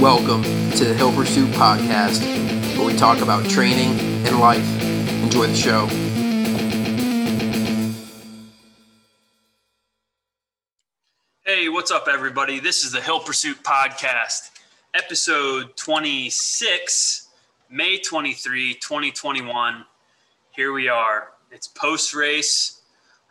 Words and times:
Welcome 0.00 0.42
to 0.42 0.84
the 0.84 0.92
Hill 0.92 1.10
Pursuit 1.10 1.48
Podcast, 1.52 2.20
where 2.76 2.86
we 2.86 2.94
talk 2.96 3.22
about 3.22 3.46
training 3.46 3.98
and 4.26 4.38
life. 4.38 4.82
Enjoy 5.22 5.46
the 5.46 5.54
show. 5.54 5.86
Hey, 11.46 11.70
what's 11.70 11.90
up, 11.90 12.08
everybody? 12.08 12.60
This 12.60 12.84
is 12.84 12.92
the 12.92 13.00
Hill 13.00 13.20
Pursuit 13.20 13.56
Podcast, 13.62 14.50
episode 14.92 15.74
26, 15.78 17.28
May 17.70 17.96
23, 17.96 18.74
2021. 18.74 19.84
Here 20.50 20.72
we 20.74 20.88
are. 20.90 21.28
It's 21.50 21.68
post 21.68 22.14
race. 22.14 22.82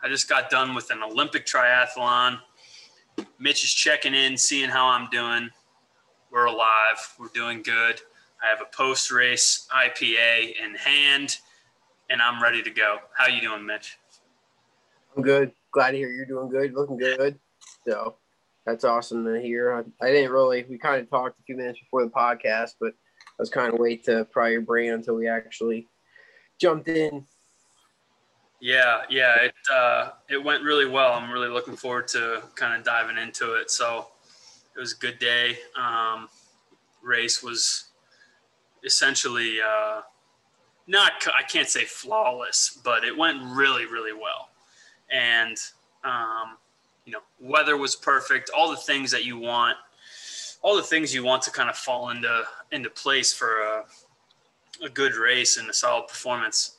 I 0.02 0.08
just 0.08 0.28
got 0.28 0.50
done 0.50 0.74
with 0.74 0.90
an 0.90 1.04
Olympic 1.04 1.46
triathlon. 1.46 2.40
Mitch 3.38 3.62
is 3.62 3.72
checking 3.72 4.14
in, 4.14 4.36
seeing 4.36 4.68
how 4.68 4.86
I'm 4.86 5.08
doing. 5.10 5.50
We're 6.30 6.46
alive. 6.46 7.14
We're 7.18 7.28
doing 7.28 7.62
good. 7.62 8.00
I 8.42 8.48
have 8.48 8.60
a 8.60 8.76
post 8.76 9.10
race 9.10 9.66
IPA 9.74 10.54
in 10.62 10.74
hand, 10.74 11.36
and 12.10 12.20
I'm 12.20 12.42
ready 12.42 12.62
to 12.62 12.70
go. 12.70 12.98
How 13.16 13.28
you 13.28 13.40
doing, 13.40 13.64
Mitch? 13.64 13.96
I'm 15.16 15.22
good. 15.22 15.52
Glad 15.70 15.92
to 15.92 15.96
hear 15.96 16.10
you're 16.10 16.26
doing 16.26 16.50
good. 16.50 16.74
Looking 16.74 16.98
good. 16.98 17.38
So 17.86 18.16
that's 18.66 18.84
awesome 18.84 19.24
to 19.24 19.40
hear. 19.40 19.72
I, 19.72 20.04
I 20.04 20.10
didn't 20.10 20.32
really. 20.32 20.64
We 20.68 20.78
kind 20.78 21.00
of 21.00 21.08
talked 21.08 21.38
a 21.38 21.42
few 21.44 21.56
minutes 21.56 21.78
before 21.78 22.04
the 22.04 22.10
podcast, 22.10 22.72
but 22.80 22.92
I 22.92 23.38
was 23.38 23.50
kind 23.50 23.72
of 23.72 23.78
wait 23.78 24.04
to 24.04 24.24
pry 24.26 24.48
your 24.48 24.62
brain 24.62 24.92
until 24.92 25.14
we 25.14 25.28
actually 25.28 25.86
jumped 26.60 26.88
in. 26.88 27.26
Yeah, 28.60 29.02
yeah, 29.10 29.36
it 29.42 29.54
uh, 29.72 30.10
it 30.28 30.42
went 30.42 30.64
really 30.64 30.88
well. 30.88 31.12
I'm 31.12 31.30
really 31.30 31.48
looking 31.48 31.76
forward 31.76 32.08
to 32.08 32.42
kind 32.54 32.78
of 32.78 32.84
diving 32.84 33.18
into 33.18 33.54
it. 33.54 33.70
So 33.70 34.08
it 34.76 34.80
was 34.80 34.92
a 34.92 34.96
good 34.96 35.18
day. 35.18 35.58
Um, 35.74 36.28
race 37.02 37.42
was 37.42 37.86
essentially 38.84 39.58
uh, 39.60 40.02
not 40.86 41.12
I 41.36 41.42
can't 41.42 41.68
say 41.68 41.84
flawless, 41.84 42.78
but 42.84 43.04
it 43.04 43.16
went 43.16 43.38
really 43.42 43.86
really 43.86 44.12
well, 44.12 44.50
and 45.10 45.56
um, 46.04 46.56
you 47.04 47.12
know 47.12 47.20
weather 47.40 47.76
was 47.76 47.96
perfect. 47.96 48.50
All 48.56 48.70
the 48.70 48.76
things 48.76 49.10
that 49.12 49.24
you 49.24 49.38
want, 49.38 49.76
all 50.62 50.76
the 50.76 50.82
things 50.82 51.14
you 51.14 51.24
want 51.24 51.42
to 51.42 51.50
kind 51.50 51.70
of 51.70 51.76
fall 51.76 52.10
into 52.10 52.44
into 52.70 52.90
place 52.90 53.32
for 53.32 53.60
a, 53.60 53.84
a 54.84 54.88
good 54.88 55.14
race 55.14 55.56
and 55.56 55.68
a 55.70 55.74
solid 55.74 56.08
performance, 56.08 56.76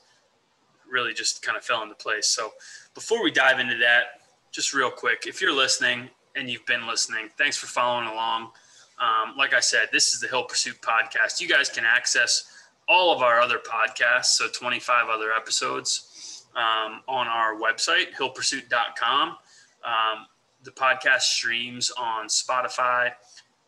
really 0.90 1.14
just 1.14 1.42
kind 1.42 1.58
of 1.58 1.64
fell 1.64 1.82
into 1.82 1.96
place. 1.96 2.28
So 2.28 2.52
before 2.94 3.24
we 3.24 3.32
dive 3.32 3.60
into 3.60 3.78
that, 3.78 4.22
just 4.52 4.74
real 4.74 4.92
quick, 4.92 5.26
if 5.26 5.42
you're 5.42 5.54
listening 5.54 6.10
and 6.38 6.50
you've 6.50 6.66
been 6.66 6.88
listening. 6.88 7.30
Thanks 7.38 7.58
for 7.58 7.68
following 7.68 8.08
along. 8.08 8.52
Um, 9.00 9.36
like 9.38 9.54
I 9.54 9.60
said, 9.60 9.90
this 9.92 10.14
is 10.14 10.20
the 10.20 10.28
Hill 10.28 10.44
Pursuit 10.44 10.78
podcast. 10.82 11.40
You 11.40 11.48
guys 11.48 11.70
can 11.70 11.84
access 11.86 12.52
all 12.88 13.14
of 13.14 13.22
our 13.22 13.40
other 13.40 13.60
podcasts, 13.60 14.38
so 14.38 14.48
25 14.48 15.10
other 15.10 15.32
episodes, 15.32 16.46
um, 16.56 17.02
on 17.08 17.28
our 17.28 17.56
website, 17.56 18.16
hillpursuit.com. 18.18 19.30
Um, 19.30 20.26
the 20.64 20.72
podcast 20.72 21.22
streams 21.22 21.92
on 21.92 22.28
Spotify, 22.28 23.12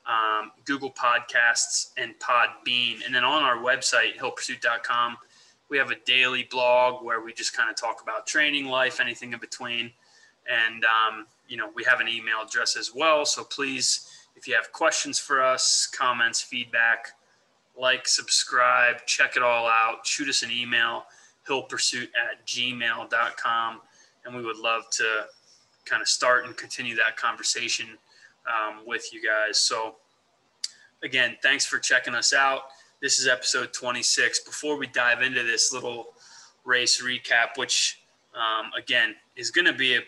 um, 0.08 0.52
Google 0.66 0.92
Podcasts, 0.92 1.92
and 1.98 2.14
Podbean. 2.20 3.06
And 3.06 3.14
then 3.14 3.24
on 3.24 3.44
our 3.44 3.58
website, 3.58 4.18
hillpursuit.com, 4.18 5.18
we 5.70 5.78
have 5.78 5.92
a 5.92 5.96
daily 6.06 6.48
blog 6.50 7.04
where 7.06 7.22
we 7.22 7.32
just 7.34 7.56
kind 7.56 7.70
of 7.70 7.76
talk 7.76 8.02
about 8.02 8.26
training, 8.26 8.66
life, 8.66 9.00
anything 9.00 9.34
in 9.34 9.40
between. 9.40 9.92
And 10.50 10.84
um, 10.84 11.28
you 11.50 11.58
know, 11.58 11.70
we 11.76 11.84
have 11.84 12.00
an 12.00 12.08
email 12.08 12.44
address 12.46 12.78
as 12.78 12.94
well. 12.96 13.26
So 13.26 13.44
please, 13.44 14.08
if 14.36 14.48
you 14.48 14.56
have 14.56 14.72
questions 14.72 15.20
for 15.20 15.44
us, 15.44 15.88
comments, 15.88 16.42
feedback, 16.42 17.10
like, 17.78 18.08
subscribe, 18.08 19.06
check 19.06 19.36
it 19.36 19.42
all 19.44 19.68
out, 19.68 20.06
shoot 20.06 20.30
us 20.30 20.44
an 20.44 20.52
email, 20.52 21.06
hillpursuit 21.48 22.04
at 22.04 22.46
gmail.com. 22.46 23.82
And 24.26 24.36
we 24.36 24.46
would 24.46 24.58
love 24.58 24.84
to 24.92 25.26
kind 25.86 26.02
of 26.02 26.08
start 26.08 26.46
and 26.46 26.56
continue 26.56 26.96
that 26.96 27.18
conversation 27.18 27.88
um, 28.48 28.82
with 28.86 29.12
you 29.12 29.22
guys. 29.22 29.60
So, 29.60 29.96
again, 31.04 31.38
thanks 31.42 31.66
for 31.66 31.80
checking 31.80 32.14
us 32.14 32.32
out. 32.32 32.62
This 33.02 33.18
is 33.18 33.28
episode 33.28 33.74
26. 33.74 34.42
Before 34.42 34.78
we 34.78 34.86
dive 34.88 35.22
into 35.22 35.42
this 35.44 35.74
little 35.74 36.14
race 36.64 37.02
recap, 37.02 37.58
which, 37.58 38.02
um, 38.36 38.72
again, 38.78 39.16
is 39.36 39.52
going 39.52 39.66
to 39.66 39.74
be 39.74 39.96
a 39.96 40.02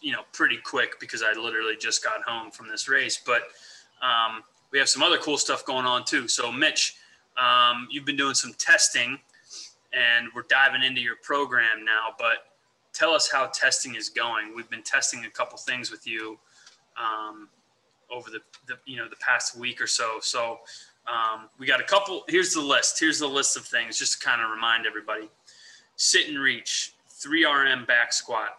you 0.00 0.12
know 0.12 0.22
pretty 0.32 0.58
quick 0.58 1.00
because 1.00 1.22
I 1.22 1.32
literally 1.38 1.76
just 1.76 2.02
got 2.04 2.22
home 2.22 2.50
from 2.50 2.68
this 2.68 2.88
race. 2.88 3.20
But 3.24 3.42
um, 4.02 4.42
we 4.72 4.78
have 4.78 4.88
some 4.88 5.02
other 5.02 5.18
cool 5.18 5.38
stuff 5.38 5.64
going 5.64 5.86
on 5.86 6.04
too. 6.04 6.28
So 6.28 6.52
Mitch, 6.52 6.96
um, 7.36 7.88
you've 7.90 8.04
been 8.04 8.16
doing 8.16 8.34
some 8.34 8.54
testing, 8.54 9.18
and 9.92 10.28
we're 10.34 10.44
diving 10.48 10.82
into 10.82 11.00
your 11.00 11.16
program 11.22 11.84
now. 11.84 12.14
But 12.18 12.50
tell 12.92 13.12
us 13.12 13.30
how 13.30 13.46
testing 13.46 13.94
is 13.94 14.08
going. 14.08 14.54
We've 14.54 14.70
been 14.70 14.82
testing 14.82 15.24
a 15.24 15.30
couple 15.30 15.58
things 15.58 15.90
with 15.90 16.06
you 16.06 16.38
um, 16.96 17.48
over 18.10 18.30
the, 18.30 18.40
the, 18.66 18.78
you 18.86 18.96
know 18.96 19.08
the 19.08 19.16
past 19.16 19.56
week 19.56 19.80
or 19.80 19.86
so. 19.86 20.18
So 20.20 20.60
um, 21.06 21.48
we 21.58 21.66
got 21.66 21.80
a 21.80 21.84
couple. 21.84 22.24
Here's 22.28 22.52
the 22.54 22.60
list. 22.60 22.98
Here's 23.00 23.18
the 23.18 23.28
list 23.28 23.56
of 23.56 23.64
things 23.64 23.98
just 23.98 24.20
to 24.20 24.26
kind 24.26 24.42
of 24.42 24.50
remind 24.50 24.86
everybody. 24.86 25.28
Sit 25.96 26.28
and 26.28 26.38
reach, 26.38 26.94
3RM 27.22 27.86
back 27.86 28.12
squat, 28.12 28.50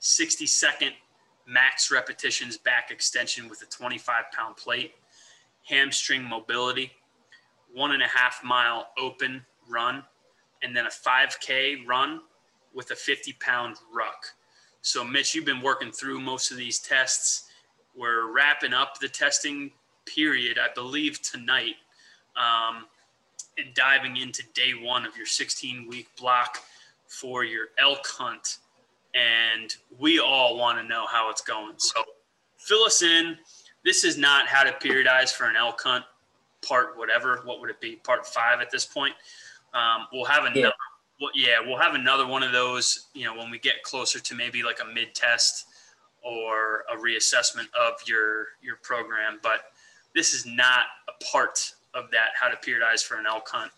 60 0.00 0.46
second 0.46 0.92
max 1.46 1.90
repetitions 1.90 2.56
back 2.56 2.90
extension 2.90 3.48
with 3.48 3.62
a 3.62 3.66
25 3.66 4.24
pound 4.32 4.56
plate, 4.56 4.94
hamstring 5.68 6.24
mobility, 6.24 6.90
one 7.72 7.92
and 7.92 8.02
a 8.02 8.08
half 8.08 8.40
mile 8.42 8.88
open 8.98 9.44
run, 9.68 10.02
and 10.62 10.74
then 10.74 10.86
a 10.86 10.90
5K 10.90 11.86
run 11.86 12.20
with 12.74 12.90
a 12.90 12.96
50 12.96 13.34
pound 13.34 13.76
ruck. 13.94 14.26
So, 14.82 15.04
Mitch, 15.04 15.34
you've 15.34 15.44
been 15.44 15.60
working 15.60 15.92
through 15.92 16.20
most 16.20 16.50
of 16.50 16.56
these 16.56 16.78
tests. 16.78 17.50
We're 17.94 18.32
wrapping 18.32 18.72
up 18.72 18.98
the 18.98 19.08
testing 19.08 19.70
period, 20.06 20.58
I 20.58 20.72
believe, 20.74 21.20
tonight, 21.20 21.74
um, 22.36 22.86
and 23.58 23.74
diving 23.74 24.16
into 24.16 24.42
day 24.54 24.72
one 24.72 25.04
of 25.04 25.16
your 25.16 25.26
16 25.26 25.86
week 25.88 26.08
block 26.18 26.58
for 27.06 27.44
your 27.44 27.66
elk 27.78 28.06
hunt 28.06 28.58
and 29.14 29.74
we 29.98 30.18
all 30.18 30.56
want 30.56 30.78
to 30.78 30.84
know 30.84 31.06
how 31.06 31.30
it's 31.30 31.40
going. 31.40 31.74
So 31.78 32.02
fill 32.58 32.84
us 32.84 33.02
in. 33.02 33.36
This 33.84 34.04
is 34.04 34.18
not 34.18 34.46
how 34.46 34.62
to 34.62 34.72
periodize 34.72 35.32
for 35.32 35.44
an 35.44 35.56
elk 35.56 35.80
hunt 35.82 36.04
part 36.66 36.98
whatever. 36.98 37.40
What 37.44 37.60
would 37.60 37.70
it 37.70 37.80
be? 37.80 37.96
Part 37.96 38.26
five 38.26 38.60
at 38.60 38.70
this 38.70 38.86
point. 38.86 39.14
Um, 39.74 40.06
we'll 40.12 40.24
have 40.24 40.44
another. 40.44 40.60
Yeah. 40.60 40.70
Well, 41.20 41.30
yeah, 41.34 41.56
we'll 41.64 41.78
have 41.78 41.94
another 41.94 42.26
one 42.26 42.42
of 42.42 42.52
those. 42.52 43.08
You 43.14 43.24
know, 43.24 43.36
when 43.36 43.50
we 43.50 43.58
get 43.58 43.82
closer 43.82 44.18
to 44.18 44.34
maybe 44.34 44.62
like 44.62 44.80
a 44.80 44.94
mid 44.94 45.14
test 45.14 45.66
or 46.22 46.84
a 46.92 46.96
reassessment 46.96 47.66
of 47.78 47.94
your 48.06 48.48
your 48.62 48.76
program. 48.82 49.38
But 49.42 49.60
this 50.14 50.32
is 50.34 50.46
not 50.46 50.86
a 51.08 51.24
part 51.24 51.72
of 51.94 52.10
that 52.10 52.30
how 52.38 52.48
to 52.48 52.56
periodize 52.56 53.02
for 53.02 53.16
an 53.16 53.26
elk 53.26 53.48
hunt 53.48 53.72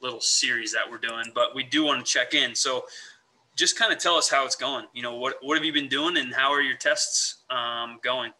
little 0.00 0.20
series 0.20 0.72
that 0.72 0.88
we're 0.88 0.98
doing. 0.98 1.24
But 1.34 1.54
we 1.54 1.64
do 1.64 1.84
want 1.84 2.04
to 2.04 2.10
check 2.10 2.34
in. 2.34 2.54
So 2.54 2.84
just 3.58 3.76
kind 3.76 3.92
of 3.92 3.98
tell 3.98 4.14
us 4.14 4.30
how 4.30 4.46
it's 4.46 4.54
going. 4.54 4.86
You 4.94 5.02
know, 5.02 5.16
what 5.16 5.34
what 5.42 5.56
have 5.56 5.64
you 5.64 5.72
been 5.72 5.88
doing, 5.88 6.16
and 6.16 6.32
how 6.32 6.52
are 6.52 6.62
your 6.62 6.76
tests 6.76 7.42
um, 7.50 7.98
going? 8.02 8.32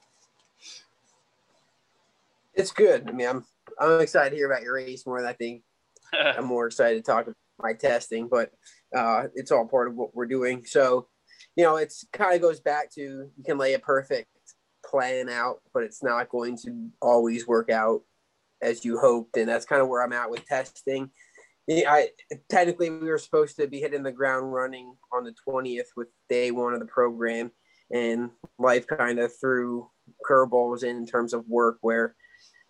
It's 2.54 2.70
good. 2.70 3.08
I 3.08 3.12
mean, 3.12 3.28
I'm 3.28 3.44
I'm 3.78 4.00
excited 4.00 4.30
to 4.30 4.36
hear 4.36 4.50
about 4.50 4.62
your 4.62 4.74
race 4.74 5.04
more 5.06 5.20
than 5.20 5.28
I 5.28 5.34
think. 5.34 5.62
I'm 6.12 6.46
more 6.46 6.66
excited 6.66 7.04
to 7.04 7.10
talk 7.10 7.24
about 7.24 7.36
my 7.60 7.72
testing, 7.72 8.28
but 8.28 8.52
uh, 8.96 9.24
it's 9.34 9.50
all 9.50 9.66
part 9.66 9.88
of 9.88 9.96
what 9.96 10.14
we're 10.14 10.26
doing. 10.26 10.64
So, 10.64 11.08
you 11.56 11.64
know, 11.64 11.76
it's 11.76 12.06
kind 12.12 12.34
of 12.34 12.40
goes 12.40 12.60
back 12.60 12.90
to 12.94 13.00
you 13.00 13.44
can 13.44 13.58
lay 13.58 13.74
a 13.74 13.78
perfect 13.80 14.28
plan 14.86 15.28
out, 15.28 15.60
but 15.74 15.82
it's 15.82 16.02
not 16.02 16.28
going 16.28 16.56
to 16.64 16.88
always 17.02 17.46
work 17.46 17.70
out 17.70 18.02
as 18.62 18.84
you 18.84 18.98
hoped, 18.98 19.36
and 19.36 19.48
that's 19.48 19.66
kind 19.66 19.82
of 19.82 19.88
where 19.88 20.02
I'm 20.02 20.12
at 20.12 20.30
with 20.30 20.46
testing 20.46 21.10
yeah, 21.68 21.92
I 21.92 22.08
technically 22.48 22.88
we 22.88 23.08
were 23.08 23.18
supposed 23.18 23.56
to 23.56 23.68
be 23.68 23.78
hitting 23.78 24.02
the 24.02 24.10
ground 24.10 24.52
running 24.52 24.94
on 25.12 25.24
the 25.24 25.34
20th 25.46 25.88
with 25.96 26.08
day 26.28 26.50
one 26.50 26.72
of 26.72 26.80
the 26.80 26.86
program, 26.86 27.50
and 27.90 28.30
life 28.58 28.86
kind 28.86 29.18
of 29.18 29.30
threw 29.38 29.90
curveballs 30.28 30.82
in, 30.82 30.96
in 30.96 31.06
terms 31.06 31.34
of 31.34 31.46
work 31.46 31.76
where 31.82 32.16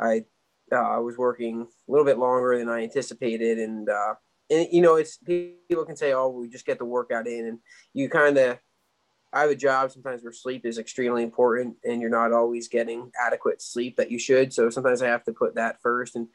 I 0.01 0.25
uh, 0.73 1.01
was 1.01 1.17
working 1.17 1.63
a 1.63 1.91
little 1.91 2.05
bit 2.05 2.19
longer 2.19 2.59
than 2.59 2.69
I 2.69 2.83
anticipated, 2.83 3.59
and 3.59 3.89
uh, 3.89 4.15
and 4.51 4.67
you 4.73 4.83
know 4.83 4.97
it's 4.97 5.19
people 5.19 5.85
can 5.85 5.97
say, 5.97 6.13
oh, 6.13 6.29
we 6.31 6.49
just 6.49 6.67
get 6.67 6.79
the 6.79 6.85
workout 6.85 7.29
in, 7.29 7.47
and 7.47 7.59
you 7.95 8.09
kind 8.09 8.37
of 8.37 8.59
I 9.33 9.43
have 9.43 9.51
a 9.51 9.57
job 9.57 9.93
sometimes 9.93 10.23
where 10.23 10.33
sleep 10.33 10.65
is 10.65 10.79
extremely 10.79 11.23
important 11.23 11.77
and 11.85 12.01
you're 12.01 12.11
not 12.11 12.33
always 12.33 12.67
getting 12.67 13.11
adequate 13.21 13.61
sleep 13.61 13.97
that 13.97 14.11
you 14.11 14.19
should. 14.19 14.55
So 14.55 14.71
sometimes 14.71 15.03
I 15.03 15.09
have 15.09 15.25
to 15.25 15.33
put 15.33 15.55
that 15.57 15.83
first. 15.83 16.17
And 16.17 16.29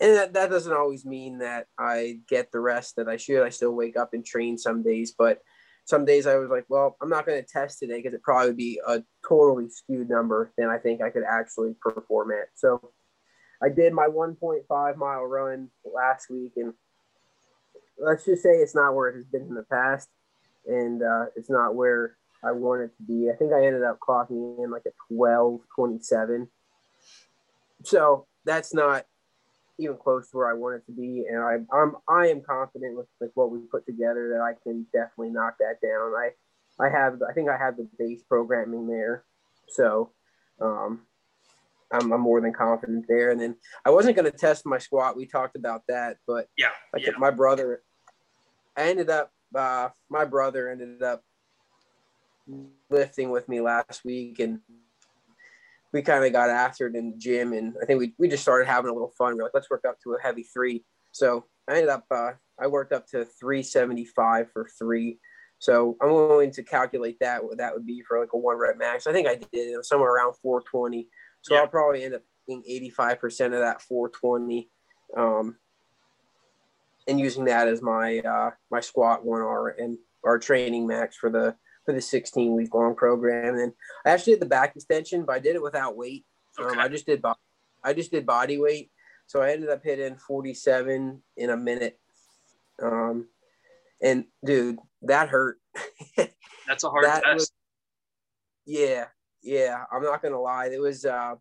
and 0.00 0.14
that, 0.14 0.32
that 0.34 0.50
doesn't 0.50 0.72
always 0.72 1.04
mean 1.04 1.38
that 1.38 1.66
I 1.78 2.20
get 2.28 2.52
the 2.52 2.60
rest 2.60 2.96
that 2.96 3.08
I 3.08 3.16
should. 3.16 3.42
I 3.42 3.48
still 3.48 3.72
wake 3.72 3.96
up 3.96 4.14
and 4.14 4.24
train 4.24 4.56
some 4.56 4.82
days, 4.82 5.12
but 5.16 5.42
some 5.84 6.04
days 6.04 6.26
I 6.26 6.36
was 6.36 6.50
like, 6.50 6.66
well, 6.68 6.96
I'm 7.02 7.08
not 7.08 7.26
going 7.26 7.42
to 7.42 7.48
test 7.48 7.78
today 7.78 7.96
because 7.96 8.14
it 8.14 8.22
probably 8.22 8.48
would 8.48 8.56
be 8.56 8.80
a 8.86 9.02
totally 9.26 9.70
skewed 9.70 10.08
number 10.08 10.52
than 10.56 10.68
I 10.68 10.78
think 10.78 11.00
I 11.00 11.10
could 11.10 11.24
actually 11.28 11.74
perform 11.80 12.30
at. 12.30 12.48
So 12.54 12.92
I 13.62 13.70
did 13.70 13.92
my 13.92 14.06
1.5 14.06 14.96
mile 14.96 15.24
run 15.24 15.70
last 15.84 16.30
week, 16.30 16.52
and 16.56 16.74
let's 17.98 18.24
just 18.24 18.42
say 18.42 18.50
it's 18.50 18.74
not 18.74 18.94
where 18.94 19.08
it 19.08 19.16
has 19.16 19.24
been 19.24 19.42
in 19.42 19.54
the 19.54 19.64
past, 19.64 20.08
and 20.66 21.02
uh, 21.02 21.26
it's 21.36 21.50
not 21.50 21.74
where 21.74 22.16
I 22.44 22.52
want 22.52 22.82
it 22.82 22.96
to 22.98 23.02
be. 23.02 23.30
I 23.30 23.36
think 23.36 23.52
I 23.52 23.66
ended 23.66 23.82
up 23.82 23.98
clocking 23.98 24.62
in 24.62 24.70
like 24.70 24.84
a 24.86 25.12
12:27. 25.12 26.48
So 27.82 28.26
that's 28.44 28.74
not 28.74 29.06
even 29.78 29.96
close 29.96 30.30
to 30.30 30.36
where 30.36 30.50
I 30.50 30.54
want 30.54 30.76
it 30.76 30.86
to 30.86 30.92
be, 30.92 31.26
and 31.28 31.38
I, 31.38 31.58
I'm 31.76 31.96
I 32.08 32.28
am 32.28 32.42
confident 32.42 32.96
with 32.96 33.06
like 33.20 33.30
what 33.34 33.50
we 33.50 33.60
put 33.70 33.86
together 33.86 34.30
that 34.34 34.42
I 34.42 34.54
can 34.62 34.86
definitely 34.92 35.30
knock 35.30 35.56
that 35.58 35.80
down. 35.82 36.12
I 36.14 36.30
I 36.84 36.88
have 36.90 37.20
I 37.28 37.32
think 37.32 37.48
I 37.48 37.56
have 37.56 37.76
the 37.76 37.88
base 37.98 38.22
programming 38.22 38.86
there, 38.86 39.24
so 39.68 40.12
um, 40.60 41.02
I'm, 41.92 42.12
I'm 42.12 42.20
more 42.20 42.40
than 42.40 42.52
confident 42.52 43.06
there. 43.08 43.30
And 43.30 43.40
then 43.40 43.56
I 43.84 43.90
wasn't 43.90 44.16
going 44.16 44.30
to 44.30 44.36
test 44.36 44.66
my 44.66 44.78
squat. 44.78 45.16
We 45.16 45.26
talked 45.26 45.56
about 45.56 45.82
that, 45.88 46.18
but 46.26 46.48
yeah, 46.56 46.70
I 46.94 46.98
yeah. 46.98 47.10
my 47.18 47.30
brother. 47.30 47.82
I 48.76 48.88
ended 48.90 49.10
up. 49.10 49.32
Uh, 49.54 49.88
my 50.10 50.24
brother 50.24 50.70
ended 50.70 51.02
up 51.02 51.22
lifting 52.90 53.30
with 53.30 53.48
me 53.48 53.60
last 53.60 54.04
week, 54.04 54.38
and 54.40 54.60
we 55.92 56.02
kind 56.02 56.24
of 56.24 56.32
got 56.32 56.50
after 56.50 56.86
it 56.86 56.96
in 56.96 57.10
the 57.10 57.16
gym. 57.16 57.52
And 57.52 57.74
I 57.82 57.86
think 57.86 57.98
we 57.98 58.14
we 58.18 58.28
just 58.28 58.42
started 58.42 58.66
having 58.66 58.90
a 58.90 58.92
little 58.92 59.12
fun. 59.16 59.36
We're 59.36 59.44
like, 59.44 59.54
let's 59.54 59.70
work 59.70 59.84
up 59.88 59.98
to 60.04 60.14
a 60.14 60.22
heavy 60.22 60.42
three. 60.42 60.84
So 61.12 61.46
I 61.68 61.74
ended 61.74 61.88
up. 61.88 62.04
Uh, 62.10 62.32
I 62.60 62.66
worked 62.66 62.92
up 62.92 63.06
to 63.08 63.24
375 63.24 64.50
for 64.52 64.68
three. 64.78 65.18
So 65.60 65.96
I'm 66.00 66.12
willing 66.12 66.52
to 66.52 66.62
calculate 66.62 67.18
that 67.20 67.42
what 67.42 67.58
that 67.58 67.74
would 67.74 67.86
be 67.86 68.02
for 68.06 68.20
like 68.20 68.32
a 68.32 68.38
one 68.38 68.56
rep 68.56 68.78
max. 68.78 69.06
I 69.06 69.12
think 69.12 69.26
I 69.26 69.36
did 69.36 69.48
it 69.52 69.76
was 69.76 69.88
somewhere 69.88 70.12
around 70.12 70.34
420. 70.42 71.08
So 71.42 71.54
yeah. 71.54 71.60
I'll 71.60 71.68
probably 71.68 72.04
end 72.04 72.14
up 72.14 72.22
being 72.46 72.62
85% 72.98 73.46
of 73.46 73.52
that 73.52 73.82
420. 73.82 74.70
Um, 75.16 75.56
and 77.08 77.18
using 77.18 77.46
that 77.46 77.68
as 77.68 77.82
my 77.82 78.18
uh, 78.20 78.50
my 78.70 78.80
squat 78.80 79.24
one 79.24 79.40
R 79.40 79.68
and 79.68 79.98
our 80.24 80.38
training 80.38 80.86
max 80.86 81.16
for 81.16 81.30
the 81.30 81.56
for 81.88 81.94
the 81.94 82.02
16 82.02 82.54
week 82.54 82.74
long 82.74 82.94
program. 82.94 83.54
And 83.54 83.72
I 84.04 84.10
actually 84.10 84.34
did 84.34 84.42
the 84.42 84.46
back 84.46 84.76
extension, 84.76 85.24
but 85.24 85.36
I 85.36 85.38
did 85.38 85.56
it 85.56 85.62
without 85.62 85.96
weight. 85.96 86.26
Um, 86.58 86.66
okay. 86.66 86.74
Um, 86.74 86.80
I 86.80 86.88
just 86.88 87.06
did 87.06 87.24
I 87.82 87.94
just 87.94 88.10
did 88.10 88.26
body 88.26 88.58
weight, 88.58 88.90
so 89.26 89.40
I 89.40 89.52
ended 89.52 89.70
up 89.70 89.82
hitting 89.82 90.16
47 90.16 91.22
in 91.38 91.50
a 91.50 91.56
minute. 91.56 91.98
Um, 92.82 93.28
and 94.02 94.26
dude, 94.44 94.76
that 95.00 95.30
hurt. 95.30 95.56
That's 96.66 96.84
a 96.84 96.90
hard 96.90 97.06
that 97.06 97.22
test. 97.24 97.34
Was, 97.34 97.52
yeah, 98.66 99.06
yeah. 99.42 99.84
I'm 99.90 100.02
not 100.02 100.20
gonna 100.20 100.38
lie. 100.38 100.68
It 100.70 100.80
was. 100.80 101.06
Uh, 101.06 101.36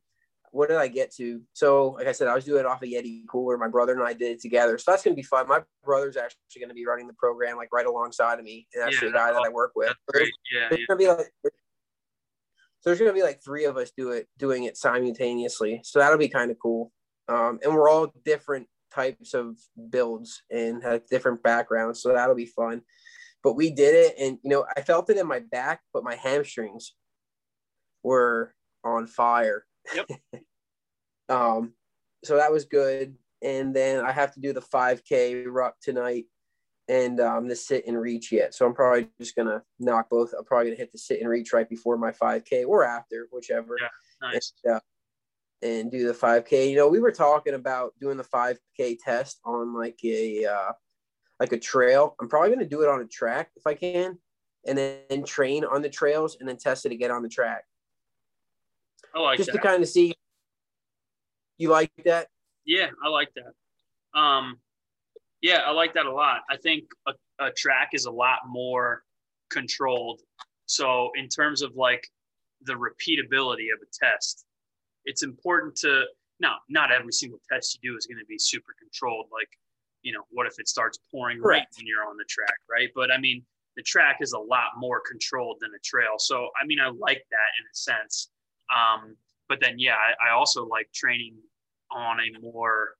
what 0.57 0.69
did 0.69 0.77
I 0.77 0.87
get 0.87 1.13
to? 1.17 1.39
So, 1.53 1.89
like 1.89 2.07
I 2.07 2.11
said, 2.11 2.27
I 2.27 2.33
was 2.33 2.43
doing 2.43 2.61
it 2.61 2.65
off 2.65 2.81
a 2.81 2.87
Yeti 2.87 3.27
cooler. 3.29 3.59
My 3.59 3.67
brother 3.67 3.93
and 3.93 4.01
I 4.01 4.13
did 4.13 4.31
it 4.31 4.41
together. 4.41 4.79
So 4.79 4.89
that's 4.89 5.03
gonna 5.03 5.15
be 5.15 5.21
fun. 5.21 5.47
My 5.47 5.61
brother's 5.85 6.17
actually 6.17 6.39
gonna 6.59 6.73
be 6.73 6.87
running 6.87 7.05
the 7.05 7.13
program 7.13 7.57
like 7.57 7.69
right 7.71 7.85
alongside 7.85 8.39
of 8.39 8.43
me, 8.43 8.67
and 8.73 8.83
that's 8.83 8.99
yeah, 8.99 9.09
the 9.09 9.13
guy 9.13 9.31
that 9.31 9.43
I 9.45 9.49
work 9.49 9.73
with. 9.75 9.93
Yeah, 10.15 10.69
there's 10.69 10.79
yeah. 10.79 10.85
gonna 10.87 10.97
be 10.97 11.07
like. 11.07 11.31
So 11.43 12.89
there's 12.89 12.97
gonna 12.97 13.13
be 13.13 13.21
like 13.21 13.43
three 13.43 13.65
of 13.65 13.77
us 13.77 13.91
do 13.95 14.09
it, 14.09 14.27
doing 14.39 14.63
it 14.63 14.77
simultaneously. 14.77 15.81
So 15.83 15.99
that'll 15.99 16.17
be 16.17 16.27
kind 16.27 16.49
of 16.49 16.57
cool. 16.59 16.91
Um, 17.29 17.59
and 17.63 17.75
we're 17.75 17.89
all 17.89 18.11
different 18.25 18.67
types 18.91 19.35
of 19.35 19.57
builds 19.91 20.41
and 20.49 20.81
have 20.81 21.05
different 21.07 21.43
backgrounds. 21.43 22.01
So 22.01 22.13
that'll 22.13 22.35
be 22.35 22.47
fun. 22.47 22.81
But 23.43 23.53
we 23.53 23.69
did 23.69 23.93
it, 23.93 24.15
and 24.19 24.39
you 24.43 24.49
know, 24.49 24.65
I 24.75 24.81
felt 24.81 25.11
it 25.11 25.17
in 25.17 25.27
my 25.27 25.39
back, 25.39 25.81
but 25.93 26.03
my 26.03 26.15
hamstrings 26.15 26.95
were 28.01 28.55
on 28.83 29.05
fire. 29.05 29.63
Yep. 29.95 30.07
um, 31.29 31.73
so 32.23 32.37
that 32.37 32.51
was 32.51 32.65
good. 32.65 33.15
And 33.41 33.75
then 33.75 34.03
I 34.03 34.11
have 34.11 34.33
to 34.33 34.39
do 34.39 34.53
the 34.53 34.61
5K 34.61 35.45
ruck 35.47 35.75
tonight 35.81 36.25
and 36.87 37.19
um, 37.19 37.47
the 37.47 37.55
sit 37.55 37.85
and 37.87 37.99
reach 37.99 38.31
yet. 38.31 38.55
So 38.55 38.65
I'm 38.65 38.73
probably 38.73 39.09
just 39.19 39.35
gonna 39.35 39.61
knock 39.79 40.09
both. 40.09 40.33
I'm 40.37 40.45
probably 40.45 40.67
gonna 40.67 40.77
hit 40.77 40.91
the 40.91 40.97
sit 40.97 41.19
and 41.19 41.29
reach 41.29 41.53
right 41.53 41.69
before 41.69 41.97
my 41.97 42.11
5K 42.11 42.65
or 42.65 42.83
after, 42.83 43.27
whichever. 43.31 43.75
Yeah, 43.79 43.87
nice. 44.29 44.53
And, 44.63 44.75
uh, 44.75 44.79
and 45.61 45.91
do 45.91 46.07
the 46.07 46.13
5K. 46.13 46.69
You 46.69 46.77
know, 46.77 46.87
we 46.87 46.99
were 46.99 47.11
talking 47.11 47.55
about 47.55 47.93
doing 47.99 48.17
the 48.17 48.23
5K 48.23 48.97
test 49.03 49.39
on 49.43 49.73
like 49.73 49.99
a 50.03 50.45
uh, 50.45 50.71
like 51.39 51.51
a 51.51 51.59
trail. 51.59 52.15
I'm 52.21 52.29
probably 52.29 52.51
gonna 52.51 52.65
do 52.65 52.81
it 52.81 52.89
on 52.89 53.01
a 53.01 53.05
track 53.05 53.51
if 53.55 53.67
I 53.67 53.73
can, 53.73 54.17
and 54.65 54.77
then 54.77 55.23
train 55.25 55.65
on 55.65 55.81
the 55.81 55.89
trails 55.89 56.37
and 56.39 56.47
then 56.47 56.57
test 56.57 56.85
it 56.85 56.91
again 56.91 57.11
on 57.11 57.21
the 57.21 57.29
track. 57.29 57.65
I 59.13 59.19
like 59.19 59.37
just 59.37 59.51
that. 59.51 59.57
to 59.57 59.67
kind 59.67 59.83
of 59.83 59.89
see. 59.89 60.13
You 61.57 61.69
like 61.69 61.91
that? 62.05 62.27
Yeah, 62.65 62.87
I 63.03 63.09
like 63.09 63.29
that. 63.35 64.19
Um, 64.19 64.59
yeah, 65.41 65.61
I 65.65 65.71
like 65.71 65.93
that 65.93 66.05
a 66.05 66.11
lot. 66.11 66.41
I 66.49 66.57
think 66.57 66.85
a, 67.07 67.13
a 67.39 67.51
track 67.51 67.89
is 67.93 68.05
a 68.05 68.11
lot 68.11 68.39
more 68.47 69.03
controlled. 69.49 70.21
So 70.65 71.11
in 71.15 71.27
terms 71.29 71.61
of 71.61 71.75
like 71.75 72.07
the 72.63 72.73
repeatability 72.73 73.67
of 73.73 73.79
a 73.81 73.89
test, 73.93 74.45
it's 75.05 75.23
important 75.23 75.75
to 75.77 76.03
now 76.39 76.55
not 76.69 76.91
every 76.91 77.13
single 77.13 77.39
test 77.49 77.79
you 77.81 77.91
do 77.91 77.97
is 77.97 78.05
going 78.05 78.19
to 78.19 78.25
be 78.25 78.37
super 78.37 78.73
controlled. 78.77 79.27
Like, 79.31 79.49
you 80.01 80.11
know, 80.11 80.23
what 80.29 80.47
if 80.47 80.59
it 80.59 80.67
starts 80.67 80.99
pouring 81.11 81.41
rain 81.41 81.63
when 81.77 81.87
you're 81.87 82.05
on 82.05 82.17
the 82.17 82.25
track, 82.27 82.57
right? 82.69 82.89
But 82.95 83.11
I 83.11 83.17
mean, 83.17 83.43
the 83.75 83.83
track 83.83 84.17
is 84.21 84.33
a 84.33 84.39
lot 84.39 84.71
more 84.77 85.01
controlled 85.07 85.57
than 85.61 85.71
a 85.75 85.79
trail. 85.83 86.15
So 86.17 86.49
I 86.61 86.65
mean, 86.65 86.79
I 86.79 86.89
like 86.89 87.25
that 87.31 87.49
in 87.59 87.65
a 87.65 87.73
sense. 87.73 88.29
Um, 88.75 89.15
but 89.49 89.59
then, 89.61 89.75
yeah, 89.77 89.95
I, 89.95 90.29
I 90.29 90.33
also 90.33 90.65
like 90.65 90.91
training 90.93 91.35
on 91.91 92.17
a 92.19 92.39
more, 92.39 92.95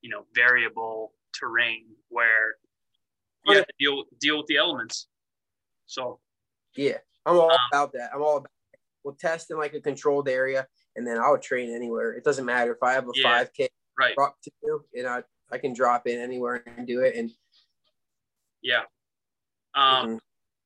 you 0.00 0.10
know, 0.10 0.24
variable 0.34 1.12
terrain 1.34 1.86
where 2.08 2.56
you 3.46 3.56
have 3.56 3.66
to 3.66 3.74
deal 3.78 4.04
deal 4.20 4.38
with 4.38 4.46
the 4.46 4.56
elements. 4.56 5.08
So, 5.86 6.20
yeah, 6.76 6.98
I'm 7.26 7.36
all 7.36 7.50
um, 7.50 7.58
about 7.72 7.92
that. 7.92 8.10
I'm 8.14 8.22
all 8.22 8.38
about. 8.38 8.50
We'll 9.04 9.14
test 9.14 9.50
in 9.50 9.58
like 9.58 9.74
a 9.74 9.80
controlled 9.80 10.28
area, 10.28 10.66
and 10.96 11.06
then 11.06 11.18
I'll 11.18 11.38
train 11.38 11.74
anywhere. 11.74 12.12
It 12.12 12.24
doesn't 12.24 12.44
matter 12.44 12.72
if 12.72 12.82
I 12.82 12.92
have 12.92 13.04
a 13.04 13.12
yeah, 13.14 13.44
5K 13.44 13.68
right. 13.98 14.14
drop 14.14 14.36
to 14.42 14.50
do, 14.62 14.84
and 14.94 15.06
I 15.06 15.22
I 15.50 15.58
can 15.58 15.72
drop 15.72 16.06
in 16.06 16.18
anywhere 16.18 16.62
and 16.76 16.86
do 16.86 17.00
it. 17.00 17.16
And 17.16 17.30
yeah, 18.62 18.82
um, 19.74 19.84
mm-hmm. 19.84 20.16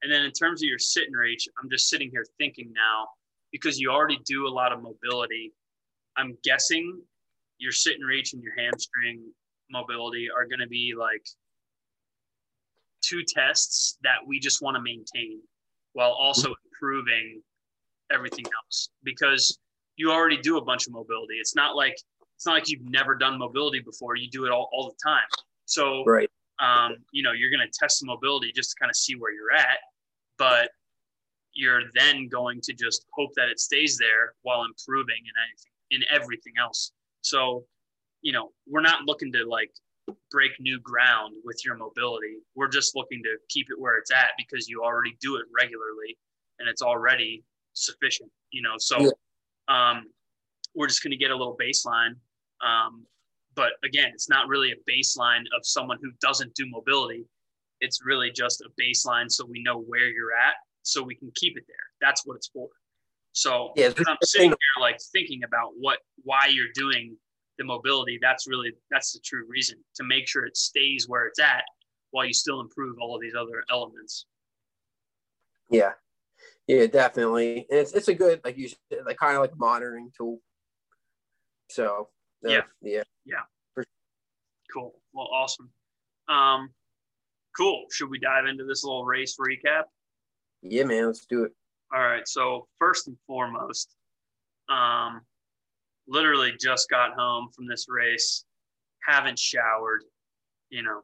and 0.02 0.12
then 0.12 0.24
in 0.24 0.32
terms 0.32 0.62
of 0.62 0.68
your 0.68 0.78
sit 0.78 1.06
and 1.06 1.16
reach, 1.16 1.48
I'm 1.62 1.70
just 1.70 1.88
sitting 1.88 2.10
here 2.10 2.26
thinking 2.38 2.72
now 2.74 3.08
because 3.52 3.78
you 3.78 3.90
already 3.90 4.18
do 4.24 4.46
a 4.46 4.50
lot 4.50 4.72
of 4.72 4.82
mobility. 4.82 5.52
I'm 6.16 6.36
guessing 6.42 7.00
your 7.58 7.72
sit 7.72 7.94
and 7.94 8.06
reach 8.06 8.32
and 8.32 8.42
your 8.42 8.54
hamstring 8.58 9.22
mobility 9.70 10.28
are 10.34 10.46
going 10.46 10.60
to 10.60 10.66
be 10.66 10.94
like 10.98 11.24
two 13.02 13.22
tests 13.26 13.98
that 14.02 14.16
we 14.26 14.40
just 14.40 14.62
want 14.62 14.76
to 14.76 14.82
maintain 14.82 15.40
while 15.92 16.12
also 16.12 16.54
improving 16.64 17.42
everything 18.12 18.44
else 18.64 18.90
because 19.04 19.58
you 19.96 20.10
already 20.10 20.38
do 20.38 20.56
a 20.56 20.64
bunch 20.64 20.86
of 20.86 20.92
mobility. 20.92 21.34
It's 21.34 21.54
not 21.54 21.76
like 21.76 21.94
it's 22.36 22.46
not 22.46 22.54
like 22.54 22.68
you've 22.68 22.88
never 22.88 23.14
done 23.14 23.38
mobility 23.38 23.80
before. 23.80 24.16
You 24.16 24.28
do 24.30 24.44
it 24.46 24.50
all, 24.50 24.68
all 24.72 24.88
the 24.88 24.96
time. 25.08 25.28
So 25.66 26.04
right. 26.04 26.28
um, 26.60 26.96
you 27.12 27.22
know, 27.22 27.32
you're 27.32 27.50
gonna 27.50 27.70
test 27.72 28.00
the 28.00 28.06
mobility 28.06 28.52
just 28.54 28.70
to 28.70 28.76
kind 28.80 28.90
of 28.90 28.96
see 28.96 29.14
where 29.14 29.32
you're 29.32 29.52
at. 29.52 29.78
But 30.38 30.70
you're 31.54 31.82
then 31.94 32.28
going 32.28 32.60
to 32.62 32.72
just 32.72 33.06
hope 33.12 33.30
that 33.36 33.48
it 33.48 33.60
stays 33.60 33.98
there 33.98 34.34
while 34.42 34.64
improving 34.64 35.18
in 35.18 35.32
anything 35.46 35.72
in 35.92 36.02
everything 36.10 36.54
else. 36.58 36.92
So, 37.20 37.64
you 38.22 38.32
know, 38.32 38.50
we're 38.66 38.80
not 38.80 39.04
looking 39.04 39.32
to 39.32 39.44
like 39.44 39.70
break 40.30 40.52
new 40.58 40.80
ground 40.80 41.34
with 41.44 41.64
your 41.64 41.76
mobility. 41.76 42.38
We're 42.56 42.68
just 42.68 42.96
looking 42.96 43.22
to 43.22 43.36
keep 43.48 43.68
it 43.70 43.78
where 43.78 43.98
it's 43.98 44.10
at 44.10 44.30
because 44.36 44.68
you 44.68 44.82
already 44.82 45.16
do 45.20 45.36
it 45.36 45.44
regularly 45.56 46.18
and 46.58 46.68
it's 46.68 46.82
already 46.82 47.44
sufficient, 47.74 48.30
you 48.50 48.62
know. 48.62 48.74
So 48.78 48.98
yeah. 49.00 49.10
um, 49.68 50.06
we're 50.74 50.88
just 50.88 51.02
going 51.02 51.12
to 51.12 51.16
get 51.16 51.30
a 51.30 51.36
little 51.36 51.56
baseline. 51.60 52.14
Um, 52.66 53.04
but 53.54 53.72
again, 53.84 54.10
it's 54.14 54.30
not 54.30 54.48
really 54.48 54.72
a 54.72 54.90
baseline 54.90 55.42
of 55.56 55.64
someone 55.64 55.98
who 56.02 56.10
doesn't 56.20 56.54
do 56.54 56.64
mobility. 56.66 57.26
It's 57.80 58.00
really 58.04 58.30
just 58.32 58.62
a 58.62 58.68
baseline 58.80 59.30
so 59.30 59.44
we 59.44 59.62
know 59.62 59.78
where 59.78 60.08
you're 60.08 60.32
at 60.32 60.54
so 60.82 61.02
we 61.02 61.14
can 61.14 61.30
keep 61.34 61.56
it 61.56 61.64
there. 61.66 61.76
That's 62.00 62.26
what 62.26 62.36
it's 62.36 62.48
for. 62.48 62.68
So 63.32 63.72
yeah, 63.76 63.90
I'm 64.06 64.16
sitting 64.22 64.50
here 64.50 64.56
like 64.80 64.98
thinking 65.12 65.42
about 65.44 65.72
what 65.78 65.98
why 66.22 66.46
you're 66.50 66.72
doing 66.74 67.16
the 67.58 67.64
mobility. 67.64 68.18
That's 68.20 68.46
really 68.46 68.72
that's 68.90 69.12
the 69.12 69.20
true 69.24 69.44
reason 69.48 69.78
to 69.96 70.04
make 70.04 70.28
sure 70.28 70.44
it 70.44 70.56
stays 70.56 71.08
where 71.08 71.26
it's 71.26 71.40
at 71.40 71.64
while 72.10 72.26
you 72.26 72.34
still 72.34 72.60
improve 72.60 72.98
all 73.00 73.14
of 73.14 73.22
these 73.22 73.34
other 73.34 73.64
elements. 73.70 74.26
Yeah, 75.70 75.92
yeah, 76.66 76.86
definitely. 76.86 77.66
And 77.70 77.80
it's 77.80 77.92
it's 77.92 78.08
a 78.08 78.14
good 78.14 78.40
like 78.44 78.58
you 78.58 78.68
said, 78.68 79.00
like 79.06 79.16
kind 79.16 79.34
of 79.34 79.40
like 79.40 79.56
monitoring 79.56 80.10
tool. 80.16 80.40
So 81.70 82.08
uh, 82.46 82.50
yeah, 82.50 82.62
yeah, 82.82 83.02
yeah. 83.24 83.84
Cool. 84.72 84.94
Well, 85.12 85.28
awesome. 85.32 85.70
Um, 86.28 86.70
cool. 87.56 87.84
Should 87.90 88.10
we 88.10 88.18
dive 88.18 88.46
into 88.46 88.64
this 88.64 88.84
little 88.84 89.04
race 89.04 89.36
recap? 89.38 89.84
Yeah, 90.62 90.84
man, 90.84 91.06
let's 91.06 91.26
do 91.26 91.44
it. 91.44 91.52
All 91.94 92.00
right. 92.00 92.26
So 92.26 92.66
first 92.78 93.08
and 93.08 93.16
foremost, 93.26 93.94
um, 94.68 95.20
literally 96.08 96.52
just 96.58 96.88
got 96.88 97.14
home 97.14 97.48
from 97.54 97.66
this 97.66 97.86
race, 97.88 98.44
haven't 99.06 99.38
showered, 99.38 100.04
you 100.70 100.82
know. 100.82 101.02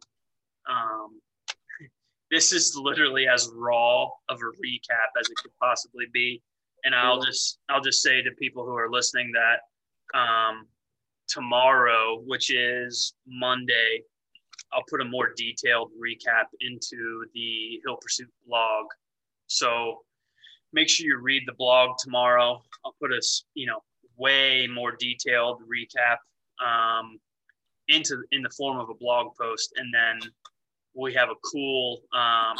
Um, 0.70 1.20
this 2.30 2.52
is 2.52 2.76
literally 2.76 3.26
as 3.28 3.50
raw 3.54 4.04
of 4.28 4.38
a 4.38 4.62
recap 4.64 5.20
as 5.20 5.28
it 5.28 5.36
could 5.42 5.52
possibly 5.60 6.06
be. 6.12 6.42
And 6.84 6.94
I'll 6.94 7.20
just 7.20 7.58
I'll 7.68 7.80
just 7.80 8.02
say 8.02 8.22
to 8.22 8.30
people 8.38 8.64
who 8.64 8.76
are 8.76 8.90
listening 8.90 9.32
that 9.32 10.18
um, 10.18 10.66
tomorrow, 11.26 12.20
which 12.24 12.52
is 12.52 13.14
Monday, 13.26 14.02
I'll 14.72 14.84
put 14.88 15.00
a 15.00 15.04
more 15.04 15.32
detailed 15.36 15.90
recap 16.00 16.46
into 16.60 17.24
the 17.34 17.80
Hill 17.84 17.96
Pursuit 18.00 18.30
blog. 18.46 18.86
So 19.48 20.02
make 20.72 20.88
sure 20.88 21.06
you 21.06 21.18
read 21.18 21.42
the 21.46 21.54
blog 21.54 21.96
tomorrow. 21.98 22.62
I'll 22.84 22.94
put 23.00 23.12
a 23.12 23.20
you 23.54 23.66
know 23.66 23.80
way 24.16 24.66
more 24.72 24.92
detailed 24.98 25.62
recap 25.62 26.18
um, 26.64 27.18
into 27.88 28.22
in 28.32 28.42
the 28.42 28.50
form 28.50 28.78
of 28.78 28.88
a 28.90 28.94
blog 28.94 29.34
post, 29.40 29.72
and 29.76 29.92
then 29.92 30.30
we 30.94 31.12
have 31.14 31.30
a 31.30 31.36
cool 31.52 32.02
um, 32.14 32.56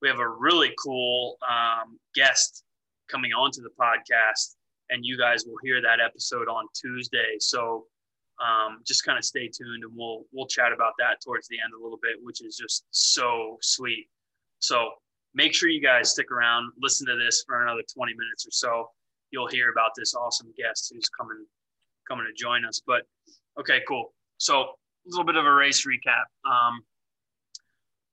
we 0.00 0.08
have 0.08 0.18
a 0.18 0.28
really 0.28 0.72
cool 0.82 1.36
um, 1.48 1.98
guest 2.14 2.64
coming 3.08 3.32
onto 3.32 3.62
the 3.62 3.70
podcast, 3.80 4.56
and 4.90 5.04
you 5.04 5.18
guys 5.18 5.44
will 5.46 5.58
hear 5.62 5.80
that 5.82 6.00
episode 6.00 6.48
on 6.48 6.66
Tuesday. 6.74 7.36
So 7.38 7.86
um, 8.42 8.80
just 8.86 9.04
kind 9.04 9.18
of 9.18 9.24
stay 9.24 9.48
tuned, 9.48 9.84
and 9.84 9.92
we'll 9.94 10.24
we'll 10.32 10.46
chat 10.46 10.72
about 10.72 10.92
that 10.98 11.18
towards 11.24 11.48
the 11.48 11.56
end 11.62 11.72
a 11.78 11.82
little 11.82 11.98
bit, 12.02 12.16
which 12.22 12.42
is 12.44 12.56
just 12.56 12.84
so 12.90 13.58
sweet. 13.60 14.08
So 14.58 14.90
make 15.34 15.54
sure 15.54 15.68
you 15.68 15.82
guys 15.82 16.10
stick 16.10 16.30
around, 16.30 16.72
listen 16.80 17.06
to 17.06 17.16
this 17.16 17.44
for 17.46 17.62
another 17.62 17.82
20 17.94 18.12
minutes 18.12 18.46
or 18.46 18.50
so. 18.50 18.90
You'll 19.30 19.48
hear 19.48 19.70
about 19.70 19.92
this 19.96 20.14
awesome 20.14 20.52
guest 20.56 20.92
who's 20.92 21.08
coming 21.08 21.44
coming 22.08 22.26
to 22.26 22.42
join 22.42 22.64
us. 22.64 22.82
But 22.86 23.02
okay, 23.58 23.80
cool. 23.88 24.12
So 24.38 24.60
a 24.60 24.66
little 25.06 25.24
bit 25.24 25.36
of 25.36 25.46
a 25.46 25.52
race 25.52 25.86
recap. 25.86 26.24
Um, 26.48 26.82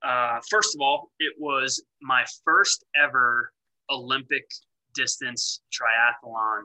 uh, 0.01 0.39
first 0.49 0.75
of 0.75 0.81
all, 0.81 1.11
it 1.19 1.33
was 1.37 1.83
my 2.01 2.23
first 2.45 2.85
ever 2.95 3.51
Olympic 3.89 4.45
distance 4.93 5.61
triathlon 5.73 6.61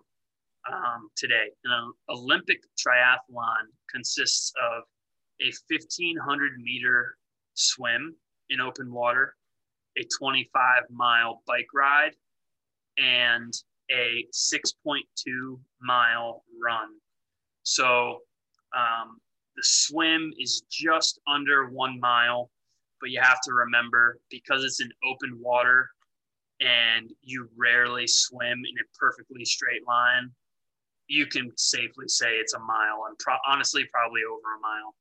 um, 0.72 1.08
today. 1.16 1.48
An 1.64 1.92
Olympic 2.08 2.58
triathlon 2.78 3.66
consists 3.90 4.52
of 4.62 4.84
a 5.40 5.52
1500 5.68 6.52
meter 6.62 7.16
swim 7.54 8.14
in 8.50 8.60
open 8.60 8.92
water, 8.92 9.34
a 9.98 10.04
25 10.18 10.82
mile 10.90 11.42
bike 11.46 11.66
ride, 11.74 12.14
and 12.98 13.52
a 13.90 14.26
6.2 14.32 15.58
mile 15.80 16.44
run. 16.62 16.88
So 17.62 18.20
um, 18.76 19.18
the 19.56 19.62
swim 19.62 20.32
is 20.38 20.62
just 20.70 21.20
under 21.26 21.68
one 21.68 22.00
mile, 22.00 22.50
but 23.00 23.10
you 23.10 23.20
have 23.20 23.40
to 23.42 23.52
remember 23.52 24.18
because 24.30 24.64
it's 24.64 24.80
in 24.80 24.90
open 25.04 25.38
water 25.40 25.90
and 26.60 27.12
you 27.22 27.48
rarely 27.56 28.06
swim 28.06 28.58
in 28.58 28.78
a 28.78 28.98
perfectly 28.98 29.44
straight 29.44 29.86
line, 29.86 30.30
you 31.08 31.26
can 31.26 31.50
safely 31.56 32.08
say 32.08 32.36
it's 32.36 32.54
a 32.54 32.58
mile 32.58 33.04
and 33.08 33.18
pro- 33.18 33.36
honestly 33.46 33.84
probably 33.92 34.22
over 34.24 34.56
a 34.56 34.60
mile. 34.60 34.94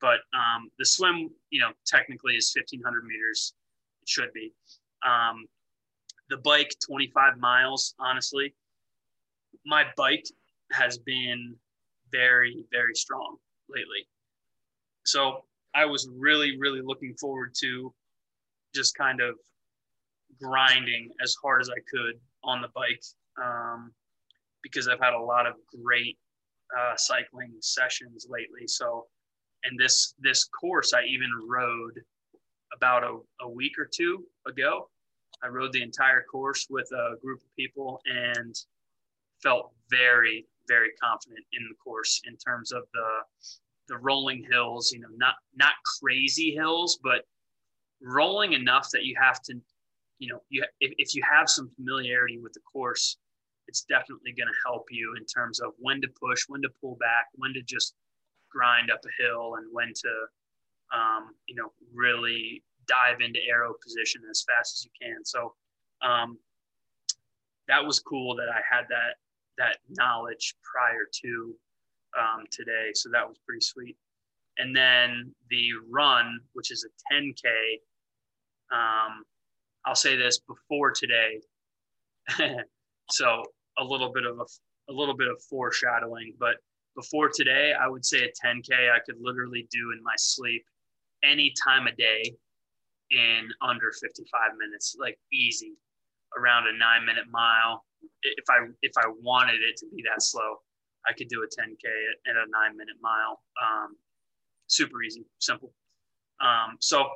But 0.00 0.20
um, 0.36 0.70
the 0.78 0.84
swim, 0.84 1.30
you 1.50 1.60
know, 1.60 1.70
technically 1.86 2.34
is 2.34 2.52
1500 2.54 3.04
meters. 3.04 3.54
It 4.04 4.08
should 4.10 4.34
be. 4.34 4.52
Um, 5.02 5.46
the 6.28 6.36
bike, 6.36 6.74
25 6.86 7.38
miles, 7.38 7.94
honestly. 7.98 8.54
My 9.64 9.84
bike 9.96 10.26
has 10.72 10.98
been 10.98 11.56
very, 12.12 12.66
very 12.70 12.94
strong 12.94 13.38
lately. 13.70 14.06
So 15.06 15.44
I 15.74 15.86
was 15.86 16.06
really, 16.14 16.58
really 16.58 16.82
looking 16.82 17.14
forward 17.18 17.54
to 17.62 17.94
just 18.74 18.94
kind 18.94 19.22
of 19.22 19.36
grinding 20.38 21.08
as 21.22 21.34
hard 21.42 21.62
as 21.62 21.70
I 21.70 21.80
could 21.90 22.20
on 22.42 22.60
the 22.60 22.68
bike. 22.74 23.02
Um, 23.42 23.90
because 24.62 24.86
I've 24.86 25.00
had 25.00 25.14
a 25.14 25.18
lot 25.18 25.46
of 25.46 25.54
great 25.82 26.18
uh, 26.78 26.94
cycling 26.96 27.52
sessions 27.60 28.26
lately. 28.28 28.66
So, 28.66 29.06
and 29.64 29.80
this 29.80 30.14
this 30.18 30.44
course 30.44 30.92
I 30.92 31.04
even 31.04 31.30
rode 31.48 32.02
about 32.74 33.04
a, 33.04 33.18
a 33.42 33.48
week 33.48 33.78
or 33.78 33.88
two 33.92 34.24
ago. 34.46 34.88
I 35.42 35.48
rode 35.48 35.72
the 35.72 35.82
entire 35.82 36.22
course 36.22 36.66
with 36.70 36.88
a 36.92 37.16
group 37.20 37.40
of 37.40 37.56
people 37.56 38.00
and 38.06 38.54
felt 39.42 39.72
very 39.90 40.46
very 40.66 40.90
confident 41.02 41.44
in 41.52 41.68
the 41.68 41.74
course 41.74 42.22
in 42.26 42.36
terms 42.36 42.72
of 42.72 42.84
the 42.92 43.08
the 43.88 43.96
rolling 43.98 44.44
hills. 44.50 44.92
You 44.92 45.00
know, 45.00 45.08
not 45.16 45.34
not 45.54 45.74
crazy 46.00 46.52
hills, 46.52 46.98
but 47.02 47.24
rolling 48.02 48.52
enough 48.52 48.90
that 48.92 49.04
you 49.04 49.14
have 49.20 49.40
to, 49.42 49.54
you 50.18 50.28
know, 50.28 50.40
you 50.48 50.64
if, 50.80 50.92
if 50.98 51.14
you 51.14 51.22
have 51.30 51.48
some 51.48 51.70
familiarity 51.76 52.38
with 52.38 52.52
the 52.52 52.60
course, 52.60 53.18
it's 53.68 53.82
definitely 53.82 54.32
going 54.32 54.48
to 54.48 54.60
help 54.66 54.86
you 54.90 55.14
in 55.18 55.24
terms 55.26 55.60
of 55.60 55.72
when 55.78 56.00
to 56.00 56.08
push, 56.20 56.44
when 56.48 56.62
to 56.62 56.70
pull 56.80 56.96
back, 56.96 57.26
when 57.34 57.52
to 57.54 57.62
just 57.62 57.94
grind 58.50 58.90
up 58.90 59.00
a 59.04 59.22
hill, 59.22 59.56
and 59.56 59.66
when 59.72 59.92
to, 59.94 60.26
um, 60.94 61.34
you 61.46 61.54
know, 61.54 61.72
really 61.92 62.62
dive 62.86 63.20
into 63.20 63.40
aero 63.48 63.74
position 63.82 64.22
as 64.30 64.44
fast 64.46 64.74
as 64.74 64.84
you 64.84 64.90
can. 65.00 65.24
So 65.24 65.54
um, 66.02 66.38
that 67.68 67.84
was 67.84 67.98
cool 67.98 68.36
that 68.36 68.48
I 68.48 68.60
had 68.68 68.84
that 68.88 69.16
that 69.56 69.78
knowledge 69.88 70.54
prior 70.62 71.06
to 71.22 71.54
um, 72.18 72.44
today. 72.50 72.90
So 72.94 73.08
that 73.12 73.26
was 73.26 73.36
pretty 73.46 73.60
sweet. 73.60 73.96
And 74.58 74.74
then 74.74 75.32
the 75.50 75.68
run, 75.90 76.40
which 76.52 76.70
is 76.70 76.84
a 76.84 77.14
10K, 77.14 77.44
um, 78.72 79.24
I'll 79.86 79.94
say 79.94 80.16
this 80.16 80.40
before 80.40 80.92
today. 80.92 81.40
So 83.10 83.42
a 83.78 83.84
little 83.84 84.12
bit 84.12 84.24
of 84.24 84.38
a, 84.38 84.44
a 84.90 84.94
little 84.94 85.14
bit 85.14 85.28
of 85.28 85.36
foreshadowing, 85.50 86.34
but 86.38 86.56
before 86.96 87.28
today, 87.28 87.72
I 87.78 87.86
would 87.88 88.04
say 88.04 88.24
a 88.24 88.46
10K 88.46 88.90
I 88.90 88.98
could 89.04 89.16
literally 89.20 89.68
do 89.70 89.92
in 89.92 90.02
my 90.02 90.14
sleep 90.16 90.64
any 91.28 91.52
time 91.62 91.86
of 91.86 91.96
day 91.96 92.34
in 93.10 93.48
under 93.60 93.92
55 93.92 94.26
minutes, 94.58 94.96
like 94.98 95.18
easy, 95.32 95.74
around 96.38 96.66
a 96.66 96.76
nine 96.76 97.04
minute 97.06 97.24
mile. 97.30 97.84
If 98.22 98.44
I 98.50 98.66
if 98.82 98.92
I 98.98 99.08
wanted 99.22 99.62
it 99.62 99.76
to 99.78 99.86
be 99.94 100.02
that 100.02 100.22
slow, 100.22 100.56
I 101.08 101.12
could 101.12 101.28
do 101.28 101.42
a 101.42 101.46
10K 101.46 101.84
at, 102.28 102.36
a 102.36 102.46
nine 102.50 102.76
minute 102.76 102.96
mile. 103.00 103.40
Um, 103.62 103.96
super 104.66 105.02
easy, 105.02 105.24
simple. 105.38 105.72
Um, 106.40 106.76
so 106.80 107.06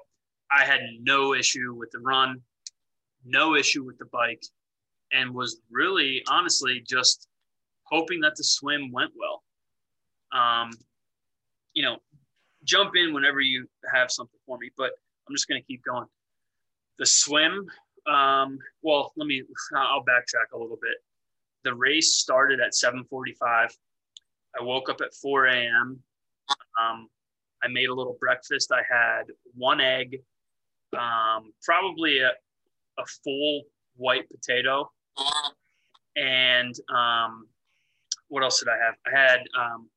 I 0.50 0.64
had 0.64 0.80
no 1.00 1.34
issue 1.34 1.74
with 1.74 1.90
the 1.90 1.98
run, 1.98 2.40
no 3.24 3.56
issue 3.56 3.84
with 3.84 3.98
the 3.98 4.06
bike 4.06 4.42
and 5.12 5.34
was 5.34 5.60
really 5.70 6.22
honestly 6.28 6.82
just 6.86 7.28
hoping 7.84 8.20
that 8.20 8.36
the 8.36 8.44
swim 8.44 8.92
went 8.92 9.10
well. 9.16 9.42
Um, 10.32 10.70
you 11.72 11.82
know, 11.82 11.96
jump 12.68 12.94
in 12.94 13.14
whenever 13.14 13.40
you 13.40 13.66
have 13.92 14.10
something 14.10 14.38
for 14.46 14.58
me, 14.58 14.70
but 14.76 14.92
I'm 15.26 15.34
just 15.34 15.48
going 15.48 15.60
to 15.60 15.66
keep 15.66 15.82
going. 15.84 16.06
The 16.98 17.06
swim, 17.06 17.66
um, 18.06 18.58
well, 18.82 19.12
let 19.16 19.26
me, 19.26 19.42
I'll 19.75 20.04
backtrack 20.04 20.54
a 20.54 20.58
little 20.58 20.78
bit. 20.80 20.96
The 21.64 21.75
race 21.75 22.14
started 22.16 22.60
at 22.60 22.72
7:45. 22.72 23.70
I 24.58 24.62
woke 24.62 24.88
up 24.88 25.00
at 25.00 25.14
4 25.14 25.46
a.m. 25.46 26.02
Um, 26.80 27.08
I 27.62 27.68
made 27.68 27.88
a 27.88 27.94
little 27.94 28.16
breakfast. 28.20 28.72
I 28.72 28.82
had 28.88 29.25
one 29.54 29.80
egg, 29.80 30.20
um, 30.96 31.52
probably 31.62 32.20
a, 32.20 32.30
a 32.98 33.06
full 33.25 33.62
white 33.96 34.28
potato, 34.30 34.90
and 36.16 36.75
um, 36.94 37.48
what 38.28 38.42
else 38.42 38.60
did 38.60 38.68
I 38.68 38.78
have? 38.84 38.94
I 39.06 39.18
had 39.18 39.40
um, 39.58 39.88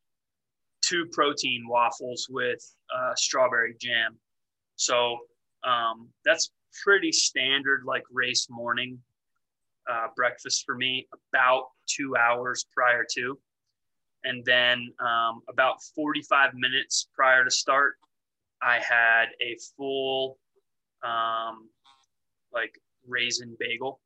two 0.91 1.05
protein 1.13 1.65
waffles 1.69 2.27
with 2.29 2.61
uh, 2.93 3.15
strawberry 3.15 3.75
jam. 3.79 4.17
So 4.75 5.17
um, 5.63 6.09
that's 6.25 6.51
pretty 6.83 7.13
standard, 7.13 7.83
like 7.85 8.03
race 8.11 8.47
morning 8.49 8.99
uh, 9.89 10.07
breakfast 10.15 10.63
for 10.65 10.75
me, 10.75 11.07
about 11.33 11.69
two 11.87 12.15
hours 12.17 12.65
prior 12.75 13.05
to. 13.15 13.39
And 14.25 14.43
then 14.45 14.91
um, 14.99 15.41
about 15.49 15.77
45 15.95 16.53
minutes 16.55 17.07
prior 17.15 17.43
to 17.45 17.51
start, 17.51 17.95
I 18.61 18.79
had 18.79 19.27
a 19.41 19.57
full 19.77 20.37
um, 21.03 21.69
like 22.53 22.77
raisin 23.07 23.55
bagel 23.59 24.01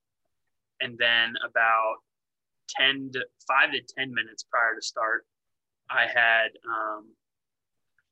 and 0.82 0.98
then 0.98 1.34
about 1.50 1.96
10 2.78 3.10
to 3.14 3.26
5 3.48 3.72
to 3.72 3.82
10 3.98 4.14
minutes 4.14 4.46
prior 4.50 4.76
to 4.76 4.82
start 4.86 5.26
i 5.90 6.06
had 6.14 6.50
um, 6.68 7.08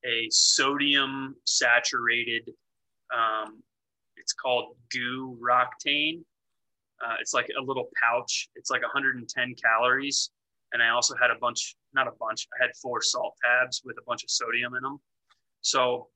a 0.06 0.28
sodium 0.30 1.36
saturated 1.46 2.52
um, 3.14 3.62
it's 4.18 4.34
called 4.34 4.76
GU 4.92 5.38
Roctane 5.42 6.24
uh, 7.06 7.16
it's 7.20 7.34
like 7.34 7.50
a 7.60 7.62
little 7.62 7.90
pouch 8.02 8.50
it's 8.56 8.70
like 8.70 8.82
110 8.82 9.56
calories 9.56 10.32
and 10.72 10.82
i 10.82 10.90
also 10.90 11.16
had 11.20 11.32
a 11.32 11.40
bunch 11.40 11.76
not 11.94 12.08
a 12.08 12.12
bunch. 12.20 12.48
I 12.60 12.64
had 12.64 12.76
four 12.76 13.02
salt 13.02 13.36
tabs 13.44 13.82
with 13.86 13.98
a 13.98 14.04
bunch 14.06 14.24
of 14.24 14.30
sodium 14.30 14.76
in 14.76 14.84
them. 14.84 15.00
So 15.62 16.08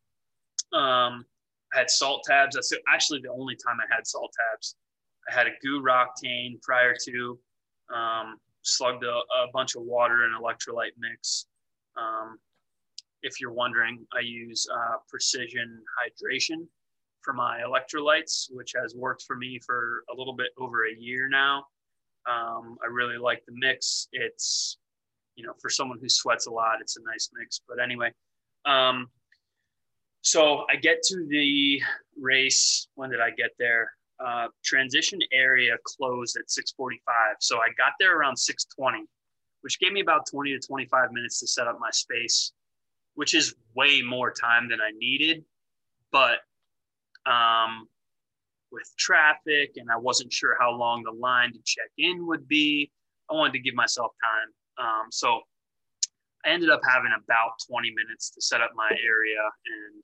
um, 0.73 1.25
I 1.73 1.79
had 1.79 1.89
salt 1.89 2.23
tabs. 2.27 2.55
That's 2.55 2.73
actually 2.87 3.21
the 3.21 3.31
only 3.31 3.55
time 3.55 3.77
I 3.79 3.95
had 3.95 4.05
salt 4.05 4.31
tabs. 4.51 4.75
I 5.29 5.33
had 5.33 5.47
a 5.47 5.51
GU 5.61 5.81
Roctane 5.81 6.61
prior 6.61 6.95
to, 7.05 7.39
um, 7.93 8.39
slugged 8.67 9.03
a, 9.03 9.09
a, 9.09 9.47
bunch 9.53 9.75
of 9.75 9.83
water 9.83 10.23
and 10.23 10.35
electrolyte 10.35 10.91
mix. 10.97 11.47
Um, 11.95 12.37
if 13.23 13.39
you're 13.39 13.53
wondering, 13.53 14.05
I 14.13 14.19
use 14.19 14.67
uh, 14.71 14.97
precision 15.09 15.81
hydration 15.99 16.67
for 17.21 17.33
my 17.33 17.61
electrolytes, 17.61 18.47
which 18.51 18.73
has 18.79 18.95
worked 18.95 19.23
for 19.23 19.35
me 19.35 19.59
for 19.65 20.03
a 20.13 20.17
little 20.17 20.35
bit 20.35 20.49
over 20.57 20.85
a 20.85 20.95
year 20.95 21.27
now. 21.27 21.65
Um, 22.29 22.77
I 22.83 22.87
really 22.91 23.17
like 23.17 23.43
the 23.45 23.53
mix. 23.55 24.07
It's, 24.11 24.77
you 25.35 25.45
know, 25.45 25.53
for 25.61 25.69
someone 25.69 25.99
who 26.01 26.09
sweats 26.09 26.47
a 26.47 26.51
lot, 26.51 26.79
it's 26.81 26.97
a 26.97 27.01
nice 27.03 27.29
mix. 27.33 27.61
But 27.67 27.81
anyway, 27.81 28.11
um, 28.65 29.09
so 30.21 30.65
I 30.69 30.75
get 30.75 31.01
to 31.03 31.25
the 31.27 31.81
race. 32.19 32.87
When 32.95 33.09
did 33.09 33.21
I 33.21 33.29
get 33.31 33.51
there? 33.57 33.91
Uh, 34.19 34.47
transition 34.63 35.19
area 35.31 35.77
closed 35.83 36.37
at 36.37 36.49
6:45, 36.49 37.35
so 37.39 37.59
I 37.59 37.69
got 37.77 37.93
there 37.99 38.17
around 38.17 38.35
6:20, 38.35 39.05
which 39.61 39.79
gave 39.79 39.93
me 39.93 40.01
about 40.01 40.25
20 40.25 40.57
to 40.57 40.59
25 40.59 41.11
minutes 41.11 41.39
to 41.41 41.47
set 41.47 41.67
up 41.67 41.77
my 41.79 41.91
space, 41.91 42.51
which 43.13 43.35
is 43.35 43.55
way 43.75 44.01
more 44.01 44.31
time 44.31 44.69
than 44.69 44.81
I 44.81 44.91
needed. 44.97 45.45
But 46.11 46.39
um, 47.27 47.87
with 48.71 48.91
traffic, 48.97 49.73
and 49.75 49.91
I 49.91 49.97
wasn't 49.97 50.33
sure 50.33 50.57
how 50.59 50.71
long 50.71 51.03
the 51.03 51.11
line 51.11 51.53
to 51.53 51.59
check 51.63 51.89
in 51.97 52.25
would 52.27 52.47
be, 52.47 52.91
I 53.29 53.33
wanted 53.33 53.53
to 53.53 53.59
give 53.59 53.75
myself 53.75 54.13
time. 54.23 54.85
Um, 54.85 55.11
so 55.11 55.41
I 56.45 56.49
ended 56.49 56.69
up 56.69 56.81
having 56.87 57.11
about 57.15 57.51
20 57.69 57.91
minutes 57.91 58.29
to 58.31 58.41
set 58.41 58.61
up 58.61 58.71
my 58.75 58.89
area. 58.89 59.43
And, 59.65 60.03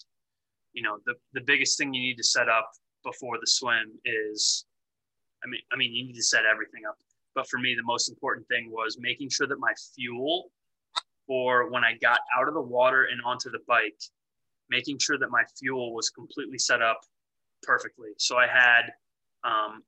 you 0.73 0.83
know, 0.83 0.97
the, 1.05 1.13
the 1.33 1.41
biggest 1.41 1.77
thing 1.77 1.93
you 1.93 2.01
need 2.01 2.17
to 2.17 2.23
set 2.23 2.49
up 2.49 2.69
before 3.03 3.37
the 3.39 3.47
swim 3.47 3.91
is, 4.05 4.65
I 5.43 5.47
mean, 5.47 5.61
I 5.71 5.75
mean, 5.75 5.93
you 5.93 6.05
need 6.05 6.15
to 6.15 6.23
set 6.23 6.43
everything 6.45 6.83
up. 6.87 6.97
But 7.35 7.49
for 7.49 7.57
me, 7.57 7.75
the 7.75 7.83
most 7.83 8.09
important 8.09 8.47
thing 8.47 8.69
was 8.71 8.97
making 8.99 9.29
sure 9.29 9.47
that 9.47 9.59
my 9.59 9.73
fuel 9.95 10.51
for 11.27 11.69
when 11.69 11.83
I 11.83 11.93
got 12.01 12.19
out 12.37 12.47
of 12.47 12.53
the 12.53 12.61
water 12.61 13.07
and 13.11 13.21
onto 13.25 13.49
the 13.49 13.59
bike, 13.67 14.01
making 14.69 14.99
sure 14.99 15.17
that 15.17 15.29
my 15.29 15.43
fuel 15.57 15.93
was 15.93 16.09
completely 16.09 16.57
set 16.57 16.81
up 16.81 17.01
perfectly. 17.63 18.09
So 18.17 18.37
I 18.37 18.47
had 18.47 18.91
um, 19.43 19.83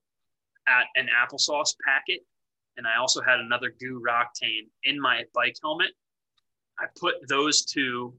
at 0.67 0.85
an 0.95 1.07
applesauce 1.07 1.75
packet, 1.85 2.25
and 2.77 2.87
I 2.87 2.97
also 2.99 3.21
had 3.21 3.39
another 3.39 3.73
GU 3.79 4.01
Roctane 4.05 4.67
in 4.83 4.99
my 4.99 5.23
bike 5.33 5.57
helmet. 5.61 5.91
I 6.79 6.85
put 6.99 7.15
those 7.27 7.63
two 7.65 8.13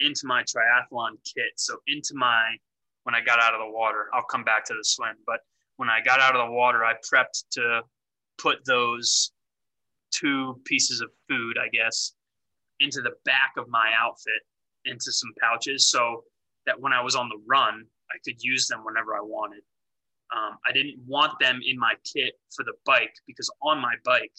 into 0.00 0.26
my 0.26 0.42
triathlon 0.42 1.12
kit. 1.24 1.52
So 1.56 1.76
into 1.86 2.14
my 2.14 2.56
when 3.04 3.14
I 3.14 3.20
got 3.20 3.40
out 3.40 3.54
of 3.54 3.60
the 3.60 3.70
water, 3.70 4.08
I'll 4.12 4.22
come 4.22 4.44
back 4.44 4.64
to 4.66 4.74
the 4.74 4.84
swim. 4.84 5.16
But 5.26 5.40
when 5.76 5.88
I 5.88 6.00
got 6.00 6.20
out 6.20 6.36
of 6.36 6.46
the 6.46 6.52
water, 6.52 6.84
I 6.84 6.94
prepped 6.94 7.44
to 7.52 7.82
put 8.38 8.64
those 8.64 9.32
two 10.10 10.60
pieces 10.64 11.00
of 11.00 11.10
food, 11.28 11.56
I 11.58 11.68
guess, 11.68 12.12
into 12.80 13.00
the 13.00 13.12
back 13.24 13.54
of 13.56 13.68
my 13.68 13.92
outfit 13.98 14.42
into 14.84 15.12
some 15.12 15.30
pouches 15.40 15.88
so 15.88 16.24
that 16.66 16.80
when 16.80 16.92
I 16.92 17.00
was 17.00 17.14
on 17.14 17.28
the 17.28 17.40
run, 17.46 17.84
I 18.10 18.18
could 18.24 18.42
use 18.42 18.66
them 18.66 18.84
whenever 18.84 19.14
I 19.14 19.20
wanted. 19.20 19.62
Um, 20.34 20.56
I 20.66 20.72
didn't 20.72 20.98
want 21.06 21.38
them 21.40 21.60
in 21.64 21.78
my 21.78 21.94
kit 22.04 22.34
for 22.54 22.64
the 22.64 22.72
bike 22.86 23.14
because 23.26 23.50
on 23.62 23.80
my 23.80 23.94
bike, 24.04 24.32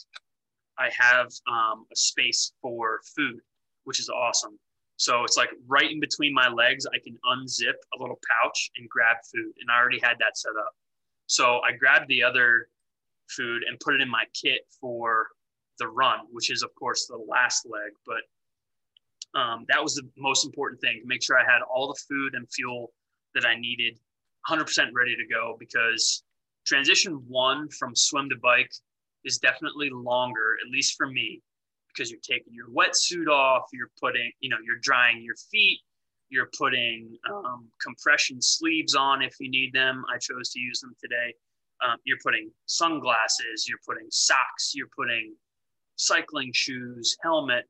I 0.77 0.89
have 0.97 1.27
um, 1.47 1.85
a 1.91 1.95
space 1.95 2.53
for 2.61 3.01
food, 3.15 3.39
which 3.83 3.99
is 3.99 4.09
awesome. 4.09 4.57
So 4.97 5.23
it's 5.23 5.37
like 5.37 5.49
right 5.67 5.89
in 5.89 5.99
between 5.99 6.33
my 6.33 6.47
legs, 6.49 6.85
I 6.85 6.99
can 6.99 7.17
unzip 7.25 7.73
a 7.97 8.01
little 8.01 8.19
pouch 8.41 8.71
and 8.77 8.89
grab 8.89 9.17
food. 9.31 9.53
And 9.59 9.69
I 9.71 9.79
already 9.79 9.99
had 9.99 10.17
that 10.19 10.37
set 10.37 10.53
up. 10.59 10.73
So 11.27 11.59
I 11.67 11.71
grabbed 11.71 12.07
the 12.09 12.23
other 12.23 12.67
food 13.29 13.63
and 13.67 13.79
put 13.79 13.95
it 13.95 14.01
in 14.01 14.09
my 14.09 14.23
kit 14.39 14.61
for 14.79 15.27
the 15.79 15.87
run, 15.87 16.19
which 16.31 16.51
is, 16.51 16.63
of 16.63 16.73
course, 16.75 17.07
the 17.07 17.17
last 17.17 17.65
leg. 17.65 17.91
But 18.05 19.39
um, 19.39 19.65
that 19.67 19.81
was 19.81 19.95
the 19.95 20.07
most 20.17 20.45
important 20.45 20.79
thing 20.81 20.99
to 21.01 21.07
make 21.07 21.23
sure 21.23 21.39
I 21.39 21.51
had 21.51 21.61
all 21.61 21.87
the 21.87 21.99
food 22.07 22.35
and 22.35 22.47
fuel 22.51 22.91
that 23.33 23.45
I 23.45 23.55
needed 23.55 23.97
100% 24.49 24.89
ready 24.93 25.15
to 25.15 25.25
go 25.33 25.55
because 25.59 26.23
transition 26.65 27.23
one 27.27 27.69
from 27.69 27.95
swim 27.95 28.29
to 28.29 28.35
bike 28.35 28.71
is 29.25 29.37
definitely 29.37 29.89
longer, 29.89 30.57
at 30.63 30.71
least 30.71 30.95
for 30.97 31.07
me, 31.07 31.41
because 31.93 32.09
you're 32.09 32.19
taking 32.21 32.53
your 32.53 32.67
wetsuit 32.69 33.27
off, 33.27 33.63
you're 33.71 33.91
putting, 34.01 34.31
you 34.39 34.49
know, 34.49 34.57
you're 34.65 34.79
drying 34.81 35.21
your 35.21 35.35
feet, 35.51 35.79
you're 36.29 36.49
putting 36.57 37.15
um, 37.31 37.67
compression 37.81 38.41
sleeves 38.41 38.95
on 38.95 39.21
if 39.21 39.35
you 39.39 39.49
need 39.49 39.71
them. 39.73 40.03
I 40.13 40.17
chose 40.17 40.49
to 40.51 40.59
use 40.59 40.79
them 40.79 40.95
today. 40.99 41.33
Um, 41.83 41.97
you're 42.05 42.17
putting 42.23 42.49
sunglasses, 42.65 43.67
you're 43.67 43.79
putting 43.85 44.07
socks, 44.09 44.73
you're 44.73 44.89
putting 44.97 45.35
cycling 45.95 46.51
shoes, 46.53 47.15
helmet. 47.21 47.65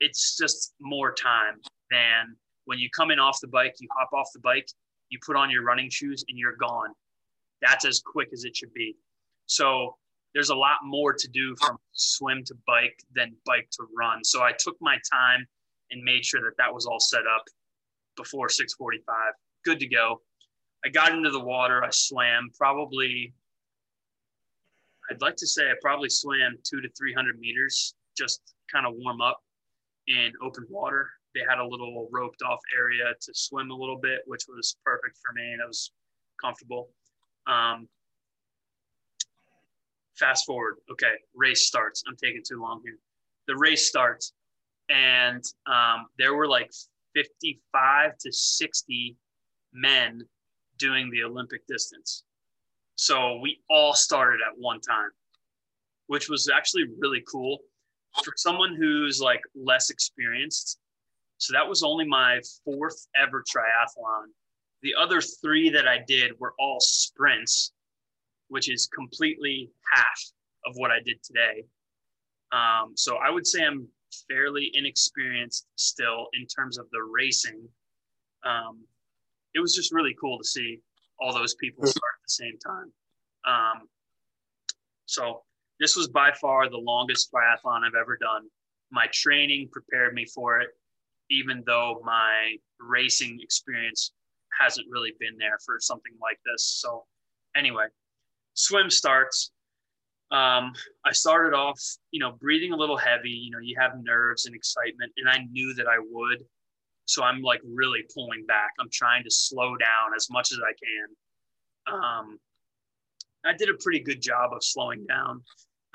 It's 0.00 0.36
just 0.36 0.74
more 0.80 1.12
time 1.12 1.60
than 1.90 2.36
when 2.64 2.78
you 2.78 2.88
come 2.90 3.10
in 3.10 3.18
off 3.18 3.40
the 3.40 3.48
bike, 3.48 3.74
you 3.80 3.88
hop 3.96 4.10
off 4.12 4.28
the 4.32 4.40
bike, 4.40 4.68
you 5.10 5.18
put 5.24 5.36
on 5.36 5.50
your 5.50 5.62
running 5.62 5.90
shoes, 5.90 6.24
and 6.28 6.38
you're 6.38 6.56
gone. 6.56 6.90
That's 7.60 7.84
as 7.84 8.00
quick 8.00 8.28
as 8.32 8.44
it 8.44 8.56
should 8.56 8.72
be. 8.72 8.96
So 9.46 9.96
there's 10.34 10.50
a 10.50 10.54
lot 10.54 10.78
more 10.84 11.12
to 11.12 11.28
do 11.28 11.54
from 11.60 11.78
swim 11.92 12.42
to 12.44 12.54
bike 12.66 12.98
than 13.14 13.34
bike 13.46 13.68
to 13.72 13.86
run. 13.96 14.24
So 14.24 14.42
I 14.42 14.52
took 14.58 14.76
my 14.80 14.96
time 15.10 15.46
and 15.90 16.02
made 16.02 16.24
sure 16.24 16.40
that 16.40 16.56
that 16.58 16.72
was 16.72 16.86
all 16.86 17.00
set 17.00 17.26
up 17.26 17.44
before 18.16 18.48
6:45. 18.48 19.32
Good 19.64 19.80
to 19.80 19.86
go. 19.86 20.22
I 20.84 20.88
got 20.88 21.12
into 21.12 21.30
the 21.30 21.40
water. 21.40 21.82
I 21.84 21.90
swam 21.90 22.50
probably. 22.56 23.32
I'd 25.10 25.20
like 25.20 25.36
to 25.36 25.46
say 25.46 25.70
I 25.70 25.74
probably 25.82 26.08
swam 26.08 26.56
two 26.64 26.80
to 26.80 26.88
300 26.90 27.38
meters, 27.38 27.94
just 28.16 28.40
kind 28.72 28.86
of 28.86 28.94
warm 28.96 29.20
up 29.20 29.42
in 30.06 30.32
open 30.42 30.66
water 30.68 31.10
they 31.34 31.40
had 31.48 31.58
a 31.58 31.66
little 31.66 32.08
roped 32.12 32.42
off 32.42 32.60
area 32.78 33.12
to 33.20 33.32
swim 33.34 33.70
a 33.70 33.74
little 33.74 33.98
bit, 33.98 34.20
which 34.26 34.44
was 34.48 34.76
perfect 34.84 35.18
for 35.18 35.32
me 35.34 35.52
and 35.52 35.60
it 35.60 35.66
was 35.66 35.90
comfortable. 36.40 36.88
Um, 37.46 37.88
fast 40.18 40.46
forward. 40.46 40.76
Okay, 40.90 41.12
race 41.34 41.66
starts. 41.66 42.02
I'm 42.08 42.16
taking 42.16 42.42
too 42.46 42.60
long 42.60 42.80
here. 42.84 42.98
The 43.46 43.56
race 43.56 43.88
starts, 43.88 44.32
and 44.88 45.42
um, 45.66 46.06
there 46.18 46.34
were 46.34 46.48
like 46.48 46.70
55 47.14 48.18
to 48.18 48.32
60 48.32 49.16
men 49.72 50.22
doing 50.78 51.10
the 51.10 51.22
Olympic 51.22 51.66
distance. 51.66 52.24
So 52.96 53.38
we 53.40 53.60
all 53.68 53.94
started 53.94 54.40
at 54.46 54.58
one 54.58 54.80
time, 54.80 55.10
which 56.06 56.28
was 56.28 56.48
actually 56.48 56.84
really 56.98 57.22
cool. 57.30 57.58
For 58.22 58.32
someone 58.36 58.76
who's 58.76 59.20
like 59.20 59.40
less 59.56 59.90
experienced, 59.90 60.78
so 61.38 61.52
that 61.52 61.68
was 61.68 61.82
only 61.82 62.06
my 62.06 62.40
fourth 62.64 63.06
ever 63.20 63.42
triathlon. 63.42 64.26
The 64.82 64.94
other 64.98 65.20
three 65.20 65.68
that 65.70 65.88
I 65.88 65.98
did 66.06 66.38
were 66.38 66.54
all 66.58 66.78
sprints, 66.80 67.72
which 68.48 68.70
is 68.70 68.88
completely 68.94 69.70
half 69.92 70.20
of 70.66 70.74
what 70.76 70.90
I 70.90 70.98
did 71.04 71.22
today. 71.22 71.64
Um, 72.52 72.92
so 72.94 73.16
I 73.16 73.30
would 73.30 73.46
say 73.46 73.64
I'm 73.64 73.88
fairly 74.28 74.70
inexperienced 74.74 75.66
still 75.76 76.28
in 76.34 76.46
terms 76.46 76.78
of 76.78 76.86
the 76.92 77.02
racing. 77.02 77.68
Um, 78.44 78.84
it 79.54 79.60
was 79.60 79.74
just 79.74 79.92
really 79.92 80.14
cool 80.20 80.38
to 80.38 80.44
see 80.44 80.80
all 81.20 81.32
those 81.32 81.54
people 81.54 81.86
start 81.86 81.96
at 81.96 82.26
the 82.26 82.28
same 82.28 82.58
time. 82.58 82.92
Um, 83.46 83.88
so 85.06 85.42
this 85.80 85.96
was 85.96 86.08
by 86.08 86.32
far 86.40 86.68
the 86.68 86.78
longest 86.78 87.30
triathlon 87.32 87.84
I've 87.84 88.00
ever 88.00 88.16
done. 88.20 88.48
My 88.90 89.06
training 89.12 89.68
prepared 89.72 90.14
me 90.14 90.26
for 90.26 90.60
it 90.60 90.70
even 91.30 91.62
though 91.66 92.00
my 92.04 92.56
racing 92.80 93.38
experience 93.40 94.12
hasn't 94.60 94.86
really 94.90 95.12
been 95.18 95.36
there 95.38 95.58
for 95.64 95.76
something 95.80 96.12
like 96.20 96.38
this. 96.44 96.64
So, 96.80 97.04
anyway, 97.56 97.86
swim 98.54 98.90
starts. 98.90 99.50
Um, 100.30 100.72
I 101.04 101.12
started 101.12 101.54
off, 101.54 101.80
you 102.10 102.18
know, 102.18 102.32
breathing 102.40 102.72
a 102.72 102.76
little 102.76 102.96
heavy. 102.96 103.30
You 103.30 103.50
know, 103.50 103.58
you 103.62 103.76
have 103.78 103.92
nerves 104.02 104.46
and 104.46 104.54
excitement, 104.54 105.12
and 105.16 105.28
I 105.28 105.44
knew 105.50 105.74
that 105.74 105.86
I 105.86 105.98
would. 106.10 106.44
So 107.06 107.22
I'm 107.22 107.42
like 107.42 107.60
really 107.64 108.00
pulling 108.14 108.46
back. 108.46 108.70
I'm 108.80 108.88
trying 108.90 109.24
to 109.24 109.30
slow 109.30 109.76
down 109.76 110.14
as 110.16 110.28
much 110.30 110.52
as 110.52 110.58
I 110.58 110.72
can. 110.72 111.94
Um, 111.94 112.38
I 113.44 113.52
did 113.52 113.68
a 113.68 113.74
pretty 113.74 114.00
good 114.00 114.22
job 114.22 114.52
of 114.52 114.64
slowing 114.64 115.06
down. 115.06 115.42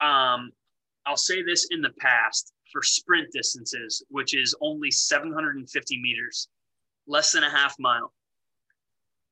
um, 0.00 0.52
I'll 1.06 1.16
say 1.16 1.42
this 1.42 1.68
in 1.70 1.80
the 1.80 1.92
past 1.98 2.52
for 2.72 2.82
sprint 2.82 3.32
distances, 3.32 4.04
which 4.10 4.36
is 4.36 4.54
only 4.60 4.90
750 4.90 6.02
meters, 6.02 6.48
less 7.06 7.32
than 7.32 7.44
a 7.44 7.50
half 7.50 7.74
mile. 7.78 8.12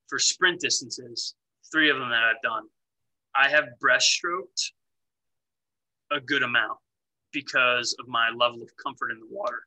For 0.09 0.19
sprint 0.19 0.61
distances, 0.61 1.35
three 1.75 1.91
of 1.91 1.99
them 1.99 2.09
that 2.11 2.23
I've 2.23 2.41
done, 2.43 2.63
I 3.35 3.49
have 3.49 3.65
breaststroked 3.83 4.71
a 6.13 6.21
good 6.21 6.45
amount 6.45 6.79
because 7.33 7.97
of 7.99 8.07
my 8.07 8.31
level 8.31 8.63
of 8.63 8.71
comfort 8.83 9.11
in 9.11 9.19
the 9.19 9.27
water. 9.29 9.63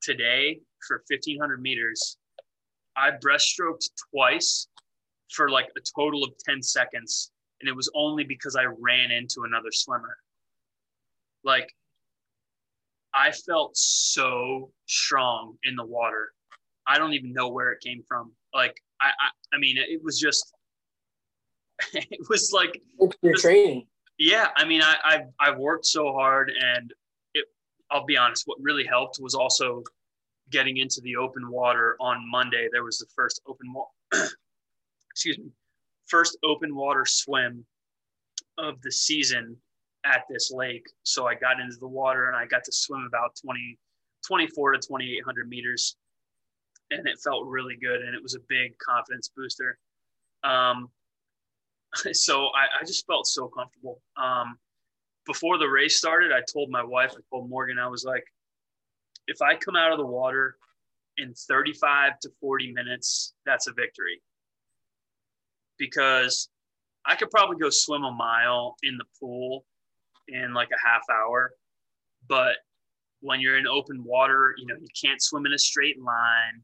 Today, 0.00 0.60
for 0.86 1.02
1500 1.08 1.60
meters, 1.60 2.18
I 2.96 3.10
breaststroked 3.10 3.88
twice 4.12 4.68
for 5.32 5.50
like 5.50 5.66
a 5.76 5.80
total 6.00 6.22
of 6.22 6.30
10 6.48 6.62
seconds. 6.62 7.32
And 7.60 7.68
it 7.68 7.74
was 7.74 7.90
only 7.96 8.22
because 8.22 8.54
I 8.54 8.66
ran 8.78 9.10
into 9.10 9.42
another 9.42 9.72
swimmer. 9.72 10.16
Like, 11.42 11.74
I 13.12 13.32
felt 13.32 13.76
so 13.76 14.70
strong 14.86 15.56
in 15.64 15.74
the 15.74 15.84
water. 15.84 16.32
I 16.86 16.96
don't 16.96 17.14
even 17.14 17.32
know 17.32 17.48
where 17.48 17.72
it 17.72 17.80
came 17.82 18.04
from. 18.06 18.30
Like, 18.54 18.80
I, 19.00 19.06
I, 19.06 19.56
I 19.56 19.58
mean, 19.58 19.76
it 19.78 20.00
was 20.04 20.20
just, 20.20 20.54
it 21.92 22.28
was 22.28 22.52
like 22.52 22.80
your 23.22 23.36
training. 23.36 23.86
Yeah, 24.18 24.48
I 24.56 24.64
mean, 24.64 24.82
I, 24.82 24.96
I've 25.04 25.28
I've 25.38 25.58
worked 25.58 25.86
so 25.86 26.12
hard, 26.12 26.50
and 26.50 26.92
it. 27.34 27.46
I'll 27.90 28.04
be 28.04 28.16
honest. 28.16 28.44
What 28.46 28.58
really 28.60 28.84
helped 28.84 29.18
was 29.20 29.34
also 29.34 29.82
getting 30.50 30.78
into 30.78 31.00
the 31.02 31.16
open 31.16 31.50
water 31.50 31.96
on 32.00 32.28
Monday. 32.28 32.68
There 32.72 32.84
was 32.84 32.98
the 32.98 33.06
first 33.14 33.40
open 33.46 33.72
water. 33.72 33.90
excuse 35.10 35.38
me, 35.38 35.50
first 36.06 36.38
open 36.44 36.74
water 36.74 37.04
swim 37.06 37.64
of 38.56 38.80
the 38.82 38.90
season 38.92 39.56
at 40.04 40.24
this 40.28 40.50
lake. 40.52 40.86
So 41.02 41.26
I 41.26 41.34
got 41.34 41.60
into 41.60 41.76
the 41.78 41.88
water 41.88 42.28
and 42.28 42.36
I 42.36 42.46
got 42.46 42.64
to 42.64 42.72
swim 42.72 43.04
about 43.06 43.36
20, 43.42 43.78
24 44.26 44.72
to 44.72 44.78
2,800 44.78 45.48
meters. 45.48 45.96
And 46.90 47.06
it 47.06 47.18
felt 47.18 47.46
really 47.46 47.76
good. 47.76 48.00
And 48.02 48.14
it 48.14 48.22
was 48.22 48.34
a 48.34 48.40
big 48.48 48.78
confidence 48.78 49.30
booster. 49.36 49.78
Um, 50.44 50.88
so 52.12 52.46
I, 52.46 52.80
I, 52.80 52.84
just 52.84 53.06
felt 53.06 53.26
so 53.26 53.48
comfortable. 53.48 54.00
Um, 54.16 54.58
before 55.26 55.58
the 55.58 55.68
race 55.68 55.96
started, 55.96 56.32
I 56.32 56.40
told 56.50 56.70
my 56.70 56.82
wife, 56.82 57.12
I 57.12 57.20
told 57.30 57.48
Morgan, 57.48 57.78
I 57.78 57.88
was 57.88 58.04
like, 58.04 58.24
if 59.26 59.42
I 59.42 59.54
come 59.56 59.76
out 59.76 59.92
of 59.92 59.98
the 59.98 60.06
water 60.06 60.56
in 61.18 61.34
35 61.34 62.18
to 62.20 62.30
40 62.40 62.72
minutes, 62.72 63.34
that's 63.44 63.66
a 63.66 63.72
victory. 63.72 64.22
Because 65.78 66.48
I 67.06 67.14
could 67.14 67.30
probably 67.30 67.56
go 67.56 67.70
swim 67.70 68.04
a 68.04 68.10
mile 68.10 68.76
in 68.82 68.96
the 68.96 69.04
pool 69.20 69.64
in 70.28 70.54
like 70.54 70.68
a 70.68 70.88
half 70.88 71.02
hour. 71.10 71.52
But 72.28 72.56
when 73.20 73.40
you're 73.40 73.58
in 73.58 73.66
open 73.66 74.02
water, 74.04 74.54
you 74.58 74.66
know, 74.66 74.76
you 74.80 74.88
can't 75.00 75.22
swim 75.22 75.46
in 75.46 75.52
a 75.52 75.58
straight 75.58 76.00
line 76.00 76.62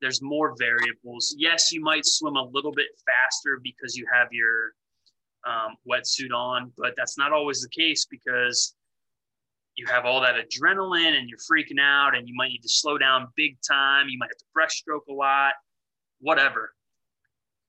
there's 0.00 0.22
more 0.22 0.54
variables. 0.58 1.34
Yes, 1.38 1.72
you 1.72 1.80
might 1.80 2.06
swim 2.06 2.36
a 2.36 2.42
little 2.42 2.72
bit 2.72 2.88
faster 3.04 3.60
because 3.62 3.96
you 3.96 4.06
have 4.12 4.28
your 4.32 4.72
um, 5.46 5.76
wetsuit 5.88 6.32
on, 6.34 6.72
but 6.76 6.94
that's 6.96 7.18
not 7.18 7.32
always 7.32 7.60
the 7.62 7.68
case 7.68 8.06
because 8.10 8.74
you 9.76 9.86
have 9.86 10.04
all 10.04 10.20
that 10.20 10.34
adrenaline 10.34 11.16
and 11.16 11.28
you're 11.28 11.38
freaking 11.38 11.80
out 11.80 12.16
and 12.16 12.28
you 12.28 12.34
might 12.36 12.48
need 12.48 12.62
to 12.62 12.68
slow 12.68 12.98
down 12.98 13.28
big 13.36 13.56
time. 13.66 14.08
You 14.08 14.18
might 14.18 14.30
have 14.30 14.38
to 14.38 14.44
breaststroke 14.56 15.06
a 15.08 15.12
lot, 15.12 15.52
whatever. 16.20 16.74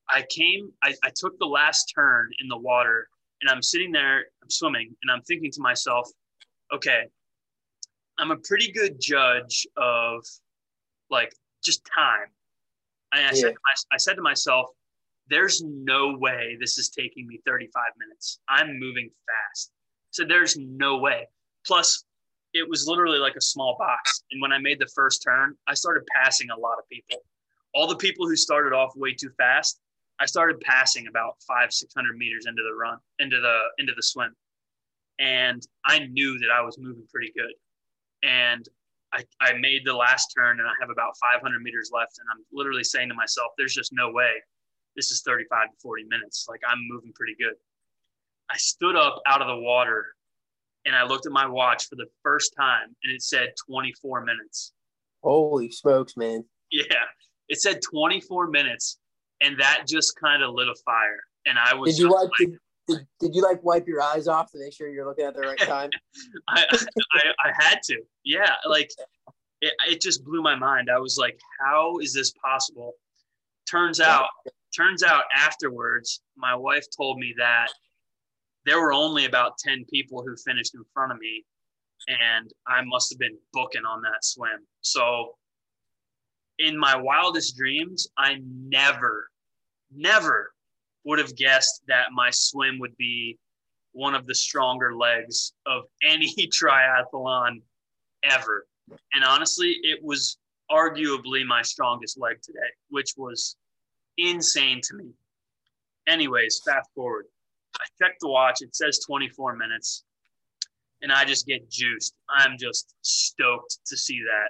I 0.10 0.26
came, 0.30 0.72
I, 0.84 0.96
I 1.04 1.12
took 1.16 1.38
the 1.38 1.46
last 1.46 1.94
turn 1.94 2.30
in 2.40 2.48
the 2.48 2.58
water 2.58 3.08
and 3.42 3.50
I'm 3.50 3.62
sitting 3.62 3.92
there, 3.92 4.26
I'm 4.42 4.50
swimming, 4.50 4.96
and 5.04 5.12
I'm 5.12 5.22
thinking 5.22 5.52
to 5.52 5.62
myself, 5.62 6.10
okay, 6.74 7.04
I'm 8.18 8.32
a 8.32 8.38
pretty 8.38 8.72
good 8.72 9.00
judge 9.00 9.66
of 9.78 10.26
like 11.10 11.34
just 11.64 11.82
time. 11.86 12.28
And 13.14 13.26
I, 13.26 13.30
yeah. 13.30 13.34
said 13.34 13.54
I, 13.54 13.96
I 13.96 13.98
said 13.98 14.16
to 14.16 14.22
myself, 14.22 14.68
there's 15.30 15.62
no 15.64 16.16
way 16.18 16.58
this 16.60 16.78
is 16.78 16.90
taking 16.90 17.28
me 17.28 17.40
35 17.46 17.84
minutes. 17.98 18.40
I'm 18.50 18.80
moving 18.80 19.10
fast. 19.28 19.72
So 20.12 20.26
there's 20.26 20.58
no 20.58 20.98
way. 20.98 21.28
Plus, 21.66 22.04
it 22.54 22.68
was 22.68 22.88
literally 22.88 23.20
like 23.20 23.36
a 23.36 23.42
small 23.42 23.76
box. 23.78 24.24
And 24.32 24.42
when 24.42 24.52
I 24.52 24.58
made 24.58 24.80
the 24.80 24.90
first 24.96 25.22
turn, 25.24 25.56
I 25.68 25.76
started 25.76 26.04
passing 26.08 26.50
a 26.50 26.60
lot 26.60 26.80
of 26.80 26.90
people. 26.90 27.24
All 27.76 27.88
the 27.88 27.96
people 27.96 28.28
who 28.28 28.36
started 28.36 28.74
off 28.74 28.96
way 28.96 29.14
too 29.14 29.30
fast, 29.38 29.80
I 30.20 30.26
started 30.26 30.60
passing 30.62 31.08
about 31.08 31.36
five, 31.48 31.72
600 31.72 32.18
meters 32.18 32.46
into 32.48 32.64
the 32.64 32.76
run, 32.76 32.98
into 33.20 33.40
the, 33.40 33.60
into 33.78 33.94
the 33.96 34.02
swim. 34.02 34.36
And 35.20 35.62
I 35.86 36.00
knew 36.00 36.40
that 36.40 36.50
I 36.52 36.62
was 36.62 36.78
moving 36.80 37.06
pretty 37.12 37.32
good. 37.36 37.54
And 38.24 38.68
I, 39.14 39.24
I 39.42 39.54
made 39.54 39.82
the 39.86 39.94
last 39.94 40.34
turn 40.38 40.60
and 40.60 40.68
I 40.68 40.74
have 40.80 40.90
about 40.90 41.14
500 41.34 41.62
meters 41.62 41.90
left. 41.94 42.20
And 42.20 42.28
I'm 42.32 42.46
literally 42.52 42.84
saying 42.84 43.10
to 43.10 43.16
myself, 43.16 43.52
there's 43.58 43.74
just 43.74 43.92
no 43.92 44.12
way 44.12 44.32
this 44.96 45.12
is 45.12 45.22
35 45.22 45.70
to 45.70 45.76
40 45.82 46.04
minutes. 46.10 46.46
Like 46.50 46.62
I'm 46.68 46.80
moving 46.90 47.14
pretty 47.16 47.36
good. 47.40 47.54
I 48.52 48.58
stood 48.58 48.96
up 48.96 49.22
out 49.26 49.42
of 49.42 49.48
the 49.48 49.56
water 49.56 50.08
and 50.86 50.96
I 50.96 51.04
looked 51.06 51.26
at 51.26 51.32
my 51.32 51.46
watch 51.48 51.88
for 51.88 51.96
the 51.96 52.08
first 52.24 52.54
time 52.58 52.96
and 53.04 53.14
it 53.14 53.22
said 53.22 53.54
24 53.68 54.26
minutes. 54.26 54.74
Holy 55.24 55.72
smokes, 55.72 56.18
man. 56.18 56.44
Yeah. 56.72 56.84
It 57.48 57.62
said 57.62 57.80
24 57.82 58.48
minutes 58.48 59.00
and 59.42 59.60
that 59.60 59.86
just 59.88 60.20
kind 60.20 60.44
of 60.44 60.54
lit 60.54 60.68
a 60.68 60.76
fire. 60.86 61.20
And 61.46 61.58
I 61.58 61.74
was 61.76 61.96
Did 61.96 62.04
you 62.04 62.12
like, 62.12 62.30
like 62.40 62.50
did, 62.90 63.08
did 63.20 63.36
you 63.36 63.42
like 63.42 63.64
wipe 63.64 63.88
your 63.88 64.02
eyes 64.02 64.28
off 64.28 64.52
to 64.52 64.60
make 64.60 64.74
sure 64.74 64.90
you're 64.90 65.06
looking 65.06 65.26
at 65.26 65.36
the 65.36 65.42
right 65.42 65.60
time? 65.60 65.90
I, 66.50 66.66
I, 67.14 67.22
I 67.46 67.52
had 67.58 67.80
to. 67.84 68.02
Yeah. 68.26 68.54
Like 68.68 68.90
it, 69.62 69.74
it 69.88 70.02
just 70.02 70.24
blew 70.26 70.42
my 70.42 70.56
mind. 70.56 70.90
I 70.94 71.00
was 71.00 71.18
like, 71.18 71.40
how 71.60 72.00
is 72.00 72.14
this 72.14 72.32
possible? 72.44 72.94
Turns 73.70 74.00
out, 74.00 74.28
turns 74.76 75.04
out 75.04 75.24
afterwards, 75.36 76.22
my 76.36 76.56
wife 76.56 76.86
told 76.96 77.20
me 77.20 77.34
that 77.38 77.68
there 78.66 78.82
were 78.82 78.94
only 78.94 79.26
about 79.26 79.58
10 79.60 79.86
people 79.92 80.24
who 80.24 80.36
finished 80.36 80.76
in 80.76 80.84
front 80.94 81.12
of 81.12 81.20
me 81.20 81.46
and 82.08 82.52
I 82.68 82.82
must 82.84 83.12
have 83.12 83.20
been 83.20 83.38
booking 83.54 83.86
on 83.86 84.02
that 84.02 84.24
swim. 84.24 84.66
So 84.82 85.36
in 86.58 86.78
my 86.78 86.96
wildest 86.96 87.58
dreams, 87.58 88.08
I 88.18 88.38
never, 88.44 89.30
never 89.94 90.52
would 91.06 91.20
have 91.20 91.36
guessed 91.36 91.84
that 91.88 92.08
my 92.14 92.30
swim 92.32 92.80
would 92.80 92.96
be 92.98 93.38
one 93.94 94.16
of 94.16 94.28
the 94.28 94.36
stronger 94.36 94.96
legs 94.96 95.54
of 95.66 95.84
any 96.04 96.34
triathlon 96.48 97.62
ever. 98.24 98.68
And 99.14 99.24
honestly, 99.24 99.78
it 99.84 100.00
was 100.04 100.38
arguably 100.72 101.46
my 101.46 101.62
strongest 101.62 102.20
leg 102.20 102.42
today, 102.42 102.60
which 102.90 103.14
was 103.18 103.56
insane 104.18 104.82
to 104.84 104.96
me. 104.96 105.12
Anyways, 106.08 106.62
fast 106.66 106.90
forward. 106.96 107.26
I 107.80 107.86
checked 108.02 108.20
the 108.22 108.30
watch, 108.30 108.62
it 108.62 108.76
says 108.76 109.00
24 109.06 109.56
minutes, 109.56 110.04
and 111.02 111.12
I 111.12 111.24
just 111.24 111.46
get 111.46 111.70
juiced. 111.70 112.14
I'm 112.30 112.58
just 112.58 112.96
stoked 113.02 113.80
to 113.86 113.96
see 113.98 114.20
that. 114.20 114.50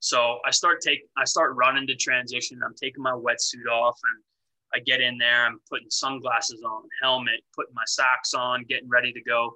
So 0.00 0.38
I 0.46 0.50
start 0.50 0.80
take 0.80 1.00
I 1.16 1.24
start 1.24 1.56
running 1.56 1.86
to 1.88 1.96
transition. 1.96 2.60
I'm 2.64 2.74
taking 2.74 3.02
my 3.02 3.12
wetsuit 3.12 3.68
off 3.70 3.98
and 4.04 4.22
I 4.74 4.80
get 4.80 5.00
in 5.00 5.16
there, 5.18 5.46
I'm 5.46 5.60
putting 5.70 5.90
sunglasses 5.90 6.62
on, 6.62 6.82
helmet, 7.02 7.40
putting 7.54 7.74
my 7.74 7.82
socks 7.86 8.34
on, 8.34 8.64
getting 8.68 8.88
ready 8.88 9.12
to 9.12 9.22
go. 9.22 9.54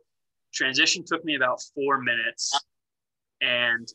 Transition 0.55 1.05
took 1.07 1.25
me 1.25 1.35
about 1.35 1.61
four 1.75 2.01
minutes. 2.01 2.59
And 3.41 3.87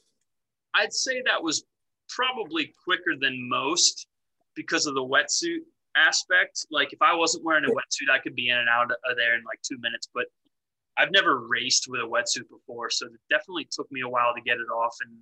I'd 0.75 0.93
say 0.93 1.21
that 1.25 1.41
was 1.41 1.63
probably 2.09 2.73
quicker 2.83 3.15
than 3.19 3.49
most 3.49 4.07
because 4.55 4.85
of 4.85 4.95
the 4.95 5.03
wetsuit 5.03 5.61
aspect. 5.95 6.65
Like 6.71 6.93
if 6.93 7.01
I 7.01 7.15
wasn't 7.15 7.43
wearing 7.43 7.65
a 7.65 7.69
wetsuit, 7.69 8.13
I 8.13 8.19
could 8.19 8.35
be 8.35 8.49
in 8.49 8.57
and 8.57 8.69
out 8.69 8.91
of 8.91 9.17
there 9.17 9.35
in 9.35 9.43
like 9.43 9.61
two 9.61 9.77
minutes. 9.79 10.09
But 10.13 10.25
I've 10.97 11.11
never 11.11 11.47
raced 11.47 11.85
with 11.87 12.01
a 12.01 12.07
wetsuit 12.07 12.49
before, 12.49 12.89
so 12.89 13.05
it 13.05 13.11
definitely 13.29 13.67
took 13.71 13.91
me 13.91 14.01
a 14.01 14.09
while 14.09 14.33
to 14.35 14.41
get 14.41 14.57
it 14.57 14.71
off. 14.71 14.95
And 15.01 15.17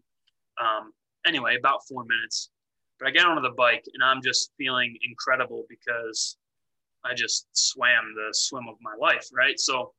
um, 0.59 0.93
anyway, 1.25 1.57
about 1.57 1.85
four 1.87 2.05
minutes. 2.05 2.49
But 2.99 3.09
I 3.09 3.11
get 3.11 3.25
onto 3.25 3.41
the 3.41 3.55
bike 3.55 3.83
and 3.93 4.03
I'm 4.03 4.21
just 4.21 4.51
feeling 4.57 4.97
incredible 5.07 5.65
because 5.69 6.37
I 7.03 7.13
just 7.13 7.47
swam 7.53 8.15
the 8.15 8.33
swim 8.33 8.67
of 8.69 8.75
my 8.81 8.95
life, 8.99 9.27
right? 9.33 9.59
So 9.59 9.93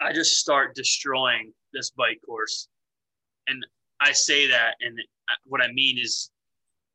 I 0.00 0.12
just 0.12 0.38
start 0.38 0.74
destroying 0.74 1.52
this 1.72 1.90
bike 1.90 2.20
course. 2.26 2.68
And 3.48 3.64
I 4.00 4.12
say 4.12 4.48
that 4.48 4.74
and 4.80 4.98
what 5.44 5.62
I 5.62 5.70
mean 5.72 5.98
is 5.98 6.30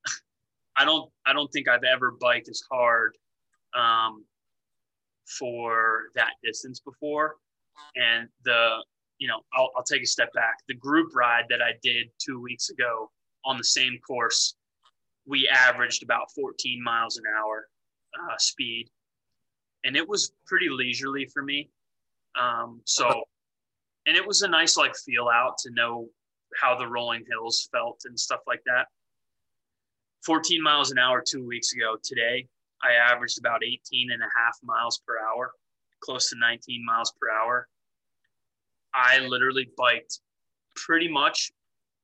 I 0.76 0.86
don't 0.86 1.10
I 1.26 1.34
don't 1.34 1.50
think 1.50 1.68
I've 1.68 1.84
ever 1.84 2.16
biked 2.20 2.50
as 2.50 2.62
hard 2.70 3.16
um, 3.76 4.26
for 5.26 6.06
that 6.16 6.32
distance 6.44 6.80
before. 6.80 7.36
And 7.96 8.28
the 8.44 8.84
you 9.20 9.28
know 9.28 9.40
I'll, 9.54 9.70
I'll 9.78 9.84
take 9.84 10.02
a 10.02 10.08
step 10.08 10.34
back. 10.34 10.58
The 10.68 10.76
group 10.76 11.16
ride 11.16 11.46
that 11.50 11.62
I 11.62 11.72
did 11.82 12.08
two 12.20 12.42
weeks 12.42 12.70
ago 12.70 13.12
on 13.46 13.58
the 13.58 13.64
same 13.64 13.98
course, 14.06 14.56
we 15.26 15.48
averaged 15.48 16.04
about 16.04 16.32
14 16.34 16.82
miles 16.84 17.18
an 17.18 17.24
hour 17.38 17.68
uh, 18.20 18.36
speed, 18.38 18.90
and 19.84 19.96
it 19.96 20.08
was 20.08 20.32
pretty 20.46 20.70
leisurely 20.70 21.26
for 21.26 21.44
me. 21.44 21.70
Um, 22.40 22.82
so, 22.86 23.24
and 24.06 24.16
it 24.16 24.26
was 24.26 24.42
a 24.42 24.48
nice 24.48 24.78
like 24.78 24.96
feel 24.96 25.28
out 25.28 25.58
to 25.60 25.72
know 25.72 26.08
how 26.62 26.78
the 26.78 26.88
rolling 26.88 27.24
hills 27.30 27.68
felt 27.72 28.02
and 28.06 28.20
stuff 28.20 28.42
like 28.48 28.62
that. 28.66 28.88
14 30.26 30.62
miles 30.62 30.92
an 30.92 30.98
hour 30.98 31.24
two 31.26 31.46
weeks 31.46 31.74
ago. 31.74 31.96
Today, 32.04 32.48
I 32.84 32.94
averaged 33.12 33.40
about 33.40 33.64
18 33.64 34.12
and 34.12 34.22
a 34.22 34.26
half 34.26 34.58
miles 34.64 35.02
per 35.06 35.16
hour, 35.20 35.52
close 36.02 36.30
to 36.30 36.38
19 36.40 36.86
miles 36.86 37.14
per 37.20 37.30
hour. 37.32 37.68
I 38.94 39.20
literally 39.20 39.70
biked 39.78 40.20
pretty 40.76 41.08
much 41.08 41.52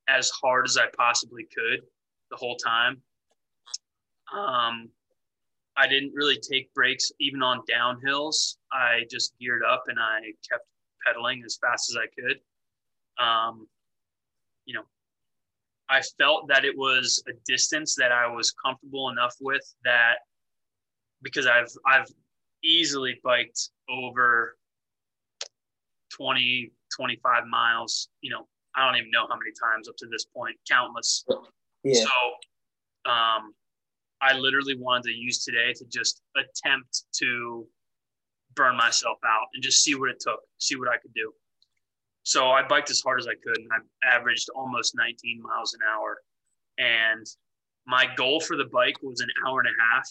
as 0.08 0.30
hard 0.30 0.66
as 0.66 0.78
I 0.78 0.88
possibly 0.98 1.44
could 1.44 1.82
the 2.30 2.38
whole 2.38 2.56
time. 2.56 3.02
Um, 4.36 4.90
I 5.76 5.88
didn't 5.88 6.14
really 6.14 6.38
take 6.38 6.74
breaks 6.74 7.12
even 7.20 7.42
on 7.42 7.62
downhills. 7.70 8.58
I 8.72 9.06
just 9.10 9.34
geared 9.40 9.64
up 9.64 9.84
and 9.88 10.00
I 10.00 10.20
kept 10.50 10.66
pedaling 11.06 11.44
as 11.46 11.58
fast 11.58 11.90
as 11.90 11.98
I 11.98 12.08
could. 12.20 12.40
Um, 13.24 13.68
you 14.66 14.76
know, 14.76 14.84
I 15.90 16.02
felt 16.20 16.48
that 16.48 16.66
it 16.66 16.78
was 16.78 17.22
a 17.28 17.34
distance 17.46 17.96
that 17.96 18.12
I 18.12 18.28
was 18.28 18.52
comfortable 18.52 19.10
enough 19.10 19.36
with 19.42 19.74
that 19.84 20.18
because 21.22 21.48
I've 21.48 21.72
I've 21.86 22.08
easily 22.64 23.20
biked 23.24 23.70
over 23.90 24.58
20 26.12 26.72
25 26.96 27.48
miles, 27.48 28.10
you 28.22 28.30
know, 28.30 28.48
I 28.76 28.86
don't 28.86 28.98
even 28.98 29.12
know 29.12 29.26
how 29.30 29.36
many 29.36 29.52
times 29.52 29.88
up 29.88 29.96
to 29.98 30.08
this 30.08 30.26
point, 30.26 30.56
countless. 30.70 31.26
Yeah. 31.84 32.04
So 32.04 33.12
um 33.12 33.54
I 34.22 34.34
literally 34.38 34.78
wanted 34.78 35.04
to 35.04 35.12
use 35.12 35.44
today 35.44 35.74
to 35.74 35.86
just 35.86 36.22
attempt 36.38 37.04
to 37.16 37.68
burn 38.56 38.78
myself 38.78 39.18
out 39.26 39.48
and 39.54 39.64
just 39.64 39.84
see 39.84 39.96
what 39.96 40.10
it 40.10 40.20
took, 40.20 40.40
see 40.60 40.76
what 40.76 40.88
I 40.88 40.98
could 40.98 41.14
do. 41.14 41.34
So 42.24 42.52
I 42.52 42.66
biked 42.66 42.90
as 42.90 43.02
hard 43.02 43.20
as 43.20 43.28
I 43.28 43.36
could 43.44 43.58
and 43.58 43.70
I 43.74 44.16
averaged 44.16 44.50
almost 44.56 44.96
19 44.96 45.42
miles 45.42 45.74
an 45.74 45.82
hour. 45.94 46.22
And 46.78 47.26
my 47.86 48.08
goal 48.16 48.40
for 48.40 48.56
the 48.56 48.66
bike 48.66 48.96
was 49.02 49.20
an 49.20 49.30
hour 49.46 49.60
and 49.60 49.68
a 49.68 49.96
half. 49.96 50.10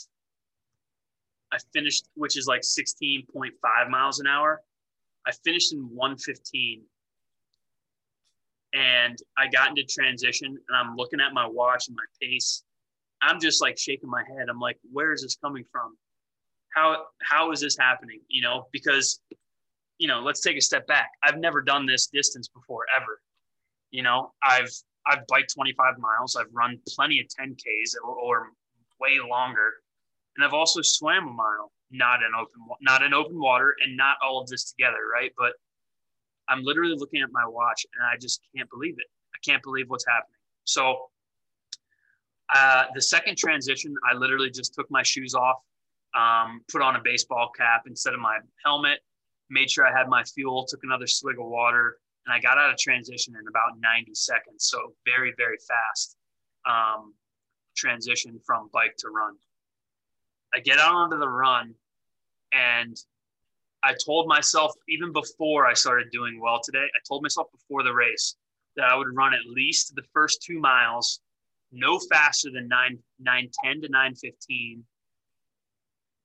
I 1.53 1.59
finished, 1.72 2.07
which 2.14 2.37
is 2.37 2.46
like 2.46 2.62
16.5 2.62 3.90
miles 3.90 4.20
an 4.20 4.27
hour. 4.27 4.62
I 5.27 5.33
finished 5.44 5.72
in 5.72 5.81
115. 5.94 6.83
And 8.74 9.18
I 9.37 9.48
got 9.48 9.68
into 9.68 9.85
transition 9.85 10.48
and 10.48 10.76
I'm 10.76 10.96
looking 10.96 11.20
at 11.20 11.35
my 11.35 11.46
watch 11.46 11.88
and 11.88 11.96
my 11.96 12.04
pace 12.20 12.64
I'm 13.22 13.40
just 13.40 13.62
like 13.62 13.78
shaking 13.78 14.11
my 14.11 14.24
head. 14.24 14.48
I'm 14.50 14.58
like, 14.58 14.78
where 14.92 15.12
is 15.12 15.22
this 15.22 15.37
coming 15.37 15.64
from? 15.70 15.96
How 16.74 17.04
how 17.22 17.52
is 17.52 17.61
this 17.61 17.78
happening? 17.78 18.20
You 18.28 18.42
know, 18.42 18.66
because 18.72 19.20
you 19.98 20.08
know, 20.08 20.20
let's 20.20 20.40
take 20.40 20.56
a 20.56 20.61
step 20.61 20.87
back. 20.88 21.11
I've 21.22 21.38
never 21.38 21.62
done 21.62 21.87
this 21.87 22.08
distance 22.08 22.48
before 22.48 22.85
ever. 22.94 23.20
You 23.92 24.02
know, 24.02 24.32
I've 24.42 24.70
I've 25.06 25.26
biked 25.28 25.54
25 25.54 25.98
miles. 25.98 26.37
I've 26.37 26.52
run 26.52 26.78
plenty 26.88 27.20
of 27.20 27.26
10Ks 27.26 27.94
or, 28.04 28.14
or 28.14 28.48
way 29.00 29.18
longer, 29.28 29.70
and 30.37 30.44
I've 30.44 30.54
also 30.54 30.80
swam 30.82 31.28
a 31.28 31.32
mile, 31.32 31.70
not 31.92 32.20
in 32.22 32.30
open 32.35 32.76
not 32.80 33.02
in 33.02 33.14
open 33.14 33.38
water, 33.38 33.76
and 33.85 33.96
not 33.96 34.16
all 34.24 34.40
of 34.40 34.48
this 34.48 34.72
together, 34.72 34.98
right? 35.12 35.32
But 35.38 35.52
I'm 36.48 36.62
literally 36.62 36.94
looking 36.96 37.22
at 37.22 37.31
my 37.33 37.46
watch, 37.46 37.87
and 37.94 38.05
I 38.07 38.18
just 38.18 38.40
can't 38.55 38.68
believe 38.70 38.94
it. 38.98 39.07
I 39.35 39.38
can't 39.48 39.62
believe 39.62 39.88
what's 39.88 40.07
happening. 40.07 40.37
So 40.64 41.09
uh, 42.55 42.85
the 42.94 43.02
second 43.02 43.38
transition, 43.38 43.94
I 44.09 44.14
literally 44.14 44.50
just 44.50 44.74
took 44.74 44.90
my 44.90 45.02
shoes 45.02 45.35
off, 45.35 45.57
um, 46.14 46.61
put 46.70 46.83
on 46.83 46.96
a 46.96 47.00
baseball 47.02 47.50
cap 47.57 47.83
instead 47.87 48.14
of 48.14 48.20
my 48.20 48.38
helmet, 48.64 48.98
made 49.50 49.70
sure 49.70 49.87
I 49.87 49.96
had 49.96 50.09
my 50.09 50.22
fuel, 50.24 50.66
took 50.66 50.81
another 50.83 51.07
swig 51.07 51.38
of 51.38 51.46
water, 51.46 51.98
and 52.26 52.35
I 52.35 52.40
got 52.40 52.59
out 52.59 52.70
of 52.70 52.78
transition 52.78 53.35
in 53.40 53.48
about 53.48 53.78
90 53.81 54.14
seconds. 54.14 54.68
So 54.70 54.94
very, 55.07 55.33
very 55.37 55.57
fast 55.57 56.16
um, 56.68 57.14
transition 57.76 58.38
from 58.44 58.68
bike 58.72 58.96
to 58.98 59.09
run. 59.09 59.35
I 60.55 60.61
get 60.61 60.78
out 60.78 60.94
onto 60.94 61.18
the 61.18 61.28
run, 61.28 61.74
and 62.52 62.96
I 63.85 63.95
told 64.05 64.29
myself, 64.29 64.73
even 64.88 65.12
before 65.12 65.66
I 65.66 65.75
started 65.75 66.11
doing 66.12 66.40
well 66.40 66.61
today, 66.62 66.85
I 66.85 67.01
told 67.09 67.23
myself 67.23 67.49
before 67.53 67.83
the 67.83 67.92
race 67.92 68.37
that 68.77 68.85
I 68.85 68.97
would 68.97 69.09
run 69.14 69.35
at 69.35 69.47
least 69.47 69.95
the 69.95 70.05
first 70.12 70.42
two 70.42 70.59
miles 70.61 71.21
no 71.73 71.99
faster 71.99 72.51
than 72.51 72.68
9 72.68 72.99
910 73.18 73.83
to 73.83 73.88
915 73.88 74.85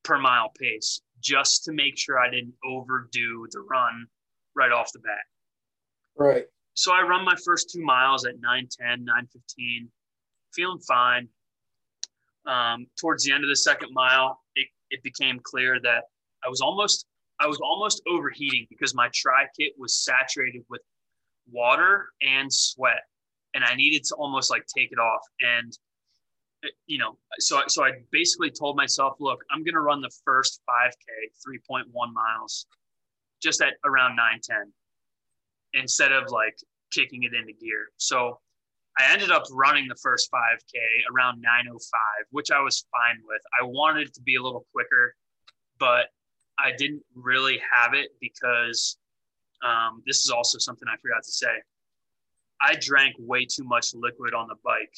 per 0.04 0.20
mile 0.20 0.52
pace 0.60 1.02
just 1.22 1.64
to 1.64 1.72
make 1.72 1.98
sure 1.98 2.20
I 2.20 2.30
didn't 2.30 2.54
overdo 2.66 3.48
the 3.52 3.62
run 3.62 4.08
right 4.56 4.72
off 4.72 4.92
the 4.92 5.00
bat. 5.00 5.26
Right. 6.16 6.46
So 6.74 6.94
I 6.94 7.02
run 7.02 7.26
my 7.26 7.36
first 7.44 7.72
two 7.72 7.84
miles 7.84 8.26
at 8.26 8.40
910, 8.40 9.06
915, 9.06 9.90
feeling 10.54 10.80
fine. 10.80 11.28
Um, 12.46 12.88
towards 13.00 13.24
the 13.24 13.34
end 13.34 13.44
of 13.44 13.50
the 13.50 13.56
second 13.56 13.94
mile, 13.94 14.40
it, 14.56 14.68
it 14.90 15.04
became 15.04 15.40
clear 15.44 15.80
that 15.82 16.04
I 16.46 16.50
was 16.50 16.62
almost 16.62 17.06
I 17.40 17.48
was 17.48 17.60
almost 17.60 18.02
overheating 18.08 18.68
because 18.70 18.96
my 18.96 19.10
tri 19.14 19.46
kit 19.58 19.74
was 19.78 20.04
saturated 20.04 20.64
with 20.70 20.82
water 21.52 22.10
and 22.22 22.52
sweat 22.52 23.04
and 23.54 23.64
I 23.64 23.76
needed 23.76 24.04
to 24.06 24.16
almost 24.16 24.52
like 24.52 24.66
take 24.68 24.92
it 24.92 25.00
off. 25.00 25.22
And 25.42 25.78
uh, 26.64 26.70
you 26.86 26.98
know, 26.98 27.18
so 27.40 27.62
so 27.68 27.84
I 27.84 27.92
basically 28.12 28.52
told 28.52 28.78
myself, 28.78 29.16
look, 29.20 29.44
I'm 29.52 29.64
gonna 29.64 29.82
run 29.82 30.02
the 30.02 30.12
first 30.24 30.62
5K, 30.70 31.68
3.1 31.70 31.86
miles, 32.14 32.68
just 33.42 33.62
at 33.62 33.74
around 33.86 34.16
910, 34.16 34.74
instead 35.74 36.12
of 36.12 36.30
like 36.32 36.56
kicking 36.92 37.24
it 37.24 37.34
into 37.34 37.54
gear. 37.54 37.88
So 37.98 38.40
I 39.00 39.12
ended 39.12 39.32
up 39.32 39.44
running 39.52 39.88
the 39.88 39.98
first 40.02 40.30
5K 40.32 40.80
around 41.14 41.42
905, 41.42 42.02
which 42.32 42.52
I 42.52 42.62
was 42.62 42.86
fine 42.92 43.22
with. 43.28 43.42
I 43.60 43.66
wanted 43.66 44.08
it 44.08 44.14
to 44.16 44.22
be 44.22 44.36
a 44.36 44.42
little 44.42 44.66
quicker, 44.72 45.16
but 45.80 46.08
I 46.60 46.72
didn't 46.78 47.04
really 47.16 47.60
have 47.72 47.94
it 47.94 48.10
because 48.20 48.98
um, 49.66 50.02
this 50.06 50.24
is 50.24 50.30
also 50.30 50.58
something 50.58 50.88
I 50.88 50.98
forgot 50.98 51.24
to 51.24 51.32
say. 51.32 51.54
I 52.62 52.76
drank 52.80 53.16
way 53.20 53.46
too 53.46 53.64
much 53.64 53.94
liquid 53.94 54.34
on 54.34 54.48
the 54.48 54.56
bike. 54.64 54.94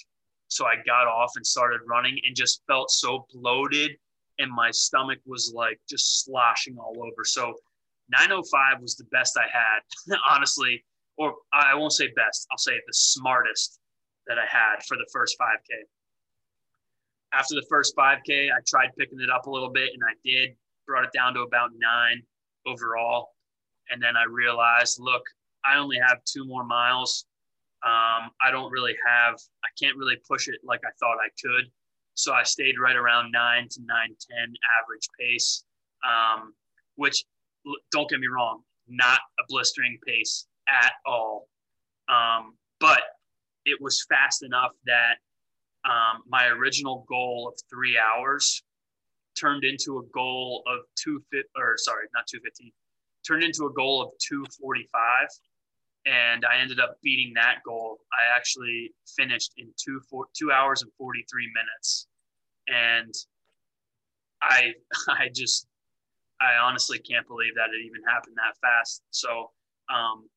So 0.48 0.66
I 0.66 0.76
got 0.86 1.08
off 1.08 1.34
and 1.36 1.46
started 1.46 1.82
running 1.88 2.18
and 2.26 2.36
just 2.36 2.62
felt 2.68 2.90
so 2.90 3.28
bloated 3.34 3.92
and 4.40 4.52
my 4.52 4.72
stomach 4.72 5.20
was 5.26 5.54
like 5.54 5.80
just 5.88 6.24
sloshing 6.24 6.78
all 6.78 6.96
over. 6.98 7.24
So 7.26 7.54
905 8.10 8.82
was 8.82 8.96
the 8.96 9.04
best 9.06 9.38
I 9.38 9.48
had, 9.52 10.18
honestly, 10.32 10.84
or 11.18 11.36
I 11.54 11.76
won't 11.76 11.94
say 11.94 12.08
best, 12.16 12.48
I'll 12.50 12.58
say 12.58 12.72
the 12.72 12.94
smartest 12.94 13.80
that 14.28 14.38
I 14.40 14.46
had 14.50 14.84
for 14.88 14.98
the 14.98 15.08
first 15.12 15.38
5K. 15.40 15.76
After 17.34 17.56
the 17.56 17.66
first 17.70 17.96
5K, 17.96 18.50
I 18.52 18.60
tried 18.66 18.90
picking 18.98 19.20
it 19.20 19.30
up 19.30 19.46
a 19.46 19.52
little 19.52 19.70
bit 19.70 19.90
and 19.94 20.02
I 20.04 20.14
did, 20.24 20.56
brought 20.90 21.06
it 21.06 21.12
down 21.14 21.36
to 21.36 21.42
about 21.42 21.70
nine 21.78 22.24
overall. 22.66 23.30
And 23.90 24.02
then 24.02 24.18
I 24.18 24.24
realized, 24.26 25.00
look, 25.00 25.22
I 25.64 25.78
only 25.78 25.98
have 26.00 26.18
two 26.26 26.46
more 26.46 26.66
miles. 26.66 27.26
Um, 27.86 28.32
I 28.42 28.50
don't 28.52 28.72
really 28.72 28.96
have, 29.08 29.36
I 29.64 29.70
can't 29.82 29.96
really 29.96 30.18
push 30.28 30.48
it 30.48 30.60
like 30.64 30.82
I 30.84 30.92
thought 31.00 31.18
I 31.24 31.30
could. 31.42 31.72
So 32.16 32.34
I 32.34 32.44
stayed 32.44 32.76
right 32.80 32.96
around 32.96 33.32
nine 33.32 33.68
to 33.70 33.80
nine 33.86 34.16
ten 34.30 34.54
average 34.82 35.08
pace, 35.18 35.64
um, 36.04 36.54
which 36.96 37.24
don't 37.92 38.10
get 38.10 38.20
me 38.20 38.28
wrong, 38.28 38.62
not 38.88 39.20
a 39.40 39.44
blistering 39.48 39.98
pace 40.06 40.48
at 40.68 40.94
all. 41.06 41.48
Um, 42.10 42.56
but 42.80 43.02
it 43.66 43.80
was 43.80 44.04
fast 44.10 44.44
enough 44.44 44.72
that 44.86 45.16
um, 45.86 46.24
my 46.28 46.48
original 46.48 47.06
goal 47.08 47.48
of 47.54 47.60
three 47.70 47.98
hours 47.98 48.64
turned 49.40 49.64
into 49.64 50.00
a 50.00 50.04
goal 50.14 50.64
of 50.68 50.80
two 50.96 51.22
fit 51.32 51.46
or 51.58 51.76
sorry, 51.78 52.06
not 52.14 52.26
two 52.28 52.40
fifteen, 52.44 52.72
turned 53.28 53.44
into 53.44 53.66
a 53.66 53.74
goal 53.74 54.02
of 54.02 54.10
two 54.20 54.46
forty 54.60 54.88
five 54.92 55.28
and 56.06 56.46
I 56.46 56.60
ended 56.60 56.80
up 56.80 56.96
beating 57.04 57.34
that 57.36 57.58
goal. 57.66 58.00
I 58.14 58.36
actually 58.36 58.92
finished 59.18 59.54
in 59.58 59.68
two 59.78 60.02
four, 60.10 60.26
two 60.38 60.52
hours 60.52 60.82
and 60.82 60.92
43 60.98 61.50
minutes, 61.54 62.08
and 62.68 63.14
I 64.42 64.74
I 65.10 65.30
just 65.34 65.68
I 66.42 66.58
honestly 66.62 67.00
can't 67.00 67.28
believe 67.28 67.56
that 67.56 67.70
it 67.74 67.86
even 67.86 68.02
happened 68.08 68.36
that 68.38 68.56
fast. 68.62 69.04
So 69.12 69.52
um, 69.94 70.30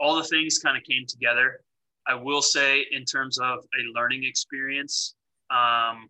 all 0.00 0.16
the 0.16 0.24
things 0.24 0.58
kind 0.58 0.76
of 0.76 0.82
came 0.84 1.04
together. 1.06 1.60
I 2.06 2.14
will 2.14 2.42
say, 2.42 2.84
in 2.90 3.04
terms 3.04 3.38
of 3.38 3.58
a 3.58 3.82
learning 3.98 4.24
experience, 4.24 5.14
um, 5.50 6.08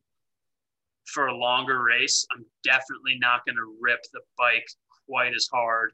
for 1.06 1.26
a 1.26 1.36
longer 1.36 1.82
race, 1.82 2.26
I'm 2.34 2.44
definitely 2.64 3.18
not 3.18 3.44
going 3.44 3.56
to 3.56 3.76
rip 3.80 4.00
the 4.12 4.20
bike 4.38 4.66
quite 5.08 5.34
as 5.34 5.48
hard. 5.52 5.92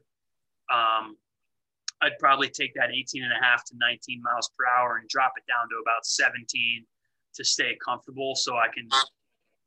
Um, 0.71 1.17
I'd 2.01 2.17
probably 2.19 2.49
take 2.49 2.73
that 2.75 2.91
18 2.91 3.23
and 3.23 3.33
a 3.33 3.43
half 3.43 3.65
to 3.65 3.73
19 3.77 4.21
miles 4.21 4.49
per 4.57 4.65
hour 4.65 4.97
and 4.97 5.09
drop 5.09 5.33
it 5.35 5.43
down 5.51 5.67
to 5.69 5.81
about 5.81 6.05
17 6.05 6.85
to 7.35 7.43
stay 7.43 7.77
comfortable 7.83 8.35
so 8.35 8.55
I 8.55 8.67
can 8.73 8.87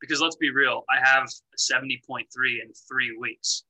because 0.00 0.20
let's 0.20 0.36
be 0.36 0.50
real, 0.50 0.84
I 0.90 0.98
have 1.06 1.24
a 1.24 1.56
70.3 1.56 2.26
in 2.34 2.72
three 2.88 3.16
weeks. 3.18 3.62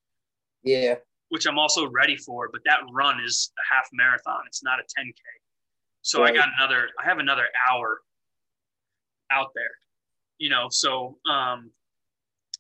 Yeah. 0.65 0.95
Which 1.29 1.47
I'm 1.47 1.59
also 1.59 1.91
ready 1.91 2.17
for, 2.17 2.49
but 2.51 2.63
that 2.65 2.79
run 2.93 3.21
is 3.25 3.53
a 3.59 3.75
half 3.75 3.87
marathon. 3.93 4.41
It's 4.47 4.63
not 4.63 4.79
a 4.81 4.83
10K. 4.83 5.13
So 6.01 6.23
right. 6.23 6.33
I 6.33 6.37
got 6.37 6.49
another, 6.59 6.89
I 6.99 7.05
have 7.05 7.19
another 7.19 7.47
hour 7.71 8.01
out 9.31 9.51
there, 9.55 9.71
you 10.43 10.49
know, 10.49 10.67
so 10.71 11.17
um, 11.31 11.71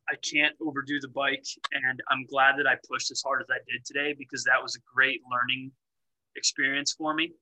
I 0.09 0.14
can't 0.23 0.55
overdo 0.64 1.01
the 1.01 1.09
bike. 1.09 1.45
And 1.73 2.01
I'm 2.09 2.25
glad 2.27 2.55
that 2.59 2.66
I 2.68 2.77
pushed 2.88 3.11
as 3.11 3.21
hard 3.27 3.42
as 3.42 3.49
I 3.51 3.59
did 3.68 3.85
today 3.85 4.14
because 4.16 4.45
that 4.45 4.62
was 4.62 4.77
a 4.77 4.79
great 4.95 5.21
learning 5.29 5.73
experience 6.37 6.95
for 6.97 7.12
me. 7.12 7.33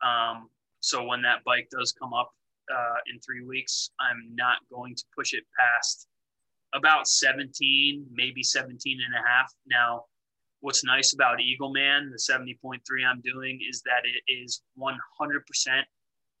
Um, 0.00 0.48
so 0.78 1.02
when 1.02 1.22
that 1.22 1.42
bike 1.44 1.66
does 1.76 1.90
come 1.90 2.14
up 2.14 2.30
uh, 2.72 2.98
in 3.12 3.18
three 3.18 3.44
weeks, 3.44 3.90
I'm 3.98 4.30
not 4.32 4.58
going 4.72 4.94
to 4.94 5.02
push 5.18 5.34
it 5.34 5.42
past 5.58 6.06
about 6.72 7.08
17, 7.08 8.06
maybe 8.12 8.44
17 8.44 8.98
and 9.04 9.14
a 9.16 9.28
half. 9.28 9.52
Now, 9.66 10.04
what's 10.60 10.84
nice 10.84 11.14
about 11.14 11.38
Eagleman, 11.38 12.12
the 12.12 12.32
70.3 12.32 12.78
I'm 13.10 13.20
doing, 13.22 13.58
is 13.68 13.82
that 13.86 14.02
it 14.04 14.32
is 14.32 14.62
100% 14.78 14.92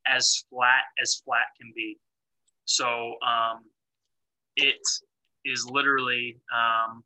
as 0.06 0.44
flat 0.48 0.82
as 1.02 1.20
flat 1.24 1.46
can 1.60 1.72
be. 1.74 1.98
So 2.70 3.16
um, 3.26 3.64
it 4.54 4.86
is 5.44 5.66
literally 5.68 6.36
um, 6.54 7.02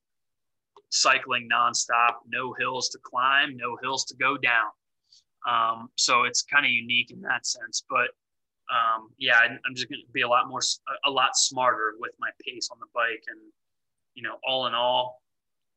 cycling 0.91 1.49
nonstop, 1.51 2.17
no 2.29 2.55
hills 2.61 2.91
to 2.91 2.99
climb, 3.03 3.57
no 3.57 3.79
hills 3.83 4.05
to 4.07 4.17
go 4.17 4.37
down. 4.37 4.69
Um, 5.49 5.89
so 5.97 6.25
it's 6.25 6.43
kind 6.43 6.67
of 6.67 6.71
unique 6.71 7.13
in 7.13 7.23
that 7.23 7.47
sense. 7.47 7.83
But 7.89 8.13
um, 8.69 9.09
yeah, 9.17 9.39
I'm 9.41 9.75
just 9.75 9.89
going 9.89 10.03
to 10.07 10.13
be 10.13 10.21
a 10.21 10.29
lot 10.29 10.49
more, 10.49 10.61
a 11.07 11.11
lot 11.11 11.35
smarter 11.35 11.95
with 11.99 12.13
my 12.19 12.29
pace 12.47 12.69
on 12.71 12.79
the 12.79 12.87
bike. 12.95 13.25
And, 13.29 13.41
you 14.15 14.23
know, 14.23 14.37
all 14.47 14.67
in 14.67 14.75
all, 14.75 15.23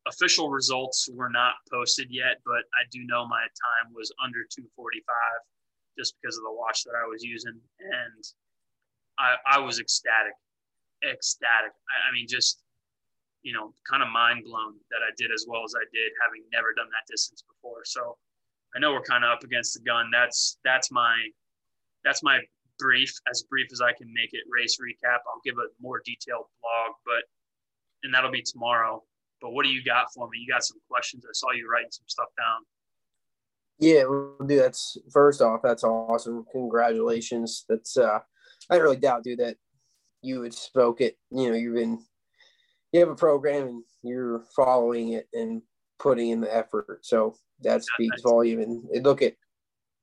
official 0.06 0.50
results 0.50 1.08
were 1.14 1.30
not 1.30 1.54
posted 1.72 2.08
yet, 2.10 2.40
but 2.44 2.68
I 2.76 2.84
do 2.92 3.04
know 3.04 3.26
my 3.26 3.40
time 3.40 3.94
was 3.94 4.12
under 4.22 4.44
245 4.44 5.04
just 5.96 6.14
because 6.20 6.36
of 6.36 6.44
the 6.44 6.52
watch 6.52 6.84
that 6.84 6.92
I 6.92 7.08
was 7.08 7.22
using. 7.22 7.58
And 7.80 8.24
I, 9.18 9.36
I 9.56 9.58
was 9.58 9.80
ecstatic, 9.80 10.34
ecstatic. 11.02 11.72
I, 11.72 12.10
I 12.10 12.12
mean, 12.14 12.26
just 12.28 12.62
you 13.42 13.52
know, 13.52 13.72
kind 13.88 14.02
of 14.02 14.08
mind 14.10 14.44
blown 14.44 14.74
that 14.90 15.00
I 15.00 15.14
did 15.16 15.30
as 15.32 15.46
well 15.48 15.62
as 15.64 15.74
I 15.76 15.84
did, 15.92 16.10
having 16.22 16.42
never 16.52 16.74
done 16.74 16.88
that 16.90 17.06
distance 17.10 17.42
before. 17.46 17.82
So 17.84 18.16
I 18.74 18.78
know 18.78 18.92
we're 18.92 19.02
kind 19.02 19.24
of 19.24 19.30
up 19.30 19.44
against 19.44 19.74
the 19.74 19.80
gun. 19.80 20.10
That's 20.12 20.58
that's 20.64 20.90
my 20.90 21.14
that's 22.04 22.22
my 22.22 22.40
brief, 22.78 23.12
as 23.30 23.42
brief 23.42 23.68
as 23.72 23.80
I 23.80 23.92
can 23.92 24.12
make 24.12 24.30
it. 24.32 24.42
Race 24.50 24.78
recap. 24.80 25.18
I'll 25.26 25.42
give 25.44 25.56
a 25.58 25.68
more 25.80 26.02
detailed 26.04 26.46
blog, 26.62 26.96
but 27.04 27.24
and 28.02 28.12
that'll 28.12 28.30
be 28.30 28.42
tomorrow. 28.42 29.02
But 29.40 29.52
what 29.52 29.64
do 29.64 29.70
you 29.70 29.84
got 29.84 30.12
for 30.12 30.28
me? 30.28 30.38
You 30.38 30.52
got 30.52 30.64
some 30.64 30.78
questions? 30.90 31.24
I 31.24 31.32
saw 31.32 31.52
you 31.52 31.68
writing 31.70 31.90
some 31.90 32.04
stuff 32.06 32.28
down. 32.36 32.64
Yeah, 33.78 34.02
dude. 34.46 34.60
That's 34.60 34.98
first 35.12 35.40
off, 35.40 35.60
that's 35.62 35.84
awesome. 35.84 36.44
Congratulations. 36.50 37.64
That's 37.68 37.96
uh, 37.96 38.18
I 38.70 38.74
don't 38.74 38.82
really 38.82 38.96
doubt, 38.96 39.24
dude, 39.24 39.38
that 39.38 39.56
you 40.22 40.40
would 40.40 40.54
spoke 40.54 41.00
it. 41.00 41.16
You 41.30 41.48
know, 41.48 41.54
you've 41.54 41.74
been 41.74 42.00
you 42.92 43.00
have 43.00 43.08
a 43.08 43.14
program 43.14 43.68
and 43.68 43.82
you're 44.02 44.44
following 44.56 45.12
it 45.12 45.28
and 45.32 45.62
putting 45.98 46.30
in 46.30 46.40
the 46.40 46.54
effort. 46.54 47.00
So 47.02 47.36
that 47.60 47.82
speaks 47.84 48.22
yeah, 48.24 48.30
volume. 48.30 48.60
And 48.60 49.04
look 49.04 49.22
at, 49.22 49.34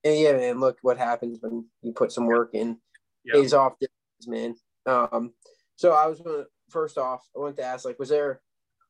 and 0.04 0.20
yeah, 0.20 0.34
man, 0.34 0.60
look 0.60 0.78
what 0.82 0.98
happens 0.98 1.40
when 1.42 1.66
you 1.82 1.94
put 1.94 2.12
some 2.12 2.28
work 2.28 2.52
in. 2.54 2.78
Yeah. 3.24 3.34
Pays 3.34 3.54
off, 3.54 3.74
man. 4.28 4.56
Um, 4.86 5.34
so 5.76 5.94
I 5.94 6.06
was 6.06 6.20
gonna 6.20 6.46
first 6.70 6.98
off, 6.98 7.28
I 7.36 7.40
wanted 7.40 7.58
to 7.58 7.64
ask, 7.64 7.86
like, 7.86 8.00
was 8.00 8.10
there, 8.10 8.42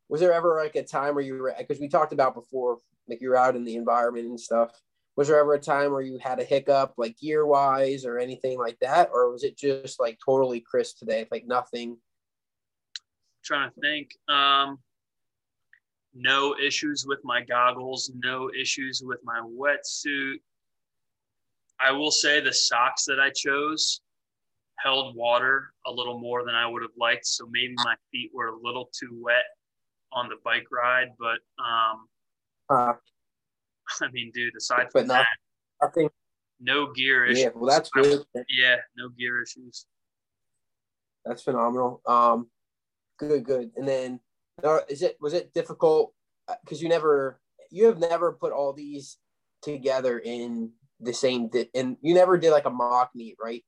was 0.09 0.19
there 0.21 0.33
ever 0.33 0.55
like 0.61 0.75
a 0.75 0.83
time 0.83 1.15
where 1.15 1.23
you 1.23 1.35
were, 1.35 1.53
because 1.57 1.79
we 1.79 1.87
talked 1.87 2.13
about 2.13 2.35
before, 2.35 2.79
like 3.07 3.21
you're 3.21 3.37
out 3.37 3.55
in 3.55 3.63
the 3.63 3.75
environment 3.75 4.27
and 4.27 4.39
stuff. 4.39 4.71
Was 5.15 5.29
there 5.29 5.39
ever 5.39 5.53
a 5.53 5.59
time 5.59 5.91
where 5.91 6.01
you 6.01 6.17
had 6.21 6.39
a 6.39 6.43
hiccup, 6.43 6.93
like 6.97 7.17
gear 7.17 7.45
wise 7.45 8.05
or 8.05 8.19
anything 8.19 8.57
like 8.59 8.77
that, 8.81 9.09
or 9.13 9.31
was 9.31 9.43
it 9.43 9.57
just 9.57 9.99
like 9.99 10.19
totally 10.23 10.59
crisp 10.59 10.97
today, 10.99 11.25
like 11.31 11.45
nothing? 11.47 11.97
trying 13.45 13.69
to 13.69 13.79
think. 13.79 14.09
Um, 14.27 14.79
no 16.13 16.55
issues 16.55 17.05
with 17.07 17.19
my 17.23 17.41
goggles, 17.41 18.11
no 18.15 18.49
issues 18.59 19.01
with 19.05 19.19
my 19.23 19.41
wetsuit. 19.41 20.37
I 21.79 21.91
will 21.91 22.11
say 22.11 22.39
the 22.39 22.53
socks 22.53 23.05
that 23.05 23.19
I 23.19 23.29
chose 23.29 24.01
held 24.79 25.15
water 25.15 25.73
a 25.85 25.91
little 25.91 26.19
more 26.19 26.45
than 26.45 26.55
I 26.55 26.67
would 26.67 26.81
have 26.81 26.91
liked. 26.97 27.25
So 27.25 27.47
maybe 27.49 27.75
my 27.77 27.95
feet 28.11 28.31
were 28.33 28.47
a 28.47 28.57
little 28.61 28.89
too 28.97 29.09
wet 29.21 29.43
on 30.11 30.29
the 30.29 30.35
bike 30.43 30.67
ride. 30.71 31.09
But 31.19 31.39
um, 31.63 32.07
uh, 32.69 32.93
I 34.01 34.11
mean, 34.11 34.31
dude, 34.33 34.55
aside 34.55 34.91
from 34.91 35.07
not, 35.07 35.25
that, 35.81 35.87
I 35.87 35.91
think, 35.91 36.11
no 36.59 36.91
gear 36.93 37.25
issues. 37.25 37.43
Yeah, 37.43 37.49
well, 37.55 37.69
that's 37.69 37.89
good. 37.89 38.23
Yeah, 38.49 38.77
no 38.97 39.09
gear 39.09 39.41
issues. 39.41 39.85
That's 41.25 41.43
phenomenal. 41.43 42.01
Um, 42.05 42.47
Good, 43.17 43.45
good. 43.45 43.71
And 43.75 43.87
then, 43.87 44.19
is 44.89 45.01
it 45.01 45.17
was 45.21 45.33
it 45.33 45.53
difficult 45.53 46.13
because 46.63 46.79
uh, 46.79 46.83
you 46.83 46.89
never 46.89 47.39
you 47.71 47.85
have 47.85 47.99
never 47.99 48.33
put 48.33 48.51
all 48.51 48.73
these 48.73 49.17
together 49.61 50.19
in 50.19 50.71
the 50.99 51.13
same 51.13 51.49
di- 51.49 51.69
and 51.73 51.97
you 52.01 52.13
never 52.13 52.37
did 52.37 52.51
like 52.51 52.65
a 52.65 52.69
mock 52.69 53.11
meet, 53.15 53.35
right? 53.41 53.63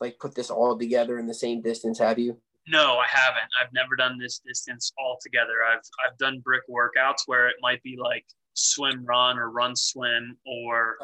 Like 0.00 0.18
put 0.18 0.34
this 0.34 0.50
all 0.50 0.78
together 0.78 1.18
in 1.18 1.26
the 1.26 1.34
same 1.34 1.62
distance, 1.62 1.98
have 1.98 2.18
you? 2.18 2.38
No, 2.68 2.98
I 2.98 3.06
haven't. 3.08 3.50
I've 3.60 3.72
never 3.72 3.96
done 3.96 4.18
this 4.18 4.40
distance 4.46 4.92
all 4.98 5.18
together. 5.20 5.64
I've 5.66 5.80
I've 6.06 6.18
done 6.18 6.40
brick 6.40 6.62
workouts 6.68 7.22
where 7.26 7.48
it 7.48 7.56
might 7.60 7.82
be 7.82 7.96
like 8.00 8.24
swim 8.54 9.04
run 9.04 9.38
or 9.38 9.50
run 9.50 9.76
swim 9.76 10.36
or 10.46 10.98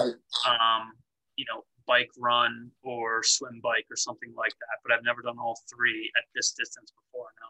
um 0.48 0.92
you 1.36 1.44
know 1.48 1.62
bike 1.86 2.10
run 2.18 2.70
or 2.82 3.22
swim 3.22 3.60
bike 3.62 3.86
or 3.90 3.96
something 3.96 4.32
like 4.36 4.50
that. 4.50 4.78
But 4.84 4.92
I've 4.92 5.04
never 5.04 5.22
done 5.22 5.38
all 5.38 5.58
three 5.72 6.10
at 6.18 6.24
this 6.34 6.52
distance 6.52 6.92
before. 6.92 7.28
No. 7.40 7.46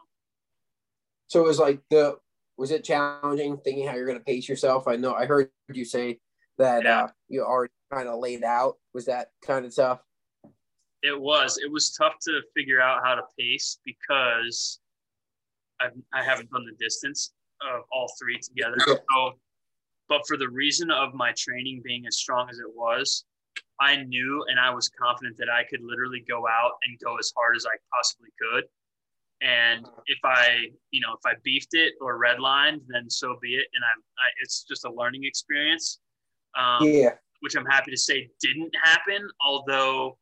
So 1.27 1.43
it 1.43 1.47
was 1.47 1.59
like 1.59 1.81
the 1.89 2.17
was 2.57 2.71
it 2.71 2.83
challenging 2.83 3.57
thinking 3.57 3.87
how 3.87 3.95
you're 3.95 4.07
going 4.07 4.17
to 4.17 4.23
pace 4.23 4.49
yourself? 4.49 4.87
I 4.87 4.95
know 4.95 5.13
I 5.13 5.25
heard 5.25 5.49
you 5.71 5.85
say 5.85 6.19
that 6.57 6.83
yeah. 6.83 7.03
uh, 7.03 7.07
you 7.27 7.43
already 7.43 7.73
kind 7.91 8.07
of 8.07 8.19
laid 8.19 8.43
out. 8.43 8.77
Was 8.93 9.05
that 9.05 9.29
kind 9.45 9.65
of 9.65 9.75
tough? 9.75 10.01
It 11.03 11.19
was. 11.19 11.59
It 11.63 11.71
was 11.71 11.91
tough 11.91 12.13
to 12.21 12.41
figure 12.55 12.81
out 12.81 13.01
how 13.03 13.15
to 13.15 13.21
pace 13.37 13.79
because 13.85 14.79
I've, 15.79 15.91
I 16.13 16.23
haven't 16.23 16.49
done 16.49 16.65
the 16.65 16.75
distance 16.83 17.33
of 17.61 17.83
all 17.91 18.11
three 18.19 18.39
together. 18.39 18.77
So, 18.79 18.97
but 20.09 20.25
for 20.27 20.37
the 20.37 20.49
reason 20.49 20.89
of 20.91 21.13
my 21.13 21.33
training 21.37 21.81
being 21.83 22.05
as 22.07 22.17
strong 22.17 22.49
as 22.49 22.59
it 22.59 22.75
was, 22.75 23.25
I 23.79 23.97
knew 24.03 24.43
and 24.47 24.59
I 24.59 24.71
was 24.71 24.89
confident 24.89 25.37
that 25.37 25.49
I 25.49 25.63
could 25.63 25.81
literally 25.81 26.23
go 26.27 26.47
out 26.47 26.73
and 26.83 26.99
go 26.99 27.17
as 27.17 27.31
hard 27.35 27.55
as 27.55 27.65
I 27.65 27.75
possibly 27.93 28.29
could. 28.41 28.63
And 29.41 29.85
if 30.07 30.17
I, 30.23 30.67
you 30.91 31.01
know, 31.01 31.13
if 31.13 31.25
I 31.25 31.33
beefed 31.43 31.73
it 31.73 31.93
or 32.01 32.19
redlined, 32.19 32.81
then 32.87 33.09
so 33.09 33.37
be 33.41 33.55
it. 33.55 33.67
And 33.75 33.83
I'm, 33.83 33.99
I, 33.99 34.27
it's 34.41 34.63
just 34.63 34.85
a 34.85 34.91
learning 34.91 35.25
experience. 35.25 35.99
Um, 36.57 36.87
yeah. 36.87 37.11
Which 37.41 37.55
I'm 37.55 37.65
happy 37.65 37.91
to 37.91 37.97
say 37.97 38.29
didn't 38.41 38.75
happen, 38.83 39.29
although 39.45 40.17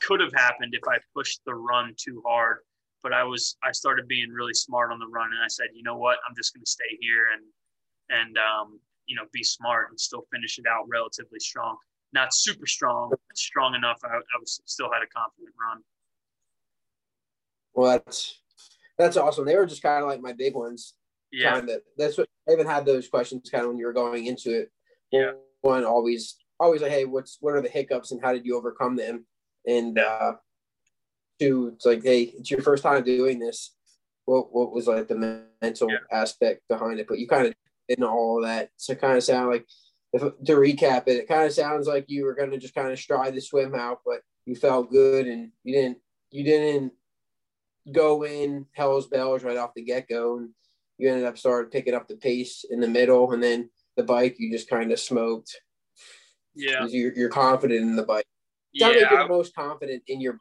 could 0.00 0.20
have 0.20 0.32
happened 0.32 0.74
if 0.74 0.88
I 0.88 0.96
pushed 1.14 1.40
the 1.44 1.54
run 1.54 1.94
too 1.98 2.22
hard. 2.26 2.58
But 3.02 3.12
I 3.12 3.22
was, 3.22 3.56
I 3.62 3.72
started 3.72 4.08
being 4.08 4.30
really 4.30 4.54
smart 4.54 4.90
on 4.90 4.98
the 4.98 5.06
run, 5.06 5.26
and 5.26 5.44
I 5.44 5.48
said, 5.48 5.66
you 5.74 5.82
know 5.82 5.98
what, 5.98 6.16
I'm 6.26 6.34
just 6.34 6.54
going 6.54 6.64
to 6.64 6.70
stay 6.70 6.96
here 7.00 7.26
and, 7.34 7.42
and, 8.10 8.36
um, 8.38 8.80
you 9.06 9.16
know, 9.16 9.24
be 9.32 9.42
smart 9.42 9.90
and 9.90 10.00
still 10.00 10.26
finish 10.32 10.58
it 10.58 10.64
out 10.70 10.86
relatively 10.88 11.40
strong. 11.40 11.76
Not 12.12 12.32
super 12.32 12.66
strong, 12.66 13.12
strong 13.34 13.74
enough. 13.74 13.98
I, 14.04 14.16
I 14.16 14.38
was 14.38 14.60
still 14.66 14.90
had 14.92 15.02
a 15.02 15.06
confident 15.06 15.54
run. 15.60 15.82
Well, 17.74 18.00
that's 18.04 18.40
that's 18.96 19.16
awesome. 19.16 19.44
They 19.44 19.56
were 19.56 19.66
just 19.66 19.82
kind 19.82 20.02
of 20.02 20.08
like 20.08 20.20
my 20.20 20.32
big 20.32 20.54
ones. 20.54 20.94
Yeah. 21.32 21.54
Kind 21.54 21.70
of. 21.70 21.80
That's 21.98 22.16
what 22.16 22.28
I 22.48 22.52
even 22.52 22.66
had 22.66 22.86
those 22.86 23.08
questions 23.08 23.50
kind 23.50 23.64
of 23.64 23.70
when 23.70 23.78
you 23.78 23.86
were 23.86 23.92
going 23.92 24.26
into 24.26 24.60
it. 24.60 24.70
Yeah. 25.10 25.32
One 25.62 25.84
always 25.84 26.36
always 26.60 26.82
like, 26.82 26.92
hey, 26.92 27.04
what's 27.04 27.38
what 27.40 27.54
are 27.54 27.60
the 27.60 27.68
hiccups 27.68 28.12
and 28.12 28.22
how 28.22 28.32
did 28.32 28.46
you 28.46 28.56
overcome 28.56 28.94
them? 28.94 29.26
And 29.66 29.98
uh 29.98 30.34
two, 31.40 31.72
it's 31.74 31.84
like, 31.84 32.04
hey, 32.04 32.22
it's 32.38 32.50
your 32.50 32.62
first 32.62 32.84
time 32.84 33.02
doing 33.02 33.40
this. 33.40 33.74
What 34.24 34.54
what 34.54 34.72
was 34.72 34.86
like 34.86 35.08
the 35.08 35.46
mental 35.60 35.90
yeah. 35.90 35.98
aspect 36.12 36.62
behind 36.68 37.00
it? 37.00 37.08
But 37.08 37.18
you 37.18 37.26
kind 37.26 37.48
of 37.48 37.54
in 37.88 38.02
all 38.02 38.42
that. 38.42 38.70
So 38.76 38.92
it 38.92 39.00
kind 39.00 39.16
of 39.16 39.24
sound 39.24 39.50
like 39.50 39.66
if 40.12 40.22
to 40.22 40.52
recap 40.52 41.08
it, 41.08 41.16
it 41.16 41.28
kind 41.28 41.44
of 41.44 41.52
sounds 41.52 41.86
like 41.86 42.04
you 42.08 42.24
were 42.24 42.34
gonna 42.34 42.58
just 42.58 42.74
kind 42.74 42.92
of 42.92 42.98
stride 42.98 43.34
the 43.34 43.40
swim 43.40 43.74
out, 43.74 44.00
but 44.04 44.20
you 44.46 44.54
felt 44.54 44.90
good 44.90 45.26
and 45.26 45.50
you 45.62 45.74
didn't 45.74 45.98
you 46.30 46.44
didn't 46.44 46.92
go 47.92 48.24
in 48.24 48.66
hell's 48.72 49.06
bells 49.06 49.44
right 49.44 49.56
off 49.56 49.74
the 49.74 49.82
get 49.82 50.08
go, 50.08 50.38
and 50.38 50.50
you 50.98 51.10
ended 51.10 51.26
up 51.26 51.38
starting 51.38 51.70
picking 51.70 51.94
up 51.94 52.08
the 52.08 52.16
pace 52.16 52.64
in 52.68 52.80
the 52.80 52.88
middle, 52.88 53.32
and 53.32 53.42
then 53.42 53.70
the 53.96 54.02
bike 54.02 54.36
you 54.38 54.50
just 54.52 54.70
kind 54.70 54.92
of 54.92 54.98
smoked. 54.98 55.60
Yeah, 56.54 56.86
you're, 56.86 57.12
you're 57.14 57.28
confident 57.28 57.80
in 57.80 57.96
the 57.96 58.04
bike. 58.04 58.26
Yeah, 58.72 58.90
you're 58.90 59.08
the 59.08 59.28
most 59.28 59.54
confident 59.54 60.02
in 60.06 60.20
your 60.20 60.40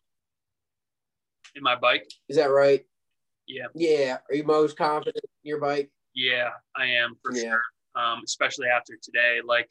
in 1.55 1.63
my 1.63 1.75
bike. 1.75 2.07
Is 2.29 2.37
that 2.37 2.49
right? 2.49 2.83
Yeah. 3.47 3.67
Yeah. 3.75 4.17
Are 4.29 4.35
you 4.35 4.43
most 4.43 4.77
confident 4.77 5.23
in 5.23 5.49
your 5.49 5.59
bike? 5.59 5.91
Yeah, 6.15 6.49
I 6.75 6.85
am 6.85 7.15
for 7.21 7.33
yeah. 7.33 7.41
sure. 7.41 7.61
Um, 7.95 8.21
especially 8.23 8.67
after 8.67 8.93
today. 9.01 9.39
Like, 9.45 9.69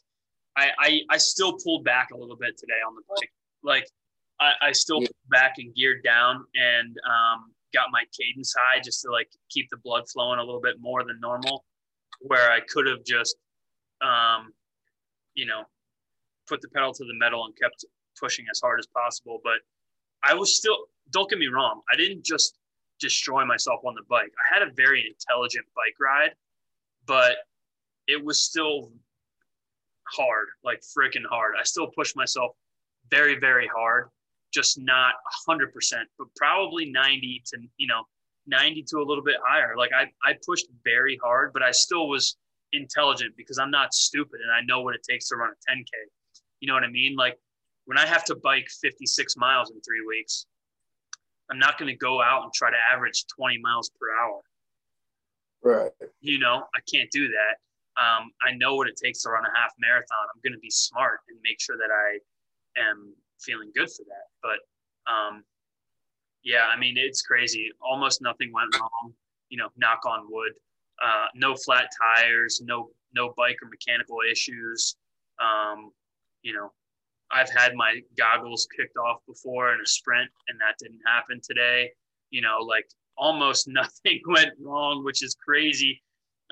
I, 0.56 0.70
I 0.78 1.00
I 1.10 1.16
still 1.16 1.56
pulled 1.64 1.84
back 1.84 2.10
a 2.12 2.16
little 2.16 2.36
bit 2.36 2.56
today 2.58 2.80
on 2.86 2.94
the 2.94 3.02
bike. 3.08 3.32
Like, 3.62 3.88
I, 4.40 4.68
I 4.68 4.72
still 4.72 5.00
yeah. 5.00 5.08
pulled 5.08 5.30
back 5.30 5.54
and 5.58 5.74
geared 5.74 6.02
down, 6.04 6.44
and 6.54 6.96
um, 7.08 7.52
got 7.72 7.86
my 7.90 8.04
cadence 8.18 8.54
high 8.56 8.80
just 8.80 9.02
to 9.02 9.10
like 9.10 9.28
keep 9.50 9.68
the 9.70 9.78
blood 9.78 10.04
flowing 10.12 10.38
a 10.38 10.44
little 10.44 10.60
bit 10.60 10.76
more 10.80 11.04
than 11.04 11.18
normal, 11.20 11.64
where 12.20 12.50
I 12.50 12.60
could 12.60 12.86
have 12.86 13.04
just, 13.04 13.36
um, 14.02 14.52
you 15.34 15.46
know, 15.46 15.62
put 16.48 16.60
the 16.60 16.68
pedal 16.68 16.92
to 16.92 17.04
the 17.04 17.14
metal 17.14 17.44
and 17.46 17.54
kept 17.56 17.84
pushing 18.20 18.44
as 18.50 18.60
hard 18.60 18.78
as 18.78 18.86
possible. 18.86 19.40
But 19.42 19.60
I 20.22 20.34
was 20.34 20.56
still, 20.56 20.76
don't 21.12 21.28
get 21.30 21.38
me 21.38 21.48
wrong, 21.48 21.80
I 21.92 21.96
didn't 21.96 22.24
just 22.24 22.58
destroy 23.02 23.44
myself 23.44 23.80
on 23.84 23.94
the 23.94 24.02
bike. 24.08 24.32
I 24.40 24.54
had 24.54 24.66
a 24.66 24.72
very 24.74 25.04
intelligent 25.06 25.66
bike 25.76 25.96
ride, 26.00 26.30
but 27.06 27.36
it 28.06 28.24
was 28.24 28.40
still 28.40 28.92
hard, 30.08 30.48
like 30.64 30.80
freaking 30.96 31.26
hard. 31.28 31.54
I 31.60 31.64
still 31.64 31.88
pushed 31.88 32.16
myself 32.16 32.52
very, 33.10 33.38
very 33.38 33.68
hard, 33.68 34.08
just 34.54 34.78
not 34.78 35.14
100%, 35.48 35.66
but 36.18 36.28
probably 36.36 36.90
90 36.90 37.42
to, 37.46 37.58
you 37.76 37.86
know, 37.88 38.04
90 38.46 38.84
to 38.90 38.98
a 38.98 39.04
little 39.04 39.24
bit 39.24 39.36
higher. 39.44 39.74
Like 39.76 39.90
I, 39.92 40.04
I 40.28 40.36
pushed 40.46 40.66
very 40.84 41.18
hard, 41.22 41.52
but 41.52 41.62
I 41.62 41.72
still 41.72 42.08
was 42.08 42.36
intelligent 42.72 43.34
because 43.36 43.58
I'm 43.58 43.70
not 43.70 43.92
stupid 43.92 44.40
and 44.42 44.50
I 44.50 44.62
know 44.64 44.80
what 44.80 44.94
it 44.94 45.02
takes 45.08 45.28
to 45.28 45.36
run 45.36 45.50
a 45.50 45.70
10K. 45.70 45.90
You 46.60 46.68
know 46.68 46.74
what 46.74 46.84
I 46.84 46.90
mean? 46.90 47.16
Like 47.16 47.38
when 47.84 47.98
I 47.98 48.06
have 48.06 48.24
to 48.26 48.36
bike 48.36 48.68
56 48.80 49.36
miles 49.36 49.70
in 49.70 49.80
three 49.80 50.04
weeks, 50.06 50.46
I'm 51.52 51.58
not 51.58 51.78
going 51.78 51.88
to 51.88 51.96
go 51.96 52.22
out 52.22 52.44
and 52.44 52.52
try 52.52 52.70
to 52.70 52.76
average 52.94 53.26
20 53.26 53.58
miles 53.58 53.90
per 54.00 54.06
hour. 54.10 54.40
Right. 55.62 55.92
You 56.22 56.38
know, 56.38 56.64
I 56.74 56.78
can't 56.92 57.10
do 57.10 57.28
that. 57.28 57.60
Um, 58.00 58.30
I 58.40 58.54
know 58.56 58.74
what 58.74 58.88
it 58.88 58.96
takes 58.96 59.22
to 59.22 59.30
run 59.30 59.44
a 59.44 59.60
half 59.60 59.72
marathon. 59.78 60.26
I'm 60.34 60.40
going 60.42 60.54
to 60.54 60.60
be 60.60 60.70
smart 60.70 61.20
and 61.28 61.38
make 61.44 61.60
sure 61.60 61.76
that 61.76 61.90
I 61.92 62.80
am 62.80 63.12
feeling 63.38 63.70
good 63.74 63.90
for 63.90 64.02
that. 64.04 64.32
But 64.42 65.12
um, 65.12 65.44
yeah, 66.42 66.64
I 66.74 66.78
mean, 66.78 66.94
it's 66.96 67.20
crazy. 67.20 67.70
Almost 67.82 68.22
nothing 68.22 68.50
went 68.54 68.74
wrong. 68.80 69.12
You 69.50 69.58
know, 69.58 69.68
knock 69.76 70.06
on 70.06 70.26
wood. 70.30 70.52
Uh, 71.04 71.26
no 71.34 71.54
flat 71.54 71.90
tires, 72.00 72.62
no 72.64 72.88
no 73.14 73.34
bike 73.36 73.56
or 73.62 73.68
mechanical 73.68 74.18
issues. 74.30 74.96
Um, 75.38 75.90
you 76.40 76.54
know, 76.54 76.72
I've 77.32 77.50
had 77.50 77.74
my 77.74 78.00
goggles 78.18 78.68
kicked 78.76 78.96
off 78.96 79.20
before 79.26 79.72
in 79.72 79.80
a 79.80 79.86
sprint, 79.86 80.30
and 80.48 80.58
that 80.60 80.76
didn't 80.78 81.00
happen 81.06 81.40
today. 81.42 81.90
You 82.30 82.42
know, 82.42 82.58
like 82.60 82.86
almost 83.16 83.68
nothing 83.68 84.20
went 84.26 84.52
wrong, 84.60 85.04
which 85.04 85.22
is 85.22 85.34
crazy 85.34 86.02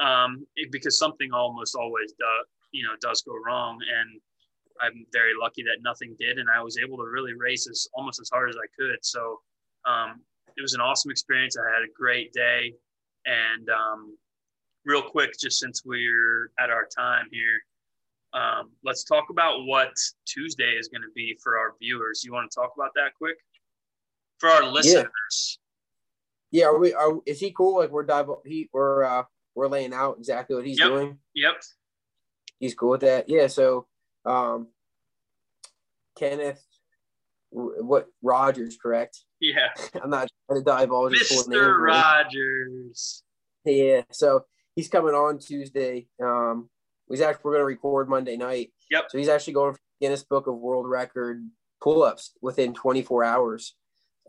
um, 0.01 0.47
because 0.73 0.99
something 0.99 1.33
almost 1.33 1.75
always 1.75 2.13
does, 2.13 2.47
you 2.73 2.83
know, 2.83 2.95
does 3.01 3.23
go 3.23 3.35
wrong. 3.45 3.79
And 4.01 4.21
I'm 4.81 5.05
very 5.13 5.33
lucky 5.41 5.63
that 5.65 5.79
nothing 5.83 6.17
did, 6.19 6.39
and 6.39 6.49
I 6.49 6.63
was 6.63 6.79
able 6.79 6.97
to 6.99 7.05
really 7.05 7.35
race 7.35 7.69
as 7.69 7.87
almost 7.95 8.21
as 8.21 8.31
hard 8.33 8.49
as 8.49 8.57
I 8.57 8.69
could. 8.79 8.99
So 9.03 9.41
um, 9.85 10.23
it 10.57 10.63
was 10.63 10.75
an 10.75 10.81
awesome 10.81 11.11
experience. 11.11 11.57
I 11.57 11.75
had 11.75 11.83
a 11.83 11.93
great 11.95 12.33
day, 12.33 12.73
and 13.27 13.69
um, 13.69 14.17
real 14.85 15.03
quick, 15.03 15.33
just 15.39 15.59
since 15.59 15.83
we're 15.85 16.51
at 16.59 16.71
our 16.71 16.87
time 16.97 17.27
here, 17.31 17.61
um, 18.33 18.71
let's 18.85 19.05
talk 19.05 19.25
about 19.31 19.65
what 19.65 19.93
Tuesday 20.27 20.77
is 20.79 20.89
going 20.89 21.03
to 21.03 21.13
be 21.15 21.37
for 21.43 21.59
our 21.59 21.75
viewers. 21.81 22.23
You 22.25 22.33
want 22.33 22.51
to 22.51 22.55
talk 22.55 22.73
about 22.77 22.91
that 22.95 23.15
quick 23.17 23.37
for 24.39 24.49
our 24.49 24.65
listeners? 24.65 25.59
Yeah. 26.51 26.63
yeah 26.63 26.67
are 26.69 26.79
we? 26.79 26.95
Are 26.95 27.19
is 27.27 27.41
he 27.41 27.53
cool? 27.53 27.79
Like 27.79 27.91
we're 27.91 28.05
dive. 28.05 28.27
He 28.45 28.69
we're 28.73 29.05
uh 29.05 29.25
we're 29.55 29.69
laying 29.69 29.93
out 29.93 30.17
exactly 30.19 30.57
what 30.57 30.67
he's 30.67 30.79
yep. 30.79 30.89
doing. 30.89 31.19
Yep. 31.35 31.55
He's 32.61 32.75
cool 32.75 32.91
with 32.91 33.01
that. 33.01 33.29
Yeah. 33.29 33.47
So, 33.47 33.87
um, 34.25 34.69
Kenneth, 36.17 36.63
what 37.51 38.07
Rogers, 38.23 38.77
correct? 38.81 39.19
Yeah. 39.41 39.69
I'm 40.03 40.11
not 40.11 40.29
trying 40.47 40.63
to 40.63 40.65
divulge 40.65 41.15
Mr. 41.15 41.79
Rogers. 41.79 43.23
Yeah. 43.65 44.03
So 44.13 44.45
he's 44.77 44.89
coming 44.89 45.15
on 45.15 45.39
Tuesday. 45.39 46.07
Um, 46.23 46.69
He's 47.11 47.21
actually 47.21 47.43
we're 47.45 47.53
going 47.53 47.63
to 47.63 47.67
record 47.67 48.09
Monday 48.09 48.37
night. 48.37 48.73
Yep. 48.91 49.07
So 49.11 49.19
he's 49.19 49.29
actually 49.29 49.55
going 49.55 49.75
for 49.75 49.81
Guinness 50.01 50.23
Book 50.23 50.47
of 50.47 50.57
World 50.57 50.89
Record 50.89 51.43
pull-ups 51.83 52.33
within 52.41 52.75
24 52.75 53.25
hours. 53.25 53.75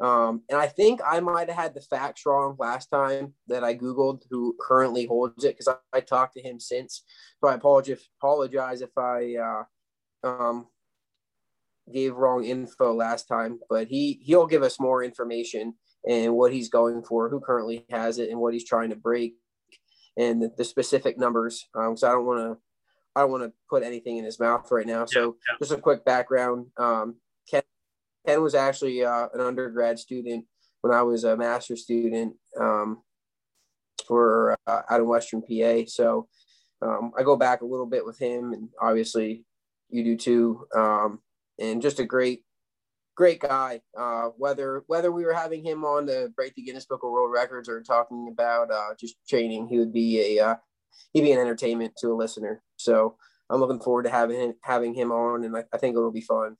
Um, 0.01 0.41
and 0.49 0.59
I 0.59 0.67
think 0.67 0.99
I 1.05 1.19
might 1.19 1.49
have 1.49 1.57
had 1.57 1.73
the 1.75 1.81
facts 1.81 2.25
wrong 2.25 2.55
last 2.57 2.87
time 2.87 3.33
that 3.47 3.63
I 3.63 3.75
Googled 3.75 4.23
who 4.31 4.55
currently 4.59 5.05
holds 5.05 5.43
it 5.43 5.55
because 5.55 5.67
I, 5.67 5.97
I, 5.97 5.99
talked 5.99 6.33
to 6.35 6.41
him 6.41 6.59
since. 6.59 7.03
So 7.39 7.49
I 7.49 7.55
apologize, 7.55 8.07
apologize 8.19 8.81
if 8.81 8.97
I 8.97 9.35
uh, 9.35 10.27
um, 10.27 10.67
gave 11.93 12.15
wrong 12.15 12.45
info 12.45 12.93
last 12.93 13.27
time, 13.27 13.59
but 13.69 13.89
he, 13.89 14.19
he'll 14.23 14.47
give 14.47 14.63
us 14.63 14.79
more 14.79 15.03
information 15.03 15.75
and 16.07 16.33
what 16.33 16.51
he's 16.51 16.69
going 16.69 17.03
for, 17.03 17.29
who 17.29 17.39
currently 17.39 17.85
has 17.91 18.17
it, 18.17 18.31
and 18.31 18.39
what 18.39 18.53
he's 18.53 18.65
trying 18.65 18.89
to 18.89 18.95
break, 18.95 19.35
and 20.17 20.41
the, 20.41 20.51
the 20.57 20.63
specific 20.63 21.19
numbers. 21.19 21.67
Um, 21.75 21.95
so 21.95 22.07
I 22.07 22.11
don't 22.13 22.25
want 22.25 22.39
to 22.39 22.61
I 23.15 23.21
don't 23.21 23.31
want 23.31 23.43
to 23.43 23.53
put 23.69 23.83
anything 23.83 24.17
in 24.17 24.25
his 24.25 24.39
mouth 24.39 24.69
right 24.71 24.87
now. 24.87 25.05
So 25.05 25.19
yeah, 25.19 25.25
yeah. 25.25 25.57
just 25.59 25.71
a 25.71 25.77
quick 25.77 26.05
background. 26.05 26.67
Um, 26.77 27.15
Ken, 27.49 27.63
Ken 28.25 28.41
was 28.41 28.55
actually 28.55 29.03
uh, 29.03 29.27
an 29.33 29.41
undergrad 29.41 29.99
student 29.99 30.45
when 30.81 30.93
I 30.93 31.01
was 31.01 31.23
a 31.23 31.35
master's 31.35 31.83
student 31.83 32.35
um, 32.59 33.01
for 34.07 34.57
uh, 34.67 34.81
out 34.89 34.99
in 34.99 35.07
Western 35.07 35.41
PA. 35.41 35.83
So 35.87 36.27
um, 36.81 37.11
I 37.17 37.23
go 37.23 37.35
back 37.35 37.61
a 37.61 37.65
little 37.65 37.85
bit 37.85 38.05
with 38.05 38.19
him, 38.19 38.53
and 38.53 38.69
obviously 38.81 39.45
you 39.89 40.03
do 40.03 40.17
too. 40.17 40.67
Um, 40.75 41.19
and 41.59 41.81
just 41.81 41.99
a 41.99 42.05
great, 42.05 42.43
great 43.15 43.39
guy. 43.39 43.81
Uh, 43.97 44.29
whether 44.37 44.83
whether 44.87 45.11
we 45.11 45.25
were 45.25 45.33
having 45.33 45.63
him 45.63 45.85
on 45.85 46.07
to 46.07 46.29
break 46.35 46.55
the 46.55 46.63
Guinness 46.63 46.85
Book 46.85 47.03
of 47.03 47.11
World 47.11 47.31
Records 47.31 47.69
or 47.69 47.81
talking 47.81 48.29
about 48.31 48.71
uh, 48.71 48.93
just 48.99 49.15
training, 49.29 49.67
he 49.67 49.77
would 49.77 49.93
be 49.93 50.37
a 50.37 50.45
uh, 50.45 50.55
he'd 51.13 51.21
be 51.21 51.31
an 51.31 51.39
entertainment 51.39 51.93
to 51.99 52.11
a 52.11 52.15
listener. 52.15 52.63
So 52.83 53.17
I'm 53.49 53.59
looking 53.59 53.79
forward 53.79 54.03
to 54.03 54.09
having 54.09 54.39
him, 54.39 54.53
having 54.63 54.93
him 54.93 55.11
on, 55.11 55.43
and 55.43 55.55
I, 55.55 55.63
I 55.73 55.77
think 55.77 55.95
it'll 55.95 56.11
be 56.11 56.21
fun. 56.21 56.57